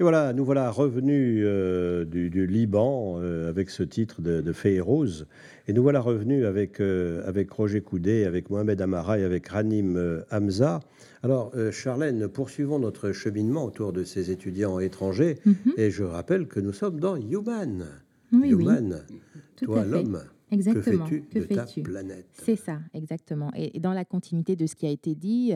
Et 0.03 0.05
voilà, 0.05 0.33
nous 0.33 0.43
voilà 0.43 0.69
revenus 0.69 1.43
euh, 1.45 2.03
du, 2.03 2.45
Liban 2.45 3.15
euh, 3.19 3.47
avec 3.47 3.69
ce 3.69 3.83
titre 3.83 4.21
de, 4.21 4.41
de 4.41 4.51
Fée 4.51 4.73
et 4.73 4.81
Rose. 4.81 5.27
Et 5.69 5.71
nous 5.71 5.81
voilà 5.81 6.01
revenus 6.01 6.43
avec, 6.43 6.81
euh, 6.81 7.25
avec 7.25 7.49
Roger 7.49 7.79
Coudé, 7.79 8.25
avec 8.25 8.49
Mohamed 8.49 8.81
Amara 8.81 9.17
et 9.19 9.23
avec 9.23 9.47
Ranim 9.47 10.21
Hamza. 10.29 10.81
Alors, 11.23 11.53
Charlène, 11.71 12.27
poursuivons 12.27 12.79
notre 12.79 13.13
cheminement 13.13 13.63
autour 13.63 13.93
de 13.93 14.03
ces 14.03 14.29
étudiants 14.29 14.77
étrangers. 14.79 15.37
Mhm. 15.45 15.55
Et 15.77 15.89
je 15.89 16.03
rappelle 16.03 16.47
que 16.49 16.59
nous 16.59 16.73
sommes 16.73 16.99
dans 16.99 17.15
Human. 17.15 17.85
Oui, 18.33 18.49
Human, 18.49 19.05
toi 19.55 19.85
l'homme. 19.85 20.19
Exactement. 20.51 21.05
Que 21.05 21.21
fais-tu 21.31 21.39
de 21.39 21.45
ta 21.45 21.65
planète? 21.81 22.27
C'est 22.33 22.57
ça, 22.57 22.79
exactement. 22.93 23.51
Et, 23.55 23.79
dans 23.79 23.93
la 23.93 24.03
continuité 24.03 24.57
de 24.57 24.67
ce 24.67 24.75
qui 24.75 24.85
a 24.85 24.89
été 24.89 25.15
dit, 25.15 25.53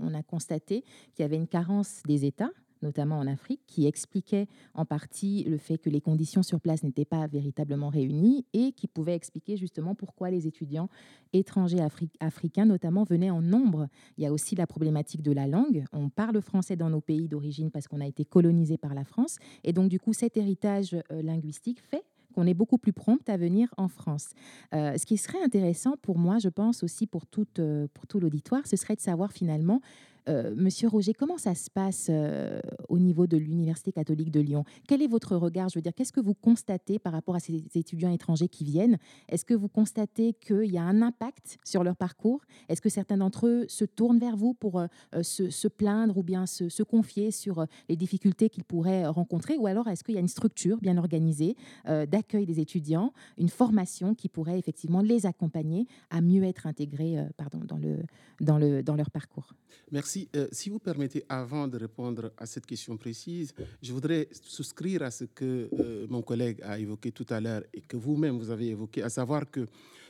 on 0.00 0.14
a 0.14 0.22
constaté 0.22 0.84
qu'il 1.14 1.22
y 1.22 1.26
avait 1.26 1.36
une 1.36 1.48
carence 1.48 2.02
des 2.06 2.24
États 2.24 2.50
notamment 2.84 3.18
en 3.18 3.26
Afrique, 3.26 3.60
qui 3.66 3.86
expliquait 3.86 4.46
en 4.74 4.84
partie 4.84 5.44
le 5.44 5.58
fait 5.58 5.78
que 5.78 5.90
les 5.90 6.00
conditions 6.00 6.42
sur 6.42 6.60
place 6.60 6.84
n'étaient 6.84 7.04
pas 7.04 7.26
véritablement 7.26 7.88
réunies 7.88 8.44
et 8.52 8.72
qui 8.72 8.86
pouvait 8.86 9.14
expliquer 9.14 9.56
justement 9.56 9.94
pourquoi 9.94 10.30
les 10.30 10.46
étudiants 10.46 10.88
étrangers 11.32 11.84
africains, 12.20 12.66
notamment, 12.66 13.04
venaient 13.04 13.30
en 13.30 13.42
nombre. 13.42 13.88
Il 14.16 14.24
y 14.24 14.26
a 14.26 14.32
aussi 14.32 14.54
la 14.54 14.66
problématique 14.66 15.22
de 15.22 15.32
la 15.32 15.46
langue. 15.48 15.84
On 15.92 16.08
parle 16.08 16.40
français 16.40 16.76
dans 16.76 16.90
nos 16.90 17.00
pays 17.00 17.28
d'origine 17.28 17.70
parce 17.70 17.88
qu'on 17.88 18.00
a 18.00 18.06
été 18.06 18.24
colonisé 18.24 18.78
par 18.78 18.94
la 18.94 19.04
France. 19.04 19.38
Et 19.64 19.72
donc, 19.72 19.88
du 19.88 19.98
coup, 19.98 20.12
cet 20.12 20.36
héritage 20.36 20.94
euh, 20.94 21.22
linguistique 21.22 21.80
fait 21.80 22.04
qu'on 22.34 22.46
est 22.46 22.54
beaucoup 22.54 22.78
plus 22.78 22.92
prompt 22.92 23.28
à 23.28 23.36
venir 23.36 23.72
en 23.76 23.88
France. 23.88 24.30
Euh, 24.74 24.98
ce 24.98 25.06
qui 25.06 25.16
serait 25.16 25.42
intéressant 25.42 25.94
pour 26.02 26.18
moi, 26.18 26.38
je 26.38 26.48
pense 26.48 26.82
aussi 26.82 27.06
pour, 27.06 27.26
toute, 27.26 27.60
euh, 27.60 27.86
tout 28.08 28.20
l'auditoire, 28.20 28.66
ce 28.66 28.76
serait 28.76 28.96
de 28.96 29.00
savoir 29.00 29.32
finalement 29.32 29.80
Monsieur 30.26 30.88
Roger, 30.88 31.12
comment 31.12 31.36
ça 31.36 31.54
se 31.54 31.70
passe 31.70 32.06
euh, 32.08 32.58
au 32.88 32.98
niveau 32.98 33.26
de 33.26 33.36
l'Université 33.36 33.92
catholique 33.92 34.30
de 34.30 34.40
Lyon? 34.40 34.64
Quel 34.88 35.02
est 35.02 35.06
votre 35.06 35.36
regard? 35.36 35.68
Je 35.68 35.78
veux 35.78 35.82
dire, 35.82 35.92
qu'est-ce 35.94 36.12
que 36.12 36.20
vous 36.20 36.34
constatez 36.34 36.98
par 36.98 37.12
rapport 37.12 37.34
à 37.34 37.40
ces 37.40 37.62
étudiants 37.74 38.10
étrangers 38.10 38.48
qui 38.48 38.64
viennent? 38.64 38.98
Est-ce 39.28 39.44
que 39.44 39.52
vous 39.52 39.68
constatez 39.68 40.32
qu'il 40.32 40.72
y 40.72 40.78
a 40.78 40.82
un 40.82 41.02
impact 41.02 41.58
sur 41.64 41.84
leur 41.84 41.96
parcours? 41.96 42.40
Est-ce 42.68 42.80
que 42.80 42.88
certains 42.88 43.18
d'entre 43.18 43.46
eux 43.46 43.66
se 43.68 43.84
tournent 43.84 44.18
vers 44.18 44.36
vous 44.36 44.54
pour 44.54 44.80
euh, 44.80 44.86
se, 45.22 45.68
plaindre 45.68 46.16
ou 46.16 46.22
bien 46.22 46.46
se, 46.46 46.82
confier 46.82 47.30
sur 47.30 47.66
les 47.88 47.96
difficultés 47.96 48.48
qu'ils 48.48 48.64
pourraient 48.64 49.06
rencontrer? 49.06 49.58
Ou 49.58 49.66
alors 49.66 49.88
est-ce 49.88 50.04
qu'il 50.04 50.14
y 50.14 50.18
a 50.18 50.20
une 50.20 50.28
structure 50.28 50.78
bien 50.78 50.96
organisée 50.98 51.56
d'accueil 51.86 52.46
des 52.46 52.60
étudiants, 52.60 53.12
une 53.38 53.48
formation 53.48 54.14
qui 54.14 54.28
pourrait 54.28 54.58
effectivement 54.58 55.00
les 55.00 55.26
accompagner 55.26 55.86
à 56.10 56.20
mieux 56.20 56.44
être 56.44 56.66
intégrés 56.66 57.16
pardon, 57.36 57.60
dans, 57.66 57.78
le, 57.78 57.98
dans, 58.40 58.58
le, 58.58 58.82
dans 58.82 58.96
leur 58.96 59.10
parcours? 59.10 59.54
Merci. 59.90 60.13
Euh, 60.36 60.48
si, 60.52 60.70
vous 60.70 60.78
permettez, 60.78 61.24
avant 61.28 61.68
de 61.68 61.78
répondre 61.78 62.32
à 62.36 62.46
cette 62.46 62.66
question 62.66 62.96
précise, 62.96 63.52
je 63.82 63.92
voudrais 63.92 64.28
souscrire 64.32 65.02
à 65.02 65.10
ce 65.10 65.24
que 65.24 65.68
euh, 65.72 66.06
mon 66.08 66.22
collègue 66.22 66.60
a 66.62 66.78
évoqué 66.78 67.12
tout 67.12 67.26
à 67.30 67.40
l'heure 67.40 67.62
et 67.72 67.80
que 67.80 67.96
vous-même 67.96 68.38
vous 68.38 68.50
avez 68.50 68.68
évoqué, 68.68 69.02
à 69.02 69.08
savoir 69.08 69.50
que 69.50 69.66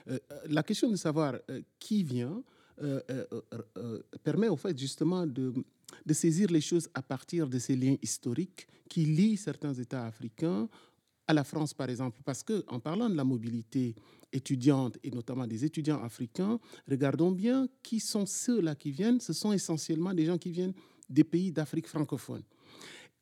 euh, 0.09 0.19
la 0.49 0.63
question 0.63 0.91
de 0.91 0.97
savoir 0.97 1.39
qui 1.79 2.03
vient 2.03 2.43
permet 4.25 4.49
au 4.49 4.57
fait 4.57 4.77
justement 4.77 5.27
de, 5.27 5.55
de 6.05 6.13
saisir 6.13 6.51
les 6.51 6.61
choses 6.61 6.89
à 6.93 7.03
partir 7.03 7.47
de 7.49 7.59
ces 7.61 7.77
liens 7.77 7.97
historiques 8.03 8.67
qui 8.89 9.05
lient 9.05 9.37
certains 9.37 9.73
États 9.73 10.07
africains 10.07 10.69
à 11.27 11.33
la 11.33 11.45
France, 11.45 11.73
par 11.73 11.89
exemple, 11.89 12.21
parce 12.25 12.43
que 12.43 12.65
en 12.69 12.81
parlant 12.81 13.09
de 13.09 13.15
la 13.15 13.25
mobilité 13.25 13.95
étudiantes 14.33 14.99
et 15.03 15.11
notamment 15.11 15.47
des 15.47 15.65
étudiants 15.65 16.03
africains, 16.03 16.59
regardons 16.89 17.31
bien 17.31 17.69
qui 17.83 18.01
sont 18.01 18.27
ceux-là 18.27 18.75
qui 18.75 18.91
viennent. 18.91 19.21
Ce 19.21 19.33
sont 19.33 19.53
essentiellement 19.53 20.13
des 20.13 20.27
gens 20.27 20.39
qui 20.39 20.51
viennent 20.51 20.75
des 21.09 21.25
pays 21.25 21.53
d'Afrique 21.53 21.89
francophone. 21.89 22.43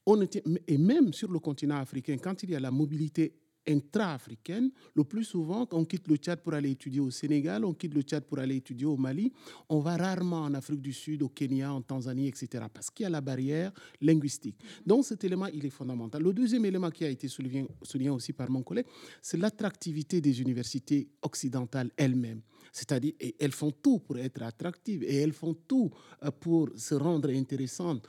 On 0.05 0.21
et 0.67 0.79
même 0.79 1.13
sur 1.13 1.31
le 1.31 1.39
continent 1.39 1.77
africain, 1.77 2.17
quand 2.19 2.43
il 2.43 2.51
y 2.51 2.57
a 2.57 2.61
la 2.61 2.73
mobilité 2.73 3.35
intra-africaine. 3.67 4.71
Le 4.95 5.05
plus 5.05 5.25
souvent, 5.25 5.67
on 5.73 5.85
quitte 5.85 6.09
le 6.09 6.17
Tchad 6.17 6.41
pour 6.41 6.55
aller 6.55 6.71
étudier 6.71 7.01
au 7.01 7.11
Sénégal, 7.11 7.65
on 7.65 7.75
quitte 7.75 7.95
le 7.95 8.03
Tchad 8.03 8.25
pour 8.25 8.39
aller 8.39 8.57
étudier 8.57 8.87
au 8.87 8.97
Mali. 8.97 9.33
On 9.69 9.81
va 9.81 9.97
rarement 9.97 10.43
en 10.43 10.55
Afrique 10.55 10.81
du 10.81 10.93
Sud, 10.93 11.23
au 11.23 11.29
Kenya, 11.29 11.73
en 11.73 11.83
Tanzanie, 11.83 12.29
etc. 12.29 12.65
Parce 12.73 12.91
qu'il 12.91 13.05
y 13.05 13.07
a 13.07 13.11
la 13.11 13.21
barrière 13.21 13.73
linguistique. 14.01 14.57
Donc 14.85 15.05
cet 15.05 15.25
élément, 15.25 15.47
il 15.47 15.65
est 15.65 15.71
fondamental. 15.71 16.23
Le 16.23 16.33
deuxième 16.33 16.65
élément 16.65 16.91
qui 16.91 17.05
a 17.05 17.09
été 17.09 17.29
souligné, 17.29 17.67
souligné 17.83 18.11
aussi 18.11 18.33
par 18.33 18.51
mon 18.51 18.63
collègue, 18.63 18.87
c'est 19.21 19.37
l'attractivité 19.39 20.21
des 20.21 20.41
universités 20.41 21.09
occidentales 21.23 21.91
elles-mêmes. 21.97 22.43
C'est-à-dire, 22.73 23.13
elles 23.39 23.53
font 23.53 23.71
tout 23.71 23.99
pour 23.99 24.19
être 24.19 24.43
attractives 24.43 25.03
et 25.03 25.17
elles 25.17 25.33
font 25.33 25.55
tout 25.55 25.91
euh, 26.23 26.31
pour 26.31 26.71
se 26.77 26.95
rendre 26.95 27.29
intéressantes 27.29 28.09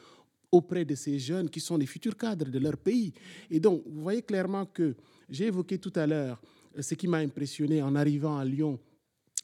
auprès 0.54 0.86
de 0.86 0.96
ces 0.96 1.18
jeunes 1.18 1.50
qui 1.50 1.60
sont 1.60 1.78
les 1.78 1.88
futurs 1.88 2.16
cadres 2.16 2.50
de 2.50 2.60
leur 2.60 2.78
pays. 2.78 3.12
Et 3.50 3.60
donc, 3.60 3.84
vous 3.88 4.02
voyez 4.02 4.22
clairement 4.22 4.66
que 4.68 4.96
j'ai 5.34 5.48
évoqué 5.48 5.80
tout 5.80 5.92
à 5.96 6.08
l'heure 6.08 6.42
euh, 6.78 6.82
ce 6.82 6.94
qui 6.94 7.08
m'a 7.08 7.18
impressionné 7.18 7.82
en 7.82 7.96
arrivant 7.96 8.38
à 8.38 8.46
Lyon 8.46 8.80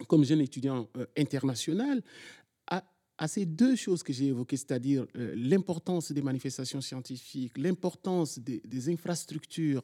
comme 0.08 0.24
jeune 0.24 0.40
étudiant 0.40 0.88
euh, 0.96 1.06
international 1.18 2.02
à 3.22 3.28
ces 3.28 3.46
deux 3.46 3.76
choses 3.76 4.02
que 4.02 4.14
j'ai 4.14 4.28
évoquées, 4.28 4.56
c'est-à-dire 4.56 5.06
euh, 5.18 5.34
l'importance 5.36 6.14
des 6.14 6.22
manifestations 6.22 6.80
scientifiques, 6.80 7.58
l'importance 7.58 8.40
des, 8.40 8.90
infrastructures 8.90 9.84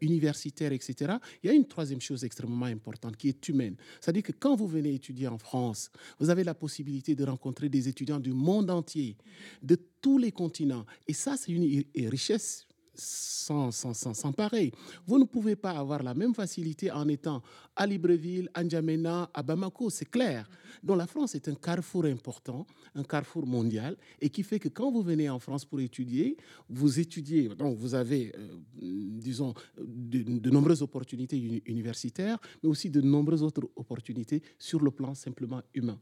universitaires, 0.00 0.72
etc., 0.72 1.14
il 1.40 1.46
y 1.46 1.50
a 1.50 1.54
une 1.54 1.68
troisième 1.68 2.00
chose 2.00 2.24
extrêmement 2.24 2.66
importante 2.66 3.16
qui 3.16 3.28
est 3.28 3.48
humaine. 3.48 3.76
C'est-à-dire 4.00 4.24
que 4.24 4.32
quand 4.32 4.56
vous 4.56 4.66
venez 4.66 4.92
étudier 4.92 5.28
en 5.28 5.38
France, 5.38 5.92
vous 6.18 6.30
avez 6.30 6.42
la 6.42 6.54
possibilité 6.54 7.14
de 7.14 7.22
rencontrer 7.22 7.68
des 7.68 7.88
étudiants 7.88 8.18
du 8.18 8.32
monde 8.32 8.68
entier, 8.70 9.16
de 9.62 9.78
tous 10.00 10.18
les 10.18 10.32
continents. 10.32 10.84
Et 11.06 11.12
ça, 11.12 11.36
c'est 11.36 11.52
une 11.52 11.84
richesse 12.08 12.66
sans, 12.94 13.70
sans, 13.70 13.94
sans, 13.94 14.32
pareil. 14.32 14.72
Vous 15.06 15.18
ne 15.18 15.24
pouvez 15.24 15.56
pas 15.56 15.72
avoir 15.72 16.02
la 16.02 16.14
même 16.14 16.34
facilité 16.34 16.90
en 16.90 17.08
étant 17.08 17.42
à 17.76 17.86
Libreville, 17.86 18.48
à 18.54 18.62
N'Djamena, 18.62 19.30
à 19.34 19.42
Bamako, 19.42 19.90
c'est 19.90 20.10
clair. 20.10 20.48
Donc 20.82 20.98
la 20.98 21.06
France 21.06 21.34
est 21.34 21.48
un 21.48 21.54
carrefour 21.54 22.04
important, 22.04 22.66
un 22.94 23.02
carrefour 23.02 23.46
mondial, 23.46 23.96
et 24.20 24.28
qui 24.28 24.42
fait 24.42 24.58
que 24.58 24.68
quand 24.68 24.90
vous 24.90 25.02
venez 25.02 25.28
en 25.28 25.38
France 25.38 25.64
pour 25.64 25.80
étudier, 25.80 26.36
vous 26.68 27.00
étudiez, 27.00 27.48
donc 27.48 27.76
vous 27.76 27.94
avez, 27.94 28.32
euh, 28.38 28.60
disons, 28.80 29.54
de, 29.78 30.50
nombreuses 30.50 30.82
opportunités 30.82 31.36
universitaires, 31.66 32.38
mais 32.62 32.68
aussi 32.68 32.90
de 32.90 33.00
nombreuses 33.00 33.42
autres 33.42 33.68
opportunités 33.76 34.42
sur 34.58 34.80
le 34.80 34.90
plan 34.90 35.14
simplement 35.14 35.62
humain. 35.74 35.98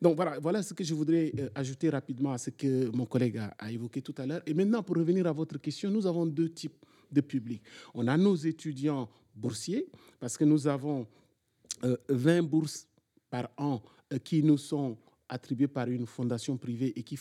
Donc 0.00 0.16
voilà, 0.16 0.38
voilà 0.38 0.62
ce 0.62 0.72
que 0.74 0.84
je 0.84 0.94
voudrais 0.94 1.32
euh, 1.38 1.48
ajouter 1.54 1.90
rapidement 1.90 2.32
à 2.32 2.38
ce 2.38 2.50
que 2.50 2.88
mon 2.96 3.04
collègue 3.04 3.38
a, 3.38 3.54
a 3.58 3.70
évoqué 3.70 4.00
tout 4.00 4.14
à 4.16 4.26
l'heure. 4.26 4.42
Et 4.46 4.54
maintenant, 4.54 4.82
pour 4.82 4.96
revenir 4.96 5.26
à 5.26 5.32
votre 5.32 5.58
question, 5.58 5.90
nous 5.90 6.06
avons 6.06 6.26
deux 6.30 6.48
types 6.50 6.84
de 7.10 7.20
publics. 7.20 7.62
On 7.94 8.06
a 8.06 8.16
nos 8.16 8.36
étudiants 8.36 9.08
boursiers, 9.34 9.86
parce 10.18 10.36
que 10.36 10.44
nous 10.44 10.66
avons 10.66 11.06
20 11.82 12.38
euh, 12.38 12.42
bourses 12.42 12.86
par 13.28 13.48
an 13.56 13.82
euh, 14.12 14.18
qui 14.18 14.42
nous 14.42 14.58
sont 14.58 14.96
attribuées 15.28 15.68
par 15.68 15.88
une 15.88 16.06
fondation 16.06 16.56
privée 16.56 16.92
et 16.96 17.02
qui 17.02 17.18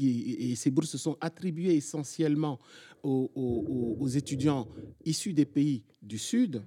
et 0.00 0.56
ces 0.56 0.70
bourses 0.70 0.96
sont 0.96 1.16
attribuées 1.20 1.76
essentiellement 1.76 2.58
aux, 3.02 4.08
étudiants 4.08 4.66
issus 5.04 5.34
des 5.34 5.44
pays 5.44 5.84
du 6.00 6.16
Sud 6.16 6.62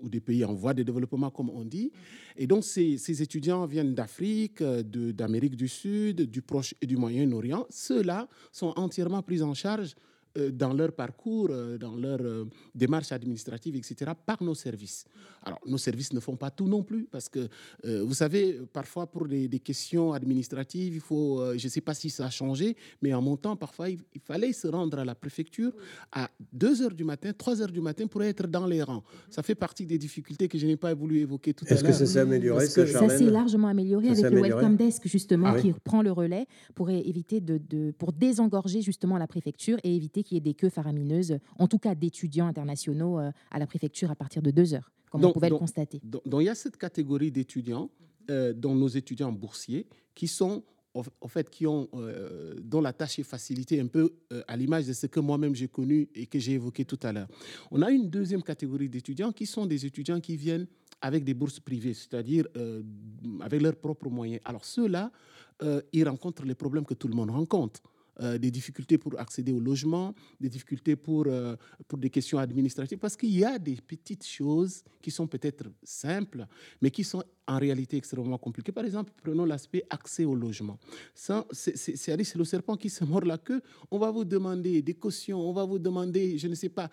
ou 0.00 0.08
des 0.08 0.20
pays 0.20 0.44
en 0.44 0.54
voie 0.54 0.72
de 0.72 0.82
développement, 0.82 1.30
comme 1.30 1.50
on 1.50 1.64
dit. 1.64 1.92
Et 2.36 2.46
donc, 2.46 2.64
ces, 2.64 2.96
ces 2.96 3.20
étudiants 3.20 3.66
viennent 3.66 3.94
d'Afrique, 3.94 4.62
d'Amérique 4.62 5.56
du 5.56 5.68
Sud, 5.68 6.22
du 6.22 6.40
Proche 6.40 6.74
et 6.80 6.86
du 6.86 6.96
Moyen-Orient. 6.96 7.66
Ceux-là 7.68 8.28
sont 8.50 8.72
entièrement 8.76 9.22
pris 9.22 9.42
en 9.42 9.54
charge 9.54 9.94
euh, 9.94 10.07
dans 10.50 10.72
leur 10.72 10.92
parcours, 10.92 11.48
euh, 11.50 11.78
dans 11.78 11.96
leur 11.96 12.20
euh, 12.20 12.44
démarche 12.74 13.12
administrative, 13.12 13.76
etc., 13.76 14.12
par 14.26 14.42
nos 14.42 14.54
services. 14.54 15.04
Alors, 15.42 15.60
nos 15.66 15.78
services 15.78 16.12
ne 16.12 16.20
font 16.20 16.36
pas 16.36 16.50
tout 16.50 16.66
non 16.66 16.82
plus, 16.82 17.04
parce 17.10 17.28
que, 17.28 17.48
vous 17.84 18.14
savez, 18.14 18.60
parfois 18.72 19.06
pour 19.06 19.26
des, 19.26 19.48
questions 19.60 20.12
administratives, 20.12 20.94
il 20.94 21.00
faut, 21.00 21.42
je 21.56 21.64
ne 21.64 21.70
sais 21.70 21.80
pas 21.80 21.94
si 21.94 22.10
ça 22.10 22.26
a 22.26 22.30
changé, 22.30 22.76
mais 23.02 23.14
en 23.14 23.22
mon 23.22 23.36
temps, 23.36 23.56
parfois, 23.56 23.88
il, 23.88 23.98
fallait 24.24 24.52
se 24.52 24.66
rendre 24.68 24.98
à 24.98 25.04
la 25.04 25.14
préfecture 25.14 25.72
à 26.12 26.28
2 26.52 26.82
heures 26.82 26.94
du 26.94 27.04
matin, 27.04 27.32
3 27.36 27.62
heures 27.62 27.72
du 27.72 27.80
matin 27.80 28.06
pour 28.06 28.22
être 28.22 28.46
dans 28.46 28.66
les 28.66 28.82
rangs. 28.82 29.02
Ça 29.30 29.42
fait 29.42 29.54
partie 29.54 29.86
des 29.86 29.98
difficultés 29.98 30.48
que 30.48 30.58
je 30.58 30.66
n'ai 30.66 30.76
pas 30.76 30.92
voulu 30.92 31.20
évoquer 31.20 31.54
tout 31.54 31.64
à 31.64 31.70
l'heure. 31.70 31.84
Est-ce 31.84 31.88
que 31.88 32.06
ça 32.06 32.06
s'est 32.06 32.18
amélioré, 32.18 32.66
ça, 32.66 32.86
Ça 32.86 33.08
s'est 33.08 33.30
largement 33.30 33.68
amélioré 33.68 34.10
avec 34.10 34.24
le 34.24 34.40
Welcome 34.40 34.76
Desk, 34.76 35.06
justement, 35.06 35.52
ah 35.54 35.60
qui 35.60 35.72
prend 35.72 36.02
le 36.02 36.12
relais 36.12 36.46
pour 36.74 36.90
éviter 36.90 37.40
de, 37.40 37.58
de, 37.58 37.92
pour 37.92 38.12
désengorger 38.12 38.82
justement 38.82 39.18
la 39.18 39.26
préfecture 39.26 39.78
et 39.84 39.94
éviter 39.94 40.22
qu'il 40.28 40.36
y 40.36 40.38
ait 40.38 40.52
des 40.52 40.54
queues 40.54 40.68
faramineuses, 40.68 41.38
en 41.58 41.66
tout 41.66 41.78
cas 41.78 41.94
d'étudiants 41.94 42.46
internationaux 42.46 43.18
euh, 43.18 43.32
à 43.50 43.58
la 43.58 43.66
préfecture 43.66 44.10
à 44.10 44.14
partir 44.14 44.42
de 44.42 44.50
deux 44.50 44.74
heures, 44.74 44.92
comme 45.10 45.24
on 45.24 45.32
pouvait 45.32 45.48
le 45.48 45.56
constater. 45.56 46.00
Donc, 46.04 46.22
il 46.40 46.44
y 46.44 46.48
a 46.48 46.54
cette 46.54 46.76
catégorie 46.76 47.32
d'étudiants, 47.32 47.90
euh, 48.30 48.52
dont 48.52 48.74
nos 48.74 48.88
étudiants 48.88 49.32
boursiers, 49.32 49.86
qui 50.14 50.28
sont 50.28 50.62
en 51.20 51.28
fait, 51.28 51.48
qui 51.48 51.64
ont, 51.64 51.88
euh, 51.94 52.56
dont 52.60 52.80
la 52.80 52.92
tâche 52.92 53.20
est 53.20 53.22
facilitée 53.22 53.78
un 53.78 53.86
peu 53.86 54.14
à 54.48 54.56
l'image 54.56 54.84
de 54.88 54.92
ce 54.92 55.06
que 55.06 55.20
moi-même 55.20 55.54
j'ai 55.54 55.68
connu 55.68 56.08
et 56.12 56.26
que 56.26 56.40
j'ai 56.40 56.54
évoqué 56.54 56.84
tout 56.84 56.98
à 57.02 57.12
l'heure. 57.12 57.28
On 57.70 57.82
a 57.82 57.90
une 57.92 58.10
deuxième 58.10 58.42
catégorie 58.42 58.88
d'étudiants 58.88 59.30
qui 59.30 59.46
sont 59.46 59.64
des 59.64 59.86
étudiants 59.86 60.18
qui 60.18 60.36
viennent 60.36 60.66
avec 61.00 61.22
des 61.22 61.34
bourses 61.34 61.60
privées, 61.60 61.94
c'est-à-dire 61.94 62.46
avec 63.40 63.62
leurs 63.62 63.76
propres 63.76 64.08
moyens. 64.08 64.40
Alors 64.44 64.64
ceux-là, 64.64 65.12
ils 65.92 66.08
rencontrent 66.08 66.44
les 66.44 66.56
problèmes 66.56 66.86
que 66.86 66.94
tout 66.94 67.06
le 67.06 67.14
monde 67.14 67.30
rencontre. 67.30 67.80
Des 68.20 68.50
difficultés 68.50 68.98
pour 68.98 69.18
accéder 69.18 69.52
au 69.52 69.60
logement, 69.60 70.14
des 70.40 70.48
difficultés 70.48 70.96
pour, 70.96 71.26
pour 71.86 71.98
des 71.98 72.10
questions 72.10 72.38
administratives, 72.38 72.98
parce 72.98 73.16
qu'il 73.16 73.30
y 73.30 73.44
a 73.44 73.58
des 73.58 73.76
petites 73.76 74.26
choses 74.26 74.82
qui 75.00 75.10
sont 75.10 75.26
peut-être 75.26 75.64
simples, 75.82 76.46
mais 76.82 76.90
qui 76.90 77.04
sont 77.04 77.22
en 77.46 77.58
réalité 77.58 77.96
extrêmement 77.96 78.38
compliquées. 78.38 78.72
Par 78.72 78.84
exemple, 78.84 79.12
prenons 79.22 79.44
l'aspect 79.44 79.84
accès 79.88 80.24
au 80.24 80.34
logement. 80.34 80.78
C'est 81.14 82.36
le 82.36 82.44
serpent 82.44 82.76
qui 82.76 82.90
se 82.90 83.04
mord 83.04 83.24
la 83.24 83.38
queue. 83.38 83.62
On 83.90 83.98
va 83.98 84.10
vous 84.10 84.24
demander 84.24 84.82
des 84.82 84.94
cautions, 84.94 85.40
on 85.40 85.52
va 85.52 85.64
vous 85.64 85.78
demander, 85.78 86.38
je 86.38 86.48
ne 86.48 86.54
sais 86.54 86.68
pas, 86.68 86.90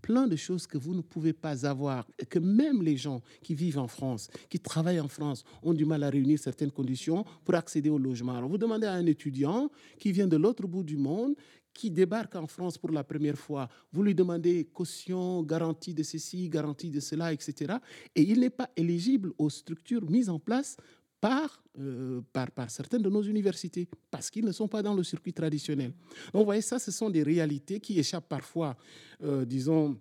plein 0.00 0.26
de 0.26 0.36
choses 0.36 0.66
que 0.66 0.78
vous 0.78 0.94
ne 0.94 1.00
pouvez 1.00 1.32
pas 1.32 1.66
avoir 1.66 2.06
et 2.18 2.26
que 2.26 2.38
même 2.38 2.82
les 2.82 2.96
gens 2.96 3.22
qui 3.42 3.54
vivent 3.54 3.78
en 3.78 3.88
France, 3.88 4.28
qui 4.48 4.58
travaillent 4.58 5.00
en 5.00 5.08
France, 5.08 5.44
ont 5.62 5.74
du 5.74 5.84
mal 5.84 6.02
à 6.02 6.10
réunir 6.10 6.38
certaines 6.38 6.70
conditions 6.70 7.24
pour 7.44 7.54
accéder 7.54 7.90
au 7.90 7.98
logement. 7.98 8.34
Alors 8.34 8.48
vous 8.48 8.58
demandez 8.58 8.86
à 8.86 8.92
un 8.92 9.06
étudiant 9.06 9.70
qui 9.98 10.12
vient 10.12 10.28
de 10.28 10.36
l'autre 10.36 10.66
bout 10.66 10.82
du 10.82 10.96
monde, 10.96 11.34
qui 11.72 11.90
débarque 11.90 12.36
en 12.36 12.46
France 12.46 12.76
pour 12.76 12.90
la 12.90 13.04
première 13.04 13.38
fois, 13.38 13.68
vous 13.92 14.02
lui 14.02 14.14
demandez 14.14 14.66
caution, 14.72 15.42
garantie 15.42 15.94
de 15.94 16.02
ceci, 16.02 16.48
garantie 16.48 16.90
de 16.90 17.00
cela, 17.00 17.32
etc. 17.32 17.74
Et 18.14 18.22
il 18.22 18.40
n'est 18.40 18.50
pas 18.50 18.68
éligible 18.76 19.32
aux 19.38 19.50
structures 19.50 20.08
mises 20.10 20.28
en 20.28 20.38
place 20.38 20.76
par, 21.22 21.62
euh, 21.78 22.20
par, 22.32 22.50
par, 22.50 22.68
certaines 22.68 23.00
de 23.00 23.08
nos 23.08 23.22
universités, 23.22 23.88
parce 24.10 24.28
qu'ils 24.28 24.44
ne 24.44 24.50
sont 24.50 24.66
pas 24.66 24.82
dans 24.82 24.92
le 24.92 25.04
circuit 25.04 25.32
traditionnel. 25.32 25.92
Donc, 26.32 26.40
vous 26.40 26.44
voyez, 26.44 26.62
ça, 26.62 26.80
ce 26.80 26.90
sont 26.90 27.10
des 27.10 27.22
réalités 27.22 27.78
qui 27.78 27.96
échappent 27.96 28.28
parfois, 28.28 28.76
euh, 29.22 29.44
disons, 29.44 29.96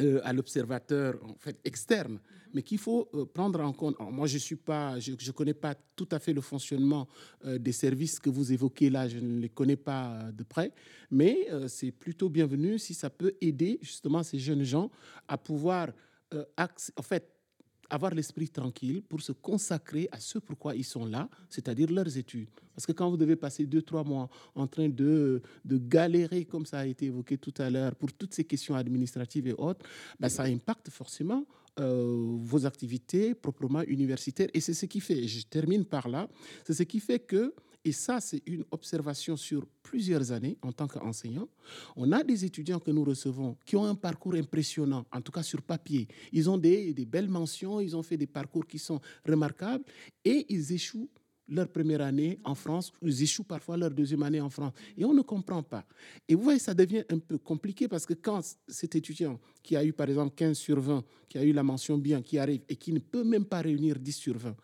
euh, 0.00 0.20
à 0.24 0.32
l'observateur 0.32 1.14
en 1.24 1.36
fait 1.38 1.60
externe, 1.64 2.18
mais 2.52 2.62
qu'il 2.62 2.78
faut 2.78 3.04
prendre 3.32 3.60
en 3.60 3.72
compte. 3.72 3.96
moi, 4.10 4.26
je 4.26 4.38
suis 4.38 4.56
pas, 4.56 4.98
je 4.98 5.30
connais 5.30 5.54
pas 5.54 5.76
tout 5.94 6.08
à 6.10 6.18
fait 6.18 6.32
le 6.32 6.40
fonctionnement 6.40 7.06
des 7.44 7.72
services 7.72 8.18
que 8.18 8.30
vous 8.30 8.52
évoquez 8.52 8.90
là, 8.90 9.08
je 9.08 9.18
ne 9.18 9.40
les 9.40 9.48
connais 9.48 9.76
pas 9.76 10.30
de 10.32 10.42
près, 10.42 10.72
mais 11.10 11.48
c'est 11.68 11.90
plutôt 11.90 12.28
bienvenu 12.28 12.78
si 12.78 12.94
ça 12.94 13.10
peut 13.10 13.34
aider 13.40 13.78
justement 13.82 14.22
ces 14.22 14.38
jeunes 14.38 14.62
gens 14.62 14.90
à 15.26 15.36
pouvoir, 15.36 15.88
en 16.32 17.02
fait, 17.02 17.37
avoir 17.90 18.14
l'esprit 18.14 18.48
tranquille 18.48 19.02
pour 19.02 19.20
se 19.20 19.32
consacrer 19.32 20.08
à 20.12 20.20
ce 20.20 20.38
pourquoi 20.38 20.74
ils 20.74 20.84
sont 20.84 21.06
là, 21.06 21.28
c'est-à-dire 21.48 21.90
leurs 21.90 22.16
études. 22.16 22.48
Parce 22.74 22.86
que 22.86 22.92
quand 22.92 23.10
vous 23.10 23.16
devez 23.16 23.36
passer 23.36 23.66
deux, 23.66 23.82
trois 23.82 24.04
mois 24.04 24.28
en 24.54 24.66
train 24.66 24.88
de, 24.88 25.42
de 25.64 25.78
galérer, 25.78 26.44
comme 26.44 26.66
ça 26.66 26.80
a 26.80 26.86
été 26.86 27.06
évoqué 27.06 27.36
tout 27.38 27.54
à 27.58 27.70
l'heure, 27.70 27.94
pour 27.96 28.12
toutes 28.12 28.34
ces 28.34 28.44
questions 28.44 28.74
administratives 28.74 29.48
et 29.48 29.54
autres, 29.54 29.84
ben 30.20 30.28
ça 30.28 30.44
impacte 30.44 30.90
forcément 30.90 31.44
euh, 31.80 32.36
vos 32.40 32.66
activités 32.66 33.34
proprement 33.34 33.82
universitaires. 33.82 34.48
Et 34.54 34.60
c'est 34.60 34.74
ce 34.74 34.86
qui 34.86 35.00
fait, 35.00 35.26
je 35.26 35.46
termine 35.46 35.84
par 35.84 36.08
là, 36.08 36.28
c'est 36.64 36.74
ce 36.74 36.82
qui 36.82 37.00
fait 37.00 37.20
que 37.20 37.54
et 37.88 37.92
ça, 37.92 38.20
c'est 38.20 38.42
une 38.46 38.66
observation 38.70 39.34
sur 39.34 39.66
plusieurs 39.82 40.30
années 40.30 40.58
en 40.60 40.72
tant 40.72 40.86
qu'enseignant. 40.86 41.48
On 41.96 42.12
a 42.12 42.22
des 42.22 42.44
étudiants 42.44 42.80
que 42.80 42.90
nous 42.90 43.02
recevons 43.02 43.56
qui 43.64 43.76
ont 43.76 43.84
un 43.86 43.94
parcours 43.94 44.34
impressionnant, 44.34 45.06
en 45.10 45.22
tout 45.22 45.32
cas 45.32 45.42
sur 45.42 45.62
papier. 45.62 46.06
Ils 46.30 46.50
ont 46.50 46.58
des, 46.58 46.92
belles 47.06 47.30
mentions, 47.30 47.80
ils 47.80 47.96
ont 47.96 48.02
fait 48.02 48.18
des 48.18 48.26
parcours 48.26 48.66
qui 48.66 48.78
sont 48.78 49.00
remarquables 49.26 49.84
et 50.22 50.44
ils 50.50 50.70
échouent 50.70 51.08
leur 51.48 51.68
première 51.68 52.02
année 52.02 52.38
en 52.44 52.54
France, 52.54 52.92
ils 53.00 53.22
échouent 53.22 53.44
parfois 53.44 53.78
leur 53.78 53.90
deuxième 53.90 54.22
année 54.22 54.42
en 54.42 54.50
France. 54.50 54.74
Et 54.98 55.06
on 55.06 55.14
ne 55.14 55.22
comprend 55.22 55.62
pas. 55.62 55.86
Et 56.28 56.34
vous 56.34 56.42
voyez, 56.42 56.58
ça 56.58 56.74
devient 56.74 57.04
un 57.08 57.18
peu 57.18 57.38
compliqué 57.38 57.88
parce 57.88 58.04
que 58.04 58.12
quand 58.12 58.42
cet 58.68 58.96
étudiant 58.96 59.40
qui 59.62 59.76
a 59.76 59.82
eu 59.82 59.94
par 59.94 60.10
exemple 60.10 60.34
15 60.34 60.58
sur 60.58 60.78
20, 60.78 61.02
qui 61.26 61.38
a 61.38 61.42
eu 61.42 61.52
la 61.52 61.62
mention 61.62 61.96
bien, 61.96 62.20
qui 62.20 62.38
arrive 62.38 62.60
et 62.68 62.76
qui 62.76 62.92
ne 62.92 62.98
peut 62.98 63.24
même 63.24 63.46
pas 63.46 63.62
réunir 63.62 63.98
10 63.98 64.12
sur 64.12 64.36
20, 64.36 64.54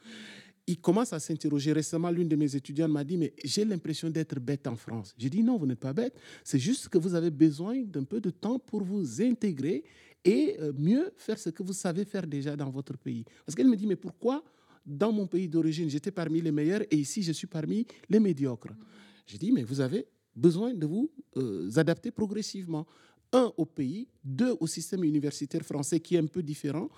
il 0.66 0.80
commence 0.80 1.12
à 1.12 1.20
s'interroger. 1.20 1.72
Récemment, 1.72 2.10
l'une 2.10 2.28
de 2.28 2.36
mes 2.36 2.56
étudiantes 2.56 2.90
m'a 2.90 3.04
dit, 3.04 3.16
mais 3.16 3.34
j'ai 3.44 3.64
l'impression 3.64 4.08
d'être 4.08 4.38
bête 4.40 4.66
en 4.66 4.76
France. 4.76 5.14
J'ai 5.18 5.28
dit, 5.28 5.42
non, 5.42 5.58
vous 5.58 5.66
n'êtes 5.66 5.80
pas 5.80 5.92
bête. 5.92 6.18
C'est 6.42 6.58
juste 6.58 6.88
que 6.88 6.98
vous 6.98 7.14
avez 7.14 7.30
besoin 7.30 7.82
d'un 7.82 8.04
peu 8.04 8.20
de 8.20 8.30
temps 8.30 8.58
pour 8.58 8.82
vous 8.82 9.20
intégrer 9.20 9.84
et 10.24 10.56
euh, 10.60 10.72
mieux 10.76 11.12
faire 11.16 11.38
ce 11.38 11.50
que 11.50 11.62
vous 11.62 11.74
savez 11.74 12.04
faire 12.04 12.26
déjà 12.26 12.56
dans 12.56 12.70
votre 12.70 12.96
pays. 12.96 13.24
Parce 13.44 13.54
qu'elle 13.54 13.68
me 13.68 13.76
dit, 13.76 13.86
mais 13.86 13.96
pourquoi 13.96 14.42
dans 14.86 15.12
mon 15.12 15.26
pays 15.26 15.48
d'origine, 15.48 15.88
j'étais 15.88 16.10
parmi 16.10 16.40
les 16.40 16.52
meilleurs 16.52 16.82
et 16.90 16.96
ici, 16.96 17.22
je 17.22 17.32
suis 17.32 17.46
parmi 17.46 17.86
les 18.08 18.20
médiocres? 18.20 18.74
J'ai 19.26 19.38
dit, 19.38 19.52
mais 19.52 19.62
vous 19.62 19.80
avez 19.80 20.06
besoin 20.34 20.74
de 20.74 20.86
vous 20.86 21.10
euh, 21.36 21.70
adapter 21.76 22.10
progressivement. 22.10 22.86
Un, 23.32 23.52
au 23.56 23.66
pays, 23.66 24.08
deux, 24.22 24.56
au 24.60 24.66
système 24.66 25.02
universitaire 25.02 25.62
français 25.62 25.98
qui 26.00 26.14
est 26.14 26.18
un 26.18 26.26
peu 26.26 26.42
différent, 26.42 26.88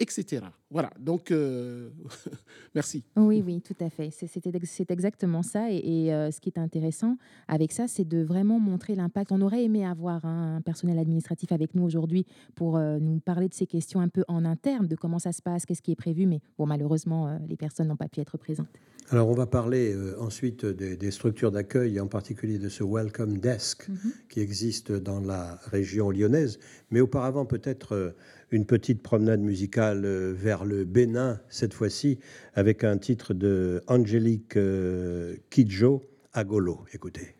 etc. 0.00 0.46
Voilà, 0.70 0.90
donc 0.98 1.30
euh, 1.30 1.90
merci. 2.74 3.04
Oui, 3.16 3.42
oui, 3.44 3.60
tout 3.60 3.76
à 3.80 3.90
fait. 3.90 4.10
C'est 4.10 4.90
exactement 4.90 5.42
ça. 5.42 5.70
Et, 5.70 6.12
euh, 6.12 6.30
ce 6.30 6.40
qui 6.40 6.48
est 6.48 6.58
intéressant 6.58 7.16
avec 7.48 7.70
ça, 7.70 7.86
c'est 7.86 8.06
de 8.06 8.22
vraiment 8.22 8.58
montrer 8.58 8.94
l'impact. 8.94 9.30
On 9.30 9.40
aurait 9.42 9.62
aimé 9.62 9.84
avoir 9.84 10.24
un 10.24 10.60
personnel 10.62 10.98
administratif 10.98 11.52
avec 11.52 11.74
nous 11.74 11.84
aujourd'hui 11.84 12.26
pour 12.54 12.76
euh, 12.76 12.98
nous 12.98 13.20
parler 13.20 13.48
de 13.48 13.54
ces 13.54 13.66
questions 13.66 14.00
un 14.00 14.08
peu 14.08 14.24
en 14.26 14.44
interne, 14.44 14.86
de 14.86 14.96
comment 14.96 15.18
ça 15.18 15.32
se 15.32 15.42
passe, 15.42 15.66
qu'est-ce 15.66 15.82
qui 15.82 15.92
est 15.92 15.96
prévu. 15.96 16.26
Mais 16.26 16.40
bon, 16.58 16.66
malheureusement, 16.66 17.38
les 17.46 17.56
personnes 17.56 17.88
n'ont 17.88 17.96
pas 17.96 18.08
pu 18.08 18.20
être 18.20 18.38
présentes. 18.38 18.68
Alors, 19.10 19.28
on 19.28 19.34
va 19.34 19.46
parler 19.46 19.94
ensuite 20.20 20.64
des, 20.64 21.10
structures 21.10 21.50
d'accueil, 21.50 21.98
en 21.98 22.06
particulier 22.06 22.58
de 22.58 22.68
ce 22.68 22.84
Welcome 22.84 23.38
Desk 23.38 23.88
mhm. 23.88 24.12
qui 24.28 24.40
existe 24.40 24.92
dans 24.92 25.18
la 25.18 25.58
région 25.64 26.10
lyonnaise. 26.10 26.60
Mais 26.92 27.00
auparavant, 27.00 27.44
peut-être 27.44 28.14
une 28.50 28.66
petite 28.66 29.02
promenade 29.02 29.40
musicale 29.40 30.04
euh, 30.04 30.32
vers 30.32 30.64
le 30.64 30.84
Bénin, 30.84 31.40
cette 31.48 31.74
fois-ci, 31.74 32.18
avec 32.54 32.84
un 32.84 32.98
titre 32.98 33.34
de 33.34 33.82
Angélique 33.86 34.56
euh, 34.56 35.36
Kidjo, 35.50 36.02
Agolo. 36.32 36.84
Écoutez. 36.92 37.39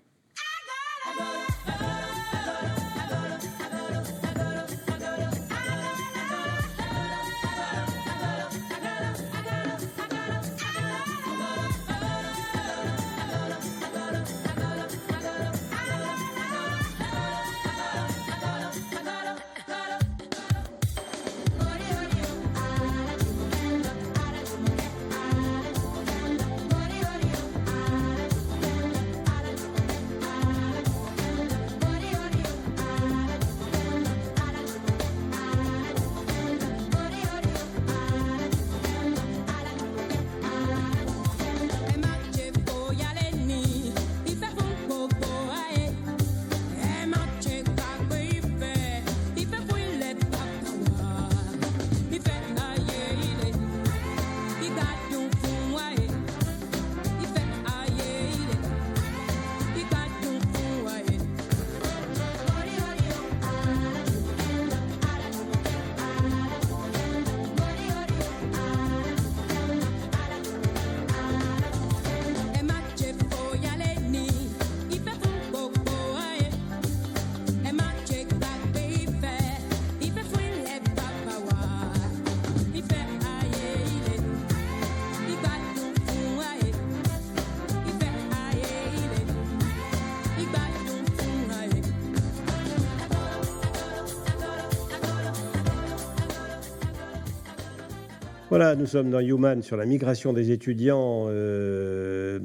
Voilà, 98.51 98.75
nous 98.75 98.87
sommes 98.87 99.11
dans 99.11 99.21
Human 99.21 99.63
sur 99.63 99.77
la 99.77 99.87
migration 99.87 100.33
des 100.33 100.51
étudiants. 100.51 101.27
Euh, 101.29 102.41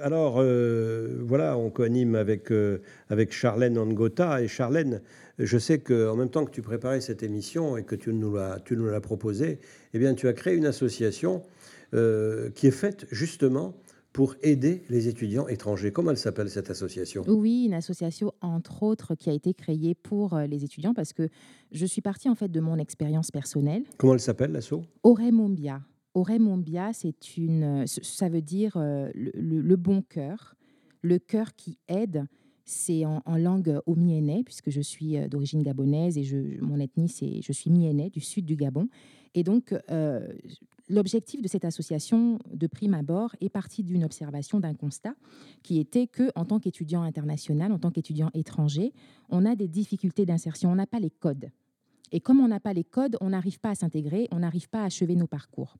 alors, 0.00 0.36
euh, 0.38 1.18
voilà, 1.20 1.58
on 1.58 1.68
coanime 1.68 2.14
avec, 2.14 2.50
euh, 2.50 2.78
avec 3.10 3.30
Charlène 3.30 3.76
Angota. 3.76 4.40
Et 4.40 4.48
Charlène, 4.48 5.02
je 5.38 5.58
sais 5.58 5.78
qu'en 5.78 6.16
même 6.16 6.30
temps 6.30 6.46
que 6.46 6.50
tu 6.50 6.62
préparais 6.62 7.02
cette 7.02 7.22
émission 7.22 7.76
et 7.76 7.82
que 7.82 7.94
tu 7.94 8.14
nous 8.14 8.36
l'as 8.36 9.00
proposée, 9.02 9.58
eh 9.92 9.98
bien, 9.98 10.14
tu 10.14 10.28
as 10.28 10.32
créé 10.32 10.54
une 10.56 10.64
association 10.64 11.42
qui 11.92 12.66
est 12.66 12.70
faite 12.70 13.04
justement 13.10 13.74
pour 14.12 14.34
aider 14.42 14.82
les 14.88 15.08
étudiants 15.08 15.46
étrangers. 15.48 15.92
Comment 15.92 16.10
elle 16.10 16.16
s'appelle 16.16 16.50
cette 16.50 16.70
association? 16.70 17.22
Oui, 17.28 17.64
une 17.66 17.74
association 17.74 18.32
entre 18.40 18.82
autres 18.82 19.14
qui 19.14 19.30
a 19.30 19.32
été 19.32 19.54
créée 19.54 19.94
pour 19.94 20.34
euh, 20.34 20.46
les 20.46 20.64
étudiants 20.64 20.94
parce 20.94 21.12
que 21.12 21.28
je 21.70 21.86
suis 21.86 22.02
partie 22.02 22.28
en 22.28 22.34
fait 22.34 22.48
de 22.48 22.60
mon 22.60 22.76
expérience 22.78 23.30
personnelle. 23.30 23.84
Comment 23.98 24.14
elle 24.14 24.20
s'appelle 24.20 24.52
l'asso? 24.52 24.82
Oremombia. 25.02 25.82
Oremombia, 26.14 26.92
c'est 26.92 27.36
une, 27.36 27.84
ça 27.86 28.28
veut 28.28 28.42
dire 28.42 28.72
euh, 28.76 29.10
le, 29.14 29.30
le, 29.34 29.76
bon 29.76 30.02
cœur, 30.02 30.56
le 31.02 31.18
cœur 31.18 31.54
qui 31.54 31.78
aide. 31.88 32.24
C'est 32.64 33.04
en, 33.04 33.22
langue 33.36 33.80
omiénais 33.86 34.42
puisque 34.44 34.70
je 34.70 34.80
suis 34.80 35.16
euh, 35.16 35.28
d'origine 35.28 35.62
gabonaise 35.62 36.18
et 36.18 36.22
je, 36.22 36.60
mon 36.60 36.78
ethnie 36.78 37.08
c'est 37.08 37.42
je 37.42 37.52
suis 37.52 37.70
miénais 37.70 38.10
du 38.10 38.20
sud 38.20 38.44
du 38.44 38.56
Gabon. 38.56 38.88
Et 39.34 39.44
donc 39.44 39.72
L'objectif 40.90 41.40
de 41.40 41.46
cette 41.46 41.64
association, 41.64 42.40
de 42.52 42.66
prime 42.66 42.94
abord, 42.94 43.36
est 43.40 43.48
parti 43.48 43.84
d'une 43.84 44.02
observation, 44.02 44.58
d'un 44.58 44.74
constat, 44.74 45.14
qui 45.62 45.78
était 45.78 46.08
que, 46.08 46.32
en 46.34 46.44
tant 46.44 46.58
qu'étudiant 46.58 47.02
international, 47.02 47.70
en 47.70 47.78
tant 47.78 47.92
qu'étudiant 47.92 48.28
étranger, 48.34 48.92
on 49.28 49.46
a 49.46 49.54
des 49.54 49.68
difficultés 49.68 50.26
d'insertion, 50.26 50.72
on 50.72 50.74
n'a 50.74 50.88
pas 50.88 50.98
les 50.98 51.10
codes. 51.10 51.50
Et 52.10 52.18
comme 52.18 52.40
on 52.40 52.48
n'a 52.48 52.58
pas 52.58 52.72
les 52.72 52.82
codes, 52.82 53.16
on 53.20 53.30
n'arrive 53.30 53.60
pas 53.60 53.70
à 53.70 53.74
s'intégrer, 53.76 54.26
on 54.32 54.40
n'arrive 54.40 54.68
pas 54.68 54.82
à 54.82 54.86
achever 54.86 55.14
nos 55.14 55.28
parcours. 55.28 55.76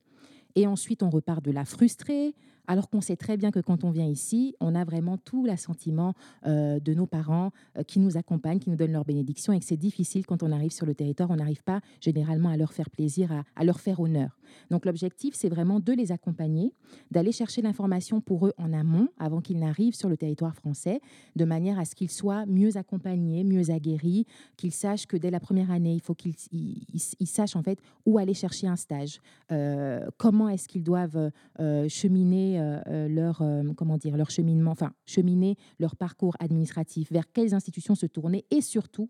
Et 0.55 0.65
ensuite, 0.65 1.03
on 1.03 1.09
repart 1.09 1.43
de 1.43 1.51
là 1.51 1.65
frustré, 1.65 2.33
alors 2.67 2.89
qu'on 2.89 3.01
sait 3.01 3.15
très 3.15 3.37
bien 3.37 3.51
que 3.51 3.59
quand 3.59 3.83
on 3.83 3.91
vient 3.91 4.05
ici, 4.05 4.55
on 4.59 4.75
a 4.75 4.83
vraiment 4.83 5.17
tout 5.17 5.45
l'assentiment 5.45 6.13
euh, 6.45 6.79
de 6.79 6.93
nos 6.93 7.05
parents 7.05 7.51
euh, 7.77 7.83
qui 7.83 7.99
nous 7.99 8.17
accompagnent, 8.17 8.59
qui 8.59 8.69
nous 8.69 8.75
donnent 8.75 8.91
leur 8.91 9.05
bénédiction, 9.05 9.53
et 9.53 9.59
que 9.59 9.65
c'est 9.65 9.77
difficile 9.77 10.25
quand 10.25 10.43
on 10.43 10.51
arrive 10.51 10.71
sur 10.71 10.85
le 10.85 10.93
territoire, 10.93 11.29
on 11.29 11.35
n'arrive 11.35 11.63
pas 11.63 11.81
généralement 11.99 12.49
à 12.49 12.57
leur 12.57 12.73
faire 12.73 12.89
plaisir, 12.89 13.31
à, 13.55 13.63
leur 13.63 13.79
faire 13.79 13.99
honneur. 13.99 14.37
Donc 14.69 14.85
l'objectif, 14.85 15.33
c'est 15.35 15.49
vraiment 15.49 15.79
de 15.79 15.93
les 15.93 16.11
accompagner, 16.11 16.73
d'aller 17.09 17.31
chercher 17.31 17.61
l'information 17.61 18.21
pour 18.21 18.47
eux 18.47 18.53
en 18.57 18.73
amont, 18.73 19.07
avant 19.17 19.41
qu'ils 19.41 19.59
n'arrivent 19.59 19.95
sur 19.95 20.09
le 20.09 20.17
territoire 20.17 20.55
français, 20.55 21.01
de 21.35 21.45
manière 21.45 21.79
à 21.79 21.85
ce 21.85 21.95
qu'ils 21.95 22.11
soient 22.11 22.45
mieux 22.45 22.77
accompagnés, 22.77 23.43
mieux 23.43 23.69
aguerris, 23.71 24.25
qu'ils 24.57 24.73
sachent 24.73 25.07
que 25.07 25.17
dès 25.17 25.31
la 25.31 25.39
première 25.39 25.71
année, 25.71 25.93
il 25.93 26.01
faut 26.01 26.15
qu'ils 26.15 26.35
sachent 27.25 27.55
en 27.55 27.63
fait 27.63 27.79
où 28.05 28.17
aller 28.17 28.33
chercher 28.33 28.67
un 28.67 28.75
stage, 28.75 29.19
euh, 29.51 30.05
comment 30.17 30.49
est-ce 30.49 30.67
qu'ils 30.67 30.83
doivent 30.83 31.31
cheminer 31.87 32.60
leur, 33.07 33.41
euh, 33.41 33.63
comment 33.75 33.97
dire, 33.97 34.17
leur 34.17 34.29
cheminement, 34.29 34.71
enfin, 34.71 34.93
cheminer 35.05 35.57
leur 35.79 35.95
parcours 35.95 36.35
administratif, 36.39 37.11
vers 37.11 37.31
quelles 37.31 37.53
institutions 37.53 37.95
se 37.95 38.05
tourner 38.05 38.45
et 38.51 38.61
surtout 38.61 39.09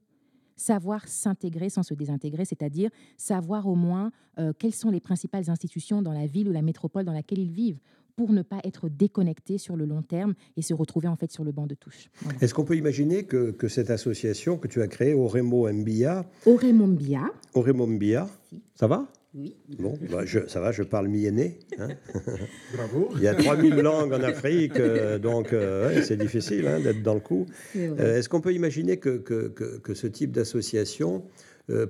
savoir 0.55 1.07
s'intégrer 1.07 1.69
sans 1.69 1.81
se 1.81 1.93
désintégrer, 1.93 2.45
c'est-à-dire 2.45 2.91
savoir 3.17 3.67
au 3.67 3.73
moins 3.73 4.11
quelles 4.59 4.75
sont 4.75 4.91
les 4.91 4.99
principales 4.99 5.49
institutions 5.49 6.03
dans 6.03 6.11
la 6.11 6.27
ville 6.27 6.47
ou 6.49 6.51
la 6.51 6.61
métropole 6.61 7.03
dans 7.03 7.13
laquelle 7.13 7.39
ils 7.39 7.51
vivent 7.51 7.79
pour 8.15 8.33
ne 8.33 8.41
pas 8.41 8.59
être 8.63 8.89
déconnecté 8.89 9.57
sur 9.57 9.75
le 9.75 9.85
long 9.85 10.01
terme 10.01 10.33
et 10.57 10.61
se 10.61 10.73
retrouver 10.73 11.07
en 11.07 11.15
fait 11.15 11.31
sur 11.31 11.43
le 11.43 11.51
banc 11.51 11.67
de 11.67 11.75
touche. 11.75 12.09
Est-ce 12.39 12.53
qu'on 12.53 12.65
peut 12.65 12.77
imaginer 12.77 13.23
que, 13.23 13.51
que, 13.51 13.67
cette 13.67 13.89
association 13.89 14.57
que 14.57 14.67
tu 14.67 14.81
as 14.81 14.87
créée, 14.87 15.13
Oremo 15.13 15.71
Mbia... 15.71 16.25
Oremo 16.45 16.87
Mbia. 16.87 17.31
Oremo 17.53 17.87
Mbia, 17.87 18.29
ça 18.75 18.87
va? 18.87 19.07
Oui. 19.33 19.55
Bon, 19.79 19.97
bah, 20.11 20.25
je, 20.25 20.39
ça 20.47 20.59
va, 20.59 20.73
je 20.73 20.83
parle 20.83 21.07
mienné. 21.07 21.59
Hein 21.77 21.89
Bravo. 22.75 23.09
Il 23.15 23.21
y 23.21 23.27
a 23.27 23.35
3000 23.35 23.75
langues 23.75 24.11
en 24.11 24.21
Afrique, 24.23 24.77
euh, 24.77 25.19
donc 25.19 25.53
euh, 25.53 26.01
c'est 26.03 26.17
difficile 26.17 26.67
hein, 26.67 26.81
d'être 26.81 27.01
dans 27.01 27.13
le 27.13 27.21
coup. 27.21 27.45
Euh, 27.77 28.17
est-ce 28.17 28.27
qu'on 28.27 28.41
peut 28.41 28.53
imaginer 28.53 28.97
que, 28.97 29.17
que, 29.17 29.47
que, 29.47 29.93
ce 29.93 30.07
type 30.07 30.31
d'association 30.31 31.23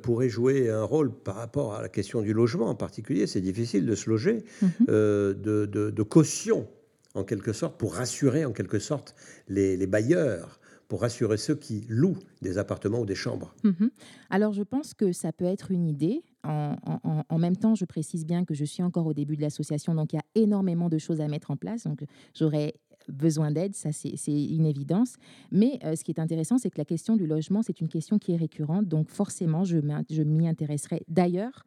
pourrait 0.03 0.29
jouer 0.29 0.69
un 0.69 0.83
rôle 0.83 1.11
par 1.11 1.35
rapport 1.35 1.73
à 1.73 1.81
la 1.81 1.89
question 1.89 2.21
du 2.21 2.33
logement 2.33 2.67
en 2.67 2.75
particulier? 2.75 3.25
C'est 3.25 3.41
difficile 3.41 3.87
de 3.87 3.95
se 3.95 4.09
loger, 4.09 4.43
mhm. 4.61 4.69
de, 4.87 5.35
de, 5.41 5.89
de, 5.89 6.03
caution 6.03 6.67
en 7.15 7.23
quelque 7.23 7.53
sorte, 7.53 7.79
pour 7.79 7.95
rassurer 7.95 8.45
en 8.45 8.51
quelque 8.51 8.77
sorte 8.77 9.15
les, 9.47 9.77
les 9.77 9.87
bailleurs 9.87 10.59
pour 10.91 11.03
rassurer 11.03 11.37
ceux 11.37 11.55
qui 11.55 11.85
louent 11.87 12.19
des 12.41 12.57
appartements 12.57 12.99
ou 12.99 13.05
des 13.05 13.15
chambres. 13.15 13.55
Mhm. 13.63 13.91
Alors 14.29 14.51
je 14.51 14.61
pense 14.61 14.93
que 14.93 15.13
ça 15.13 15.31
peut 15.31 15.45
être 15.45 15.71
une 15.71 15.87
idée. 15.87 16.21
En, 16.43 17.37
même 17.37 17.55
temps, 17.55 17.75
je 17.75 17.85
précise 17.85 18.25
bien 18.25 18.45
que 18.45 18.53
je 18.53 18.65
suis 18.65 18.83
encore 18.83 19.05
au 19.05 19.13
début 19.13 19.35
de 19.35 19.41
l'association, 19.41 19.95
donc 19.95 20.13
il 20.13 20.17
y 20.17 20.19
a 20.19 20.41
énormément 20.41 20.89
de 20.89 20.97
choses 20.97 21.21
à 21.21 21.27
mettre 21.27 21.51
en 21.51 21.57
place. 21.57 21.83
Donc 21.83 22.03
j'aurais 22.33 22.73
besoin 23.07 23.51
d'aide, 23.51 23.75
ça 23.75 23.91
c'est 23.91 24.15
une 24.27 24.65
évidence. 24.65 25.15
Mais 25.51 25.79
euh, 25.83 25.95
ce 25.95 26.03
qui 26.03 26.11
est 26.11 26.19
intéressant, 26.19 26.57
c'est 26.57 26.69
que 26.69 26.77
la 26.77 26.85
question 26.85 27.15
du 27.15 27.25
logement, 27.25 27.61
c'est 27.61 27.81
une 27.81 27.89
question 27.89 28.19
qui 28.19 28.33
est 28.33 28.37
récurrente. 28.37 28.87
Donc 28.87 29.09
forcément, 29.09 29.63
je 29.63 29.77
m'y 30.23 30.47
intéresserai. 30.47 31.03
D'ailleurs, 31.07 31.65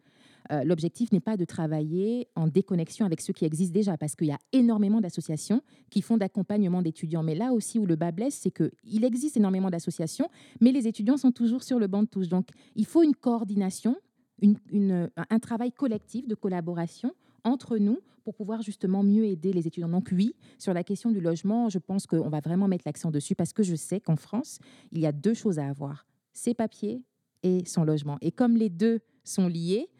euh, 0.52 0.62
l'objectif 0.64 1.10
n'est 1.12 1.20
pas 1.20 1.36
de 1.36 1.44
travailler 1.44 2.28
en 2.36 2.46
déconnexion 2.46 3.06
avec 3.06 3.20
ceux 3.20 3.32
qui 3.32 3.44
existent 3.44 3.72
déjà, 3.72 3.96
parce 3.96 4.14
qu'il 4.14 4.26
y 4.26 4.32
a 4.32 4.38
énormément 4.52 5.00
d'associations 5.00 5.62
qui 5.90 6.02
font 6.02 6.16
d'accompagnement 6.16 6.82
d'étudiants. 6.82 7.22
Mais 7.22 7.34
là 7.34 7.52
aussi 7.52 7.78
où 7.78 7.86
le 7.86 7.96
bas 7.96 8.12
blesse, 8.12 8.34
c'est 8.34 8.50
qu'il 8.50 9.04
existe 9.04 9.36
énormément 9.36 9.70
d'associations, 9.70 10.28
mais 10.60 10.72
les 10.72 10.86
étudiants 10.86 11.16
sont 11.16 11.32
toujours 11.32 11.62
sur 11.62 11.78
le 11.78 11.86
banc 11.86 12.02
de 12.02 12.08
touche. 12.08 12.28
Donc 12.28 12.48
il 12.76 12.84
faut 12.86 13.02
une 13.02 13.14
coordination, 13.14 13.96
un 14.44 15.38
travail 15.38 15.72
collectif 15.72 16.26
de 16.26 16.34
collaboration 16.34 17.12
entre 17.44 17.78
nous 17.78 18.00
pour 18.24 18.34
pouvoir 18.34 18.62
justement 18.62 19.02
mieux 19.02 19.26
aider 19.26 19.52
les 19.52 19.66
étudiants. 19.66 19.88
Donc 19.88 20.08
oui, 20.12 20.34
sur 20.58 20.72
la 20.72 20.82
question 20.82 21.10
du 21.10 21.20
logement, 21.20 21.68
je 21.68 21.78
pense 21.78 22.06
qu'on 22.06 22.30
va 22.30 22.40
vraiment 22.40 22.68
mettre 22.68 22.84
l'accent 22.86 23.10
dessus 23.10 23.34
parce 23.34 23.52
que 23.52 23.62
je 23.62 23.74
sais 23.74 24.00
qu'en 24.00 24.16
France, 24.16 24.58
il 24.92 25.00
y 25.00 25.06
a 25.06 25.12
deux 25.12 25.34
choses 25.34 25.58
à 25.58 25.68
avoir, 25.68 26.06
ses 26.32 26.54
papiers 26.54 27.02
et 27.42 27.64
son 27.66 27.84
logement. 27.84 28.16
Et 28.22 28.32
comme 28.32 28.56
les 28.56 28.70
deux 28.70 29.00
sont 29.24 29.46
liés, 29.46 29.90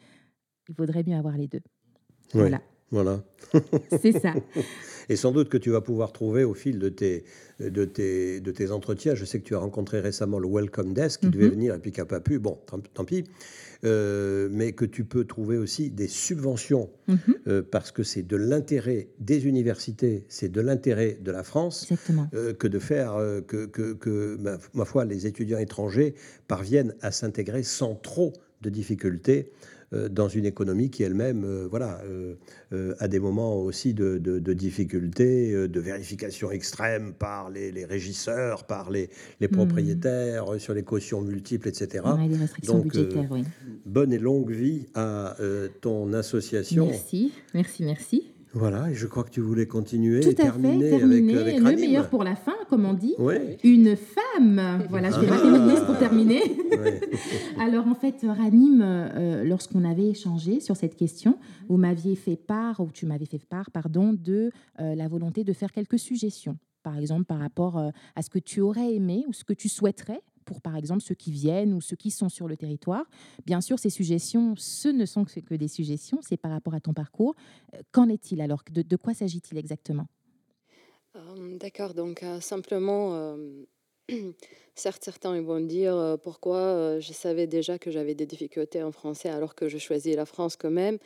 il 0.68 0.74
faudrait 0.74 1.04
mieux 1.06 1.16
avoir 1.16 1.36
les 1.36 1.48
deux. 1.48 1.60
Voilà. 2.32 2.60
Voilà. 2.90 3.24
C'est 4.00 4.12
ça. 4.12 4.34
Et 5.08 5.16
sans 5.16 5.32
doute 5.32 5.48
que 5.48 5.58
tu 5.58 5.70
vas 5.70 5.80
pouvoir 5.80 6.12
trouver 6.12 6.44
au 6.44 6.54
fil 6.54 6.78
de 6.78 6.88
tes, 6.88 7.24
de, 7.60 7.84
tes, 7.84 8.40
de 8.40 8.50
tes 8.52 8.70
entretiens, 8.70 9.14
je 9.14 9.24
sais 9.24 9.38
que 9.38 9.44
tu 9.44 9.54
as 9.54 9.58
rencontré 9.58 10.00
récemment 10.00 10.38
le 10.38 10.48
Welcome 10.48 10.94
Desk 10.94 11.20
qui 11.20 11.28
devait 11.28 11.46
mhm. 11.46 11.50
venir 11.50 11.74
et 11.74 11.78
puis 11.78 11.92
qui 11.92 12.00
n'a 12.00 12.06
pas 12.06 12.20
pu, 12.20 12.38
bon, 12.38 12.58
tant, 12.94 13.04
pis, 13.04 13.24
euh, 13.84 14.48
mais 14.50 14.72
que 14.72 14.84
tu 14.84 15.04
peux 15.04 15.24
trouver 15.24 15.58
aussi 15.58 15.90
des 15.90 16.08
subventions 16.08 16.90
mhm. 17.06 17.18
euh, 17.48 17.62
parce 17.62 17.90
que 17.90 18.02
c'est 18.02 18.22
de 18.22 18.36
l'intérêt 18.36 19.08
des 19.18 19.46
universités, 19.46 20.24
c'est 20.28 20.50
de 20.50 20.60
l'intérêt 20.60 21.18
de 21.20 21.30
la 21.30 21.42
France 21.42 21.92
euh, 22.34 22.54
que 22.54 22.66
de 22.66 22.78
faire 22.78 23.16
que, 23.46 23.66
que, 23.66 23.92
que 23.92 24.36
ma, 24.40 24.58
ma, 24.72 24.84
foi, 24.84 25.04
les 25.04 25.26
étudiants 25.26 25.58
étrangers 25.58 26.14
parviennent 26.48 26.94
à 27.02 27.10
s'intégrer 27.10 27.62
sans 27.62 27.94
trop 27.94 28.32
de 28.62 28.70
difficultés 28.70 29.50
dans 30.10 30.28
une 30.28 30.46
économie 30.46 30.90
qui 30.90 31.02
elle-même 31.02 31.44
euh, 31.44 31.66
voilà, 31.68 32.00
euh, 32.04 32.94
a 32.98 33.08
des 33.08 33.18
moments 33.18 33.56
aussi 33.56 33.94
de, 33.94 34.18
de, 34.18 34.52
difficultés, 34.52 35.68
de 35.68 35.80
vérification 35.80 36.50
extrême 36.50 37.12
par 37.12 37.50
les, 37.50 37.70
les 37.72 37.84
régisseurs, 37.84 38.64
par 38.64 38.90
les, 38.90 39.10
les 39.40 39.48
hmm. 39.48 39.52
propriétaires, 39.52 40.46
sur 40.58 40.74
les 40.74 40.82
cautions 40.82 41.20
multiples, 41.20 41.68
etc. 41.68 42.04
Donc, 42.64 42.92
oui. 43.30 43.44
bonne 43.84 44.12
et 44.12 44.18
longue 44.18 44.50
vie 44.50 44.86
à 44.94 45.36
ton 45.80 46.12
association. 46.12 46.86
Merci, 46.86 47.32
merci, 47.54 47.84
merci. 47.84 48.33
Voilà, 48.54 48.88
et 48.88 48.94
je 48.94 49.06
crois 49.08 49.24
que 49.24 49.30
tu 49.30 49.40
voulais 49.40 49.66
continuer 49.66 50.20
Tout 50.20 50.28
et 50.28 50.34
terminer, 50.34 50.90
fait, 50.90 50.98
terminer 50.98 51.38
avec, 51.38 51.58
le 51.58 51.76
meilleur 51.76 52.08
pour 52.08 52.22
la 52.22 52.36
fin, 52.36 52.54
comme 52.68 52.84
on 52.84 52.94
dit. 52.94 53.16
Une 53.64 53.96
femme. 53.96 54.86
Voilà, 54.90 55.10
je 55.10 55.18
vais 55.20 55.26
ah. 55.28 55.34
rater 55.34 55.84
pour 55.84 55.98
terminer. 55.98 56.40
Alors 57.58 57.88
en 57.88 57.94
fait, 57.94 58.16
Ranim, 58.22 58.80
euh, 58.80 59.44
lorsqu'on 59.44 59.84
avait 59.84 60.06
échangé 60.06 60.60
sur 60.60 60.76
cette 60.76 60.96
question, 60.96 61.38
vous 61.68 61.76
m'aviez 61.76 62.14
fait 62.14 62.36
part, 62.36 62.78
ou 62.80 62.90
tu 62.92 63.06
m'avais 63.06 63.26
fait 63.26 63.44
part, 63.44 63.70
pardon, 63.72 64.12
de 64.12 64.50
euh, 64.80 64.94
la 64.94 65.08
volonté 65.08 65.42
de 65.42 65.52
faire 65.52 65.72
quelques 65.72 65.98
suggestions. 65.98 66.56
Par 66.84 66.96
exemple, 66.98 67.24
par 67.24 67.38
rapport 67.38 67.78
euh, 67.78 67.90
à 68.14 68.22
ce 68.22 68.30
que 68.30 68.38
tu 68.38 68.60
aurais 68.60 68.94
aimé 68.94 69.24
ou 69.26 69.32
ce 69.32 69.42
que 69.42 69.54
tu 69.54 69.68
souhaiterais 69.68 70.20
pour, 70.44 70.60
par 70.60 70.76
exemple, 70.76 71.02
ceux 71.02 71.14
qui 71.14 71.30
viennent 71.30 71.72
ou 71.72 71.80
ceux 71.80 71.96
qui 71.96 72.10
sont 72.10 72.28
sur 72.28 72.48
le 72.48 72.56
territoire. 72.56 73.04
Bien 73.46 73.60
sûr, 73.60 73.78
ces 73.78 73.90
suggestions, 73.90 74.54
ce 74.56 74.88
ne 74.88 75.06
sont 75.06 75.24
que 75.24 75.54
des 75.54 75.68
suggestions, 75.68 76.20
c'est 76.22 76.36
par 76.36 76.50
rapport 76.50 76.74
à 76.74 76.80
ton 76.80 76.92
parcours. 76.92 77.34
Euh, 77.74 77.82
qu'en 77.92 78.08
est-il 78.08 78.40
alors? 78.40 78.62
De, 78.70 78.96
quoi 78.96 79.14
s'agit-il 79.14 79.58
exactement? 79.58 80.06
Euh, 81.16 81.58
D'accord, 81.58 81.94
donc 81.94 82.22
euh, 82.22 82.40
simplement, 82.40 83.36
certes, 84.74 85.04
certains 85.04 85.40
vont 85.42 85.60
dire 85.60 86.18
pourquoi 86.22 87.00
je 87.00 87.12
savais 87.12 87.46
déjà 87.46 87.78
que 87.78 87.90
j'avais 87.90 88.14
des 88.14 88.26
difficultés 88.26 88.82
en 88.82 88.92
français 88.92 89.28
alors 89.28 89.54
que 89.54 89.68
je 89.68 89.78
choisis 89.78 90.14
la 90.16 90.26
France 90.26 90.56
quand 90.56 90.70
même. 90.70 90.98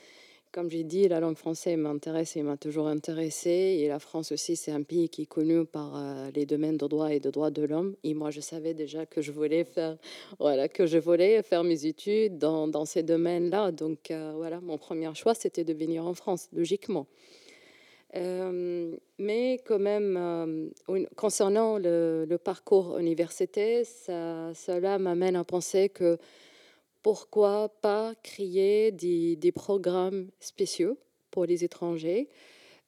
Comme 0.51 0.71
j'ai 0.71 0.83
dit, 0.83 1.07
la 1.09 1.21
langue 1.21 1.37
française 1.37 1.77
m'intéresse 1.77 2.35
et 2.37 2.43
m'a 2.43 2.57
toujours 2.57 2.87
intéressé. 2.87 3.51
Et 3.51 3.89
la 3.89 3.99
France 3.99 4.33
aussi, 4.33 4.57
c'est 4.57 4.73
un 4.73 4.83
pays 4.83 5.11
qui 5.11 5.23
est 5.23 5.27
connu 5.27 5.67
par 5.67 5.95
euh, 5.95 6.31
les 6.35 6.47
domaines 6.47 6.79
de 6.79 6.87
droit 6.87 7.13
et 7.13 7.21
de 7.21 7.31
droits 7.31 7.51
de 7.51 7.63
l'homme. 7.63 7.95
Et 8.03 8.15
moi, 8.15 8.31
je 8.31 8.41
savais 8.41 8.73
déjà 8.73 9.05
que 9.05 9.21
je 9.21 9.31
voulais 9.31 9.65
faire, 9.65 9.99
voilà, 10.39 10.69
que 10.69 10.87
je 10.87 10.97
voulais 10.97 11.43
faire 11.43 11.65
mes 11.65 11.85
études 11.85 12.39
dans, 12.39 12.85
ces 12.87 13.03
domaines-là. 13.03 13.73
Donc, 13.73 14.11
euh, 14.11 14.33
voilà, 14.37 14.59
mon 14.63 14.79
premier 14.79 15.15
choix, 15.15 15.35
c'était 15.35 15.65
de 15.65 15.75
venir 15.75 16.07
en 16.07 16.15
France, 16.15 16.49
logiquement. 16.55 17.07
Euh, 18.17 18.97
mais 19.19 19.61
quand 19.67 19.79
même, 19.79 20.71
concernant 21.15 21.77
le, 21.77 22.37
parcours 22.43 22.99
universitaire, 22.99 23.85
ça, 23.85 24.55
cela 24.55 24.99
m'amène 24.99 25.37
à 25.37 25.45
penser 25.45 25.91
que 25.91 26.19
pourquoi 27.03 27.69
pas 27.81 28.15
créer 28.23 28.93
des, 28.93 29.53
programmes 29.53 30.29
spéciaux 30.41 30.99
pour 31.31 31.45
les 31.45 31.65
étrangers 31.65 32.29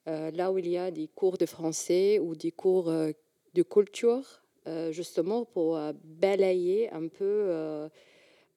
là 0.07 0.51
où 0.51 0.59
il 0.59 0.69
y 0.69 0.77
a 0.77 0.91
des 0.91 1.07
cours 1.07 1.39
de 1.39 1.47
français 1.47 2.19
ou 2.19 2.35
des 2.35 2.51
cours 2.51 2.91
de 2.91 3.63
culture, 3.63 4.43
justement 4.91 5.45
pour 5.45 5.79
balayer 6.05 6.91
un 6.91 7.07
peu 7.07 7.89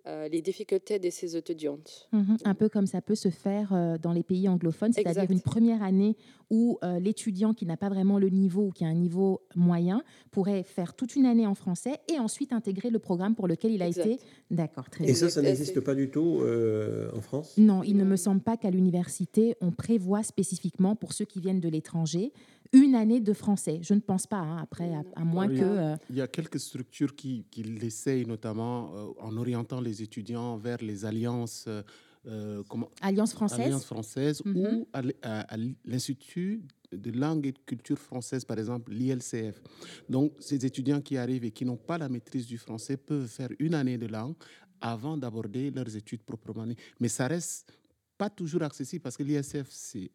euh, 0.06 0.28
les 0.28 0.42
difficultés 0.42 1.00
de 1.00 1.10
ces 1.10 1.38
étudiantes. 1.38 2.10
Mhm. 2.12 2.38
un 2.44 2.54
peu 2.56 2.68
comme 2.68 2.88
ça 2.88 3.02
peut 3.02 3.16
se 3.16 3.30
faire 3.30 3.72
euh, 3.72 3.98
dans 3.98 4.12
les 4.12 4.24
pays 4.24 4.50
anglophones, 4.50 4.92
c'est-à-dire 4.92 5.32
une 5.32 5.40
première 5.40 5.82
année 5.82 6.18
où 6.50 6.78
euh, 6.84 7.00
l'étudiant 7.00 7.54
qui 7.54 7.66
n'a 7.66 7.78
pas 7.78 7.88
vraiment 7.88 8.20
le 8.20 8.28
niveau 8.28 8.64
ou 8.64 8.72
qui 8.72 8.84
a 8.84 8.88
un 8.90 8.94
niveau 8.94 9.42
moyen 9.56 10.04
pourrait 10.30 10.64
faire 10.64 10.94
toute 10.94 11.16
une 11.16 11.26
année 11.26 11.48
en 11.48 11.56
français 11.56 12.02
et 12.14 12.20
ensuite 12.20 12.52
intégrer 12.52 12.90
le 12.90 13.00
programme 13.00 13.34
pour 13.34 13.48
lequel 13.48 13.72
il 13.72 13.82
a 13.82 13.88
été. 13.88 14.20
D'accord, 14.52 14.90
très 14.90 15.06
bien. 15.06 15.14
Et 15.14 15.16
ça, 15.16 15.30
ça 15.30 15.42
n'existe 15.42 15.80
pas 15.80 15.96
du 15.96 16.10
tout 16.10 16.42
en 17.16 17.22
France? 17.22 17.58
Non, 17.58 17.82
il 17.84 17.96
ne 17.96 18.04
me 18.04 18.18
semble 18.18 18.42
pas 18.42 18.58
qu'à 18.58 18.72
l'université, 18.72 19.56
on 19.62 19.72
prévoit 19.72 20.24
spécifiquement 20.24 20.98
pour 20.98 21.14
ceux 21.14 21.26
qui 21.26 21.40
viennent 21.40 21.62
de 21.62 21.70
l'étranger 21.70 22.34
une 22.74 22.96
année 22.96 23.20
de 23.20 23.34
français. 23.34 23.80
Je 23.82 23.94
ne 23.94 24.00
pense 24.00 24.28
pas, 24.28 24.40
hein, 24.40 24.58
après, 24.58 24.92
à, 25.16 25.24
moins 25.24 25.48
que... 25.48 25.62
Euh, 25.62 25.96
il 26.10 26.18
y 26.18 26.22
a 26.22 26.28
quelques 26.28 26.60
structures 26.60 27.16
qui, 27.16 27.46
qui 27.50 27.64
l'essayent, 27.64 28.26
notamment 28.26 28.92
euh, 28.96 29.08
en 29.22 29.38
orientant 29.38 29.80
les 29.80 30.02
étudiants 30.02 30.58
vers 30.58 30.80
les 30.82 31.06
alliances... 31.06 31.66
Euh, 32.26 32.64
comment, 32.70 32.90
Alliance 33.02 33.34
française, 33.34 33.60
Alliance 33.60 33.86
française 33.86 34.42
ou 34.46 34.50
mhm. 34.50 34.86
à, 35.22 35.58
l'Institut 35.84 36.64
de 36.92 37.12
langue 37.12 37.46
et 37.48 37.52
de 37.52 37.60
culture 37.66 37.98
française, 37.98 38.46
par 38.46 38.58
exemple, 38.58 38.94
l'ILCF. 38.94 39.62
Donc, 40.08 40.32
ces 40.40 40.66
étudiants 40.66 41.02
qui 41.02 41.18
arrivent 41.18 41.44
et 41.44 41.52
qui 41.52 41.66
n'ont 41.66 41.76
pas 41.76 41.98
la 41.98 42.08
maîtrise 42.08 42.48
du 42.48 42.58
français 42.58 42.96
peuvent 42.96 43.28
faire 43.28 43.50
une 43.60 43.74
année 43.74 43.98
de 43.98 44.08
langue 44.08 44.36
avant 44.80 45.18
d'aborder 45.18 45.70
leurs 45.72 45.96
études 45.96 46.24
proprement 46.24 46.66
Mais 47.00 47.10
ça 47.10 47.28
reste 47.28 47.74
pas 48.18 48.30
toujours 48.30 48.64
accessible 48.64 49.02
parce 49.02 49.18
que 49.18 49.24
l'ILCF, 49.24 49.68
c'est 49.70 50.12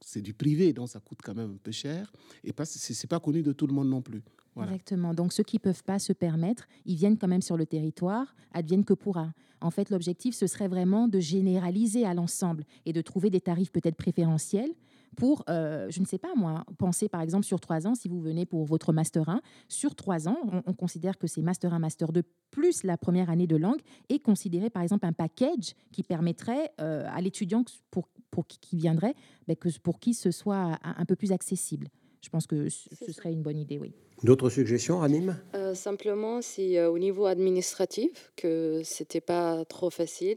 c'est 0.00 0.22
du 0.22 0.34
privé, 0.34 0.72
donc 0.72 0.88
ça 0.88 1.00
coûte 1.00 1.18
quand 1.22 1.34
même 1.34 1.52
un 1.52 1.58
peu 1.62 1.72
cher. 1.72 2.12
Et 2.44 2.52
ce 2.64 2.92
n'est 2.92 3.08
pas 3.08 3.20
connu 3.20 3.42
de 3.42 3.52
tout 3.52 3.66
le 3.66 3.74
monde 3.74 3.88
non 3.88 4.02
plus. 4.02 4.22
Exactement. 4.56 5.14
Donc 5.14 5.32
ceux 5.32 5.44
qui 5.44 5.56
ne 5.56 5.60
peuvent 5.60 5.84
pas 5.84 5.98
se 5.98 6.12
permettre, 6.12 6.66
ils 6.84 6.96
viennent 6.96 7.18
quand 7.18 7.28
même 7.28 7.42
sur 7.42 7.56
le 7.56 7.66
territoire, 7.66 8.34
adviennent 8.52 8.84
que 8.84 8.94
pourra. 8.94 9.32
En 9.60 9.70
fait, 9.70 9.90
l'objectif, 9.90 10.34
ce 10.34 10.46
serait 10.46 10.68
vraiment 10.68 11.06
de 11.06 11.20
généraliser 11.20 12.06
à 12.06 12.14
l'ensemble 12.14 12.64
et 12.86 12.92
de 12.92 13.00
trouver 13.02 13.30
des 13.30 13.40
tarifs 13.40 13.70
peut-être 13.70 13.96
préférentiels 13.96 14.72
pour, 15.16 15.44
euh, 15.48 15.88
je 15.90 16.00
ne 16.00 16.06
sais 16.06 16.18
pas 16.18 16.34
moi, 16.36 16.64
penser 16.78 17.08
par 17.08 17.20
exemple 17.20 17.44
sur 17.44 17.60
trois 17.60 17.86
ans, 17.86 17.94
si 17.94 18.08
vous 18.08 18.20
venez 18.20 18.46
pour 18.46 18.64
votre 18.64 18.92
Master 18.92 19.28
1, 19.28 19.40
sur 19.68 19.94
trois 19.94 20.28
ans, 20.28 20.36
on, 20.66 20.72
considère 20.72 21.18
que 21.18 21.26
c'est 21.26 21.42
Master 21.42 21.74
1, 21.74 21.78
Master 21.78 22.12
2, 22.12 22.22
plus 22.50 22.84
la 22.84 22.96
première 22.96 23.28
année 23.28 23.46
de 23.46 23.56
langue, 23.56 23.80
et 24.08 24.18
considérer 24.18 24.70
par 24.70 24.82
exemple 24.82 25.06
un 25.06 25.12
package 25.12 25.74
qui 25.92 26.02
permettrait 26.02 26.70
euh, 26.80 27.06
à 27.10 27.20
l'étudiant 27.20 27.64
pour, 27.90 28.08
pour 28.30 28.46
qui, 28.46 28.76
viendrait, 28.76 29.14
ben, 29.48 29.56
que 29.56 29.68
pour 29.82 29.98
qui 29.98 30.14
ce 30.14 30.30
soit 30.30 30.78
un, 30.82 31.04
peu 31.04 31.16
plus 31.16 31.32
accessible. 31.32 31.88
Je 32.22 32.28
pense 32.28 32.46
que 32.46 32.68
ce 32.68 33.12
serait 33.12 33.32
une 33.32 33.42
bonne 33.42 33.58
idée, 33.58 33.78
oui. 33.78 33.92
D'autres 34.22 34.50
suggestions, 34.50 35.02
Anime? 35.02 35.38
Euh, 35.54 35.74
Simplement, 35.74 36.42
c'est 36.42 36.84
au 36.84 36.98
niveau 36.98 37.26
administratif 37.26 38.32
que 38.36 38.82
c'était 38.84 39.22
pas 39.22 39.64
trop 39.64 39.88
facile. 39.88 40.36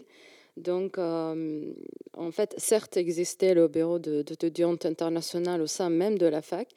Donc, 0.58 0.98
euh, 0.98 1.74
en 2.16 2.32
fait, 2.32 2.54
certes, 2.58 2.98
existait 2.98 3.54
le 3.54 3.68
bureau 3.68 4.00
d'étudiants 4.00 4.78
international 4.84 5.62
au 5.62 5.68
sein 5.68 5.90
même 5.90 6.18
de 6.18 6.28
la 6.28 6.42
fac, 6.42 6.70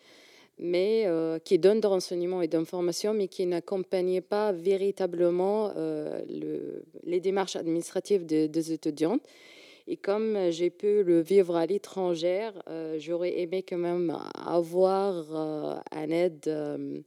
mais 0.59 1.05
euh, 1.07 1.39
qui 1.39 1.59
donne 1.59 1.81
des 1.81 1.89
renseignements 1.89 2.41
et 2.41 2.49
d'informations, 2.49 3.13
mais 3.13 3.29
qui 3.29 3.45
n'accompagnait 3.45 4.23
pas 4.23 4.53
véritablement 4.53 5.73
euh, 5.77 6.23
le, 6.29 6.85
les 7.05 7.21
démarches 7.21 7.57
administratives 7.57 8.25
des, 8.25 8.73
étudiantes. 8.73 9.23
Et 9.87 9.97
comme 9.97 10.51
j'ai 10.51 10.71
pu 10.71 11.05
le 11.05 11.21
vivre 11.21 11.55
à 11.57 11.65
l'étranger, 11.65 12.51
j'aurais 12.99 13.39
aimé 13.41 13.63
quand 13.63 13.79
même 13.79 14.17
avoir 14.35 15.31
une 15.93 16.13
aide 16.13 17.05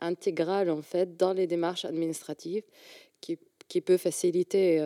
intégrale 0.00 0.70
en 0.70 0.80
fait 0.80 1.16
dans 1.16 1.34
les 1.34 1.46
démarches 1.46 1.84
administratives 1.84 2.64
qui, 3.20 3.38
qui 3.68 3.80
peut 3.82 3.98
faciliter 3.98 4.80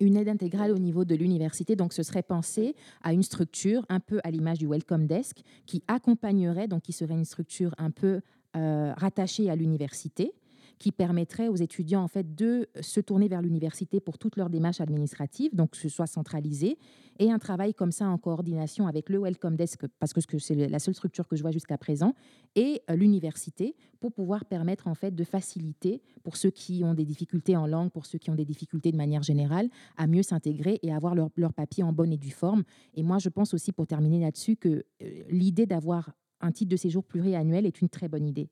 une 0.00 0.16
aide 0.16 0.28
intégrale 0.28 0.72
au 0.72 0.78
niveau 0.78 1.04
de 1.04 1.14
l'université. 1.14 1.76
Donc, 1.76 1.92
ce 1.92 2.02
serait 2.02 2.22
pensé 2.22 2.74
à 3.02 3.12
une 3.12 3.22
structure 3.22 3.84
un 3.88 4.00
peu 4.00 4.20
à 4.24 4.30
l'image 4.30 4.58
du 4.58 4.66
Welcome 4.66 5.06
Desk 5.06 5.38
qui 5.66 5.82
accompagnerait, 5.88 6.68
donc 6.68 6.82
qui 6.82 6.92
serait 6.92 7.14
une 7.14 7.24
structure 7.24 7.74
un 7.78 7.90
peu 7.90 8.20
euh, 8.56 8.92
rattachée 8.96 9.50
à 9.50 9.56
l'université 9.56 10.32
qui 10.78 10.92
permettrait 10.92 11.48
aux 11.48 11.56
étudiants 11.56 12.02
en 12.02 12.08
fait 12.08 12.34
de 12.34 12.68
se 12.80 13.00
tourner 13.00 13.28
vers 13.28 13.42
l'université 13.42 14.00
pour 14.00 14.18
toutes 14.18 14.36
leurs 14.36 14.50
démarches 14.50 14.80
administratives, 14.80 15.54
donc 15.54 15.70
que 15.70 15.76
ce 15.76 15.88
soit 15.88 16.06
centralisé, 16.06 16.78
et 17.18 17.30
un 17.30 17.38
travail 17.38 17.74
comme 17.74 17.92
ça 17.92 18.08
en 18.08 18.18
coordination 18.18 18.86
avec 18.86 19.08
le 19.08 19.20
Welcome 19.20 19.56
Desk, 19.56 19.86
parce 19.98 20.12
que 20.12 20.38
c'est 20.38 20.54
la 20.54 20.78
seule 20.78 20.94
structure 20.94 21.26
que 21.26 21.36
je 21.36 21.42
vois 21.42 21.50
jusqu'à 21.50 21.78
présent, 21.78 22.14
et 22.54 22.82
euh, 22.90 22.94
l'université, 22.94 23.74
pour 24.00 24.12
pouvoir 24.12 24.44
permettre 24.44 24.86
en 24.86 24.94
fait 24.94 25.14
de 25.14 25.24
faciliter 25.24 26.00
pour 26.22 26.36
ceux 26.36 26.50
qui 26.50 26.82
ont 26.84 26.94
des 26.94 27.04
difficultés 27.04 27.56
en 27.56 27.66
langue, 27.66 27.90
pour 27.90 28.06
ceux 28.06 28.18
qui 28.18 28.30
ont 28.30 28.34
des 28.34 28.44
difficultés 28.44 28.92
de 28.92 28.96
manière 28.96 29.22
générale, 29.22 29.68
à 29.96 30.06
mieux 30.06 30.22
s'intégrer 30.22 30.78
et 30.82 30.92
avoir 30.92 31.14
leur, 31.14 31.30
leur 31.36 31.52
papier 31.52 31.82
en 31.82 31.92
bonne 31.92 32.12
et 32.12 32.16
due 32.16 32.30
forme. 32.30 32.62
Et 32.94 33.02
moi, 33.02 33.18
je 33.18 33.28
pense 33.28 33.54
aussi, 33.54 33.72
pour 33.72 33.86
terminer 33.86 34.20
là-dessus, 34.20 34.56
que 34.56 34.84
euh, 35.02 35.22
l'idée 35.28 35.66
d'avoir 35.66 36.12
un 36.40 36.52
titre 36.52 36.70
de 36.70 36.76
séjour 36.76 37.04
pluriannuel 37.04 37.66
est 37.66 37.80
une 37.80 37.88
très 37.88 38.08
bonne 38.08 38.26
idée. 38.26 38.48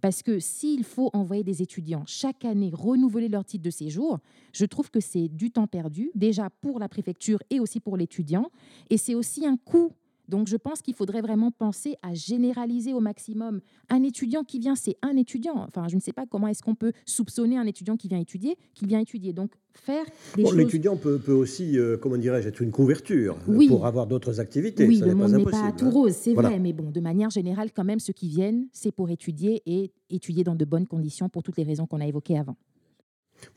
Parce 0.00 0.22
que 0.22 0.38
s'il 0.38 0.84
faut 0.84 1.10
envoyer 1.12 1.44
des 1.44 1.62
étudiants 1.62 2.04
chaque 2.06 2.44
année 2.44 2.70
renouveler 2.72 3.28
leur 3.28 3.44
titre 3.44 3.64
de 3.64 3.70
séjour, 3.70 4.18
je 4.52 4.64
trouve 4.64 4.90
que 4.90 5.00
c'est 5.00 5.28
du 5.28 5.50
temps 5.50 5.66
perdu, 5.66 6.10
déjà 6.14 6.50
pour 6.60 6.78
la 6.78 6.88
préfecture 6.88 7.38
et 7.50 7.60
aussi 7.60 7.80
pour 7.80 7.96
l'étudiant. 7.96 8.50
Et 8.88 8.96
c'est 8.96 9.14
aussi 9.14 9.46
un 9.46 9.56
coût 9.56 9.92
donc 10.30 10.48
je 10.48 10.56
pense 10.56 10.80
qu'il 10.80 10.94
faudrait 10.94 11.20
vraiment 11.20 11.50
penser 11.50 11.96
à 12.02 12.14
généraliser 12.14 12.94
au 12.94 13.00
maximum. 13.00 13.60
Un 13.90 14.02
étudiant 14.02 14.44
qui 14.44 14.58
vient, 14.58 14.76
c'est 14.76 14.96
un 15.02 15.16
étudiant. 15.16 15.56
Enfin, 15.56 15.88
je 15.88 15.96
ne 15.96 16.00
sais 16.00 16.12
pas 16.12 16.24
comment 16.24 16.46
est-ce 16.46 16.62
qu'on 16.62 16.76
peut 16.76 16.92
soupçonner 17.04 17.58
un 17.58 17.66
étudiant 17.66 17.96
qui 17.96 18.08
vient 18.08 18.18
étudier, 18.18 18.56
qu'il 18.74 18.88
vient 18.88 19.00
étudier. 19.00 19.32
Donc 19.32 19.50
faire 19.74 20.04
des 20.36 20.44
bon, 20.44 20.52
L'étudiant 20.52 20.96
peut, 20.96 21.18
peut, 21.18 21.32
aussi, 21.32 21.78
euh, 21.78 21.96
comment 21.96 22.16
dirais-je, 22.16 22.48
être 22.48 22.62
une 22.62 22.70
couverture 22.70 23.36
euh, 23.48 23.68
pour 23.68 23.86
avoir 23.86 24.06
d'autres 24.06 24.40
activités. 24.40 24.86
Oui, 24.86 25.00
le 25.04 25.14
monde 25.14 25.32
n'est 25.32 25.44
pas, 25.44 25.72
tout 25.72 25.86
hein. 25.86 25.90
rose, 25.90 26.14
c'est 26.14 26.34
vrai. 26.34 26.58
Mais 26.58 26.72
bon, 26.72 26.90
de 26.90 27.00
manière 27.00 27.30
générale, 27.30 27.70
quand 27.74 27.84
même, 27.84 28.00
ceux 28.00 28.12
qui 28.12 28.28
viennent, 28.28 28.68
c'est 28.72 28.92
pour 28.92 29.10
étudier 29.10 29.62
et 29.66 29.92
étudier 30.10 30.44
dans 30.44 30.54
de 30.54 30.64
bonnes 30.64 30.86
conditions 30.86 31.28
pour 31.28 31.42
toutes 31.42 31.56
les 31.56 31.64
raisons 31.64 31.86
qu'on 31.86 32.00
a 32.00 32.06
évoquées 32.06 32.38
avant. 32.38 32.56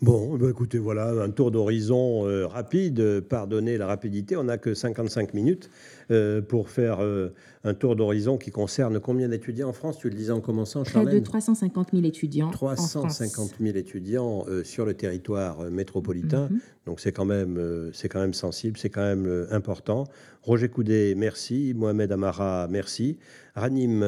Bon, 0.02 0.38
bah, 0.38 0.50
écoutez, 0.50 0.78
voilà 0.78 1.10
un 1.10 1.30
tour 1.30 1.52
d'horizon 1.52 2.28
euh, 2.28 2.48
rapide. 2.48 3.22
Pardonnez 3.22 3.78
la 3.78 3.88
rapidité, 3.88 4.36
on 4.36 4.46
n'a 4.46 4.58
que 4.58 4.74
55 4.74 5.34
minutes 5.34 5.70
euh, 6.14 6.42
pour 6.42 6.70
faire 6.70 7.04
euh, 7.04 7.34
un 7.64 7.74
tour 7.74 7.96
d'horizon 7.96 8.38
qui 8.38 8.52
concerne 8.52 9.00
combien 9.00 9.28
d'étudiants 9.28 9.70
en 9.70 9.74
France? 9.74 9.98
Tu 9.98 10.10
le 10.10 10.16
disais 10.16 10.32
en 10.32 10.40
commençant, 10.40 10.84
Charlène 10.84 11.10
Près 11.10 11.20
de 11.20 11.26
350 11.26 11.90
000 11.92 12.06
étudiants. 12.06 12.52
350 12.52 13.56
000 13.60 13.76
étudiants 13.76 14.46
sur 14.64 14.86
le 14.86 14.94
territoire 14.94 15.70
métropolitain. 15.72 16.48
Mhm. 16.50 16.60
Donc 16.86 17.00
c'est 17.00 17.12
quand, 17.12 17.26
même, 17.26 17.92
c'est 17.94 18.10
quand 18.10 18.20
même 18.20 18.34
sensible, 18.34 18.78
c'est 18.78 18.90
quand 18.90 19.02
même 19.02 19.48
important. 19.52 20.06
Roger 20.42 20.70
Coudé, 20.70 21.16
merci. 21.16 21.74
Mohamed 21.76 22.12
Amara, 22.12 22.68
merci. 22.70 23.18
Ranim 23.56 24.04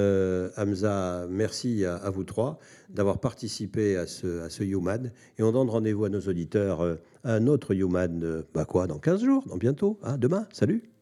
Hamza, 0.57 1.27
merci 1.29 1.85
à, 1.85 2.09
vous 2.09 2.23
trois 2.23 2.59
d'avoir 2.89 3.19
participé 3.19 3.95
à 3.95 4.05
ce, 4.05 4.41
à 4.41 4.49
ce 4.49 4.63
UMAD. 4.63 5.13
Et 5.37 5.43
on 5.43 5.51
donne 5.51 5.69
rendez-vous 5.69 6.05
à 6.05 6.09
nos 6.09 6.21
auditeurs 6.21 6.81
à 7.23 7.33
un 7.33 7.47
autre 7.47 7.73
UMAD, 7.73 8.45
bah 8.53 8.65
quoi, 8.65 8.87
dans 8.87 8.99
15 8.99 9.23
jours, 9.23 9.43
dans 9.47 9.57
bientôt, 9.57 9.97
hein, 10.03 10.17
demain. 10.17 10.45
Salut 10.51 10.94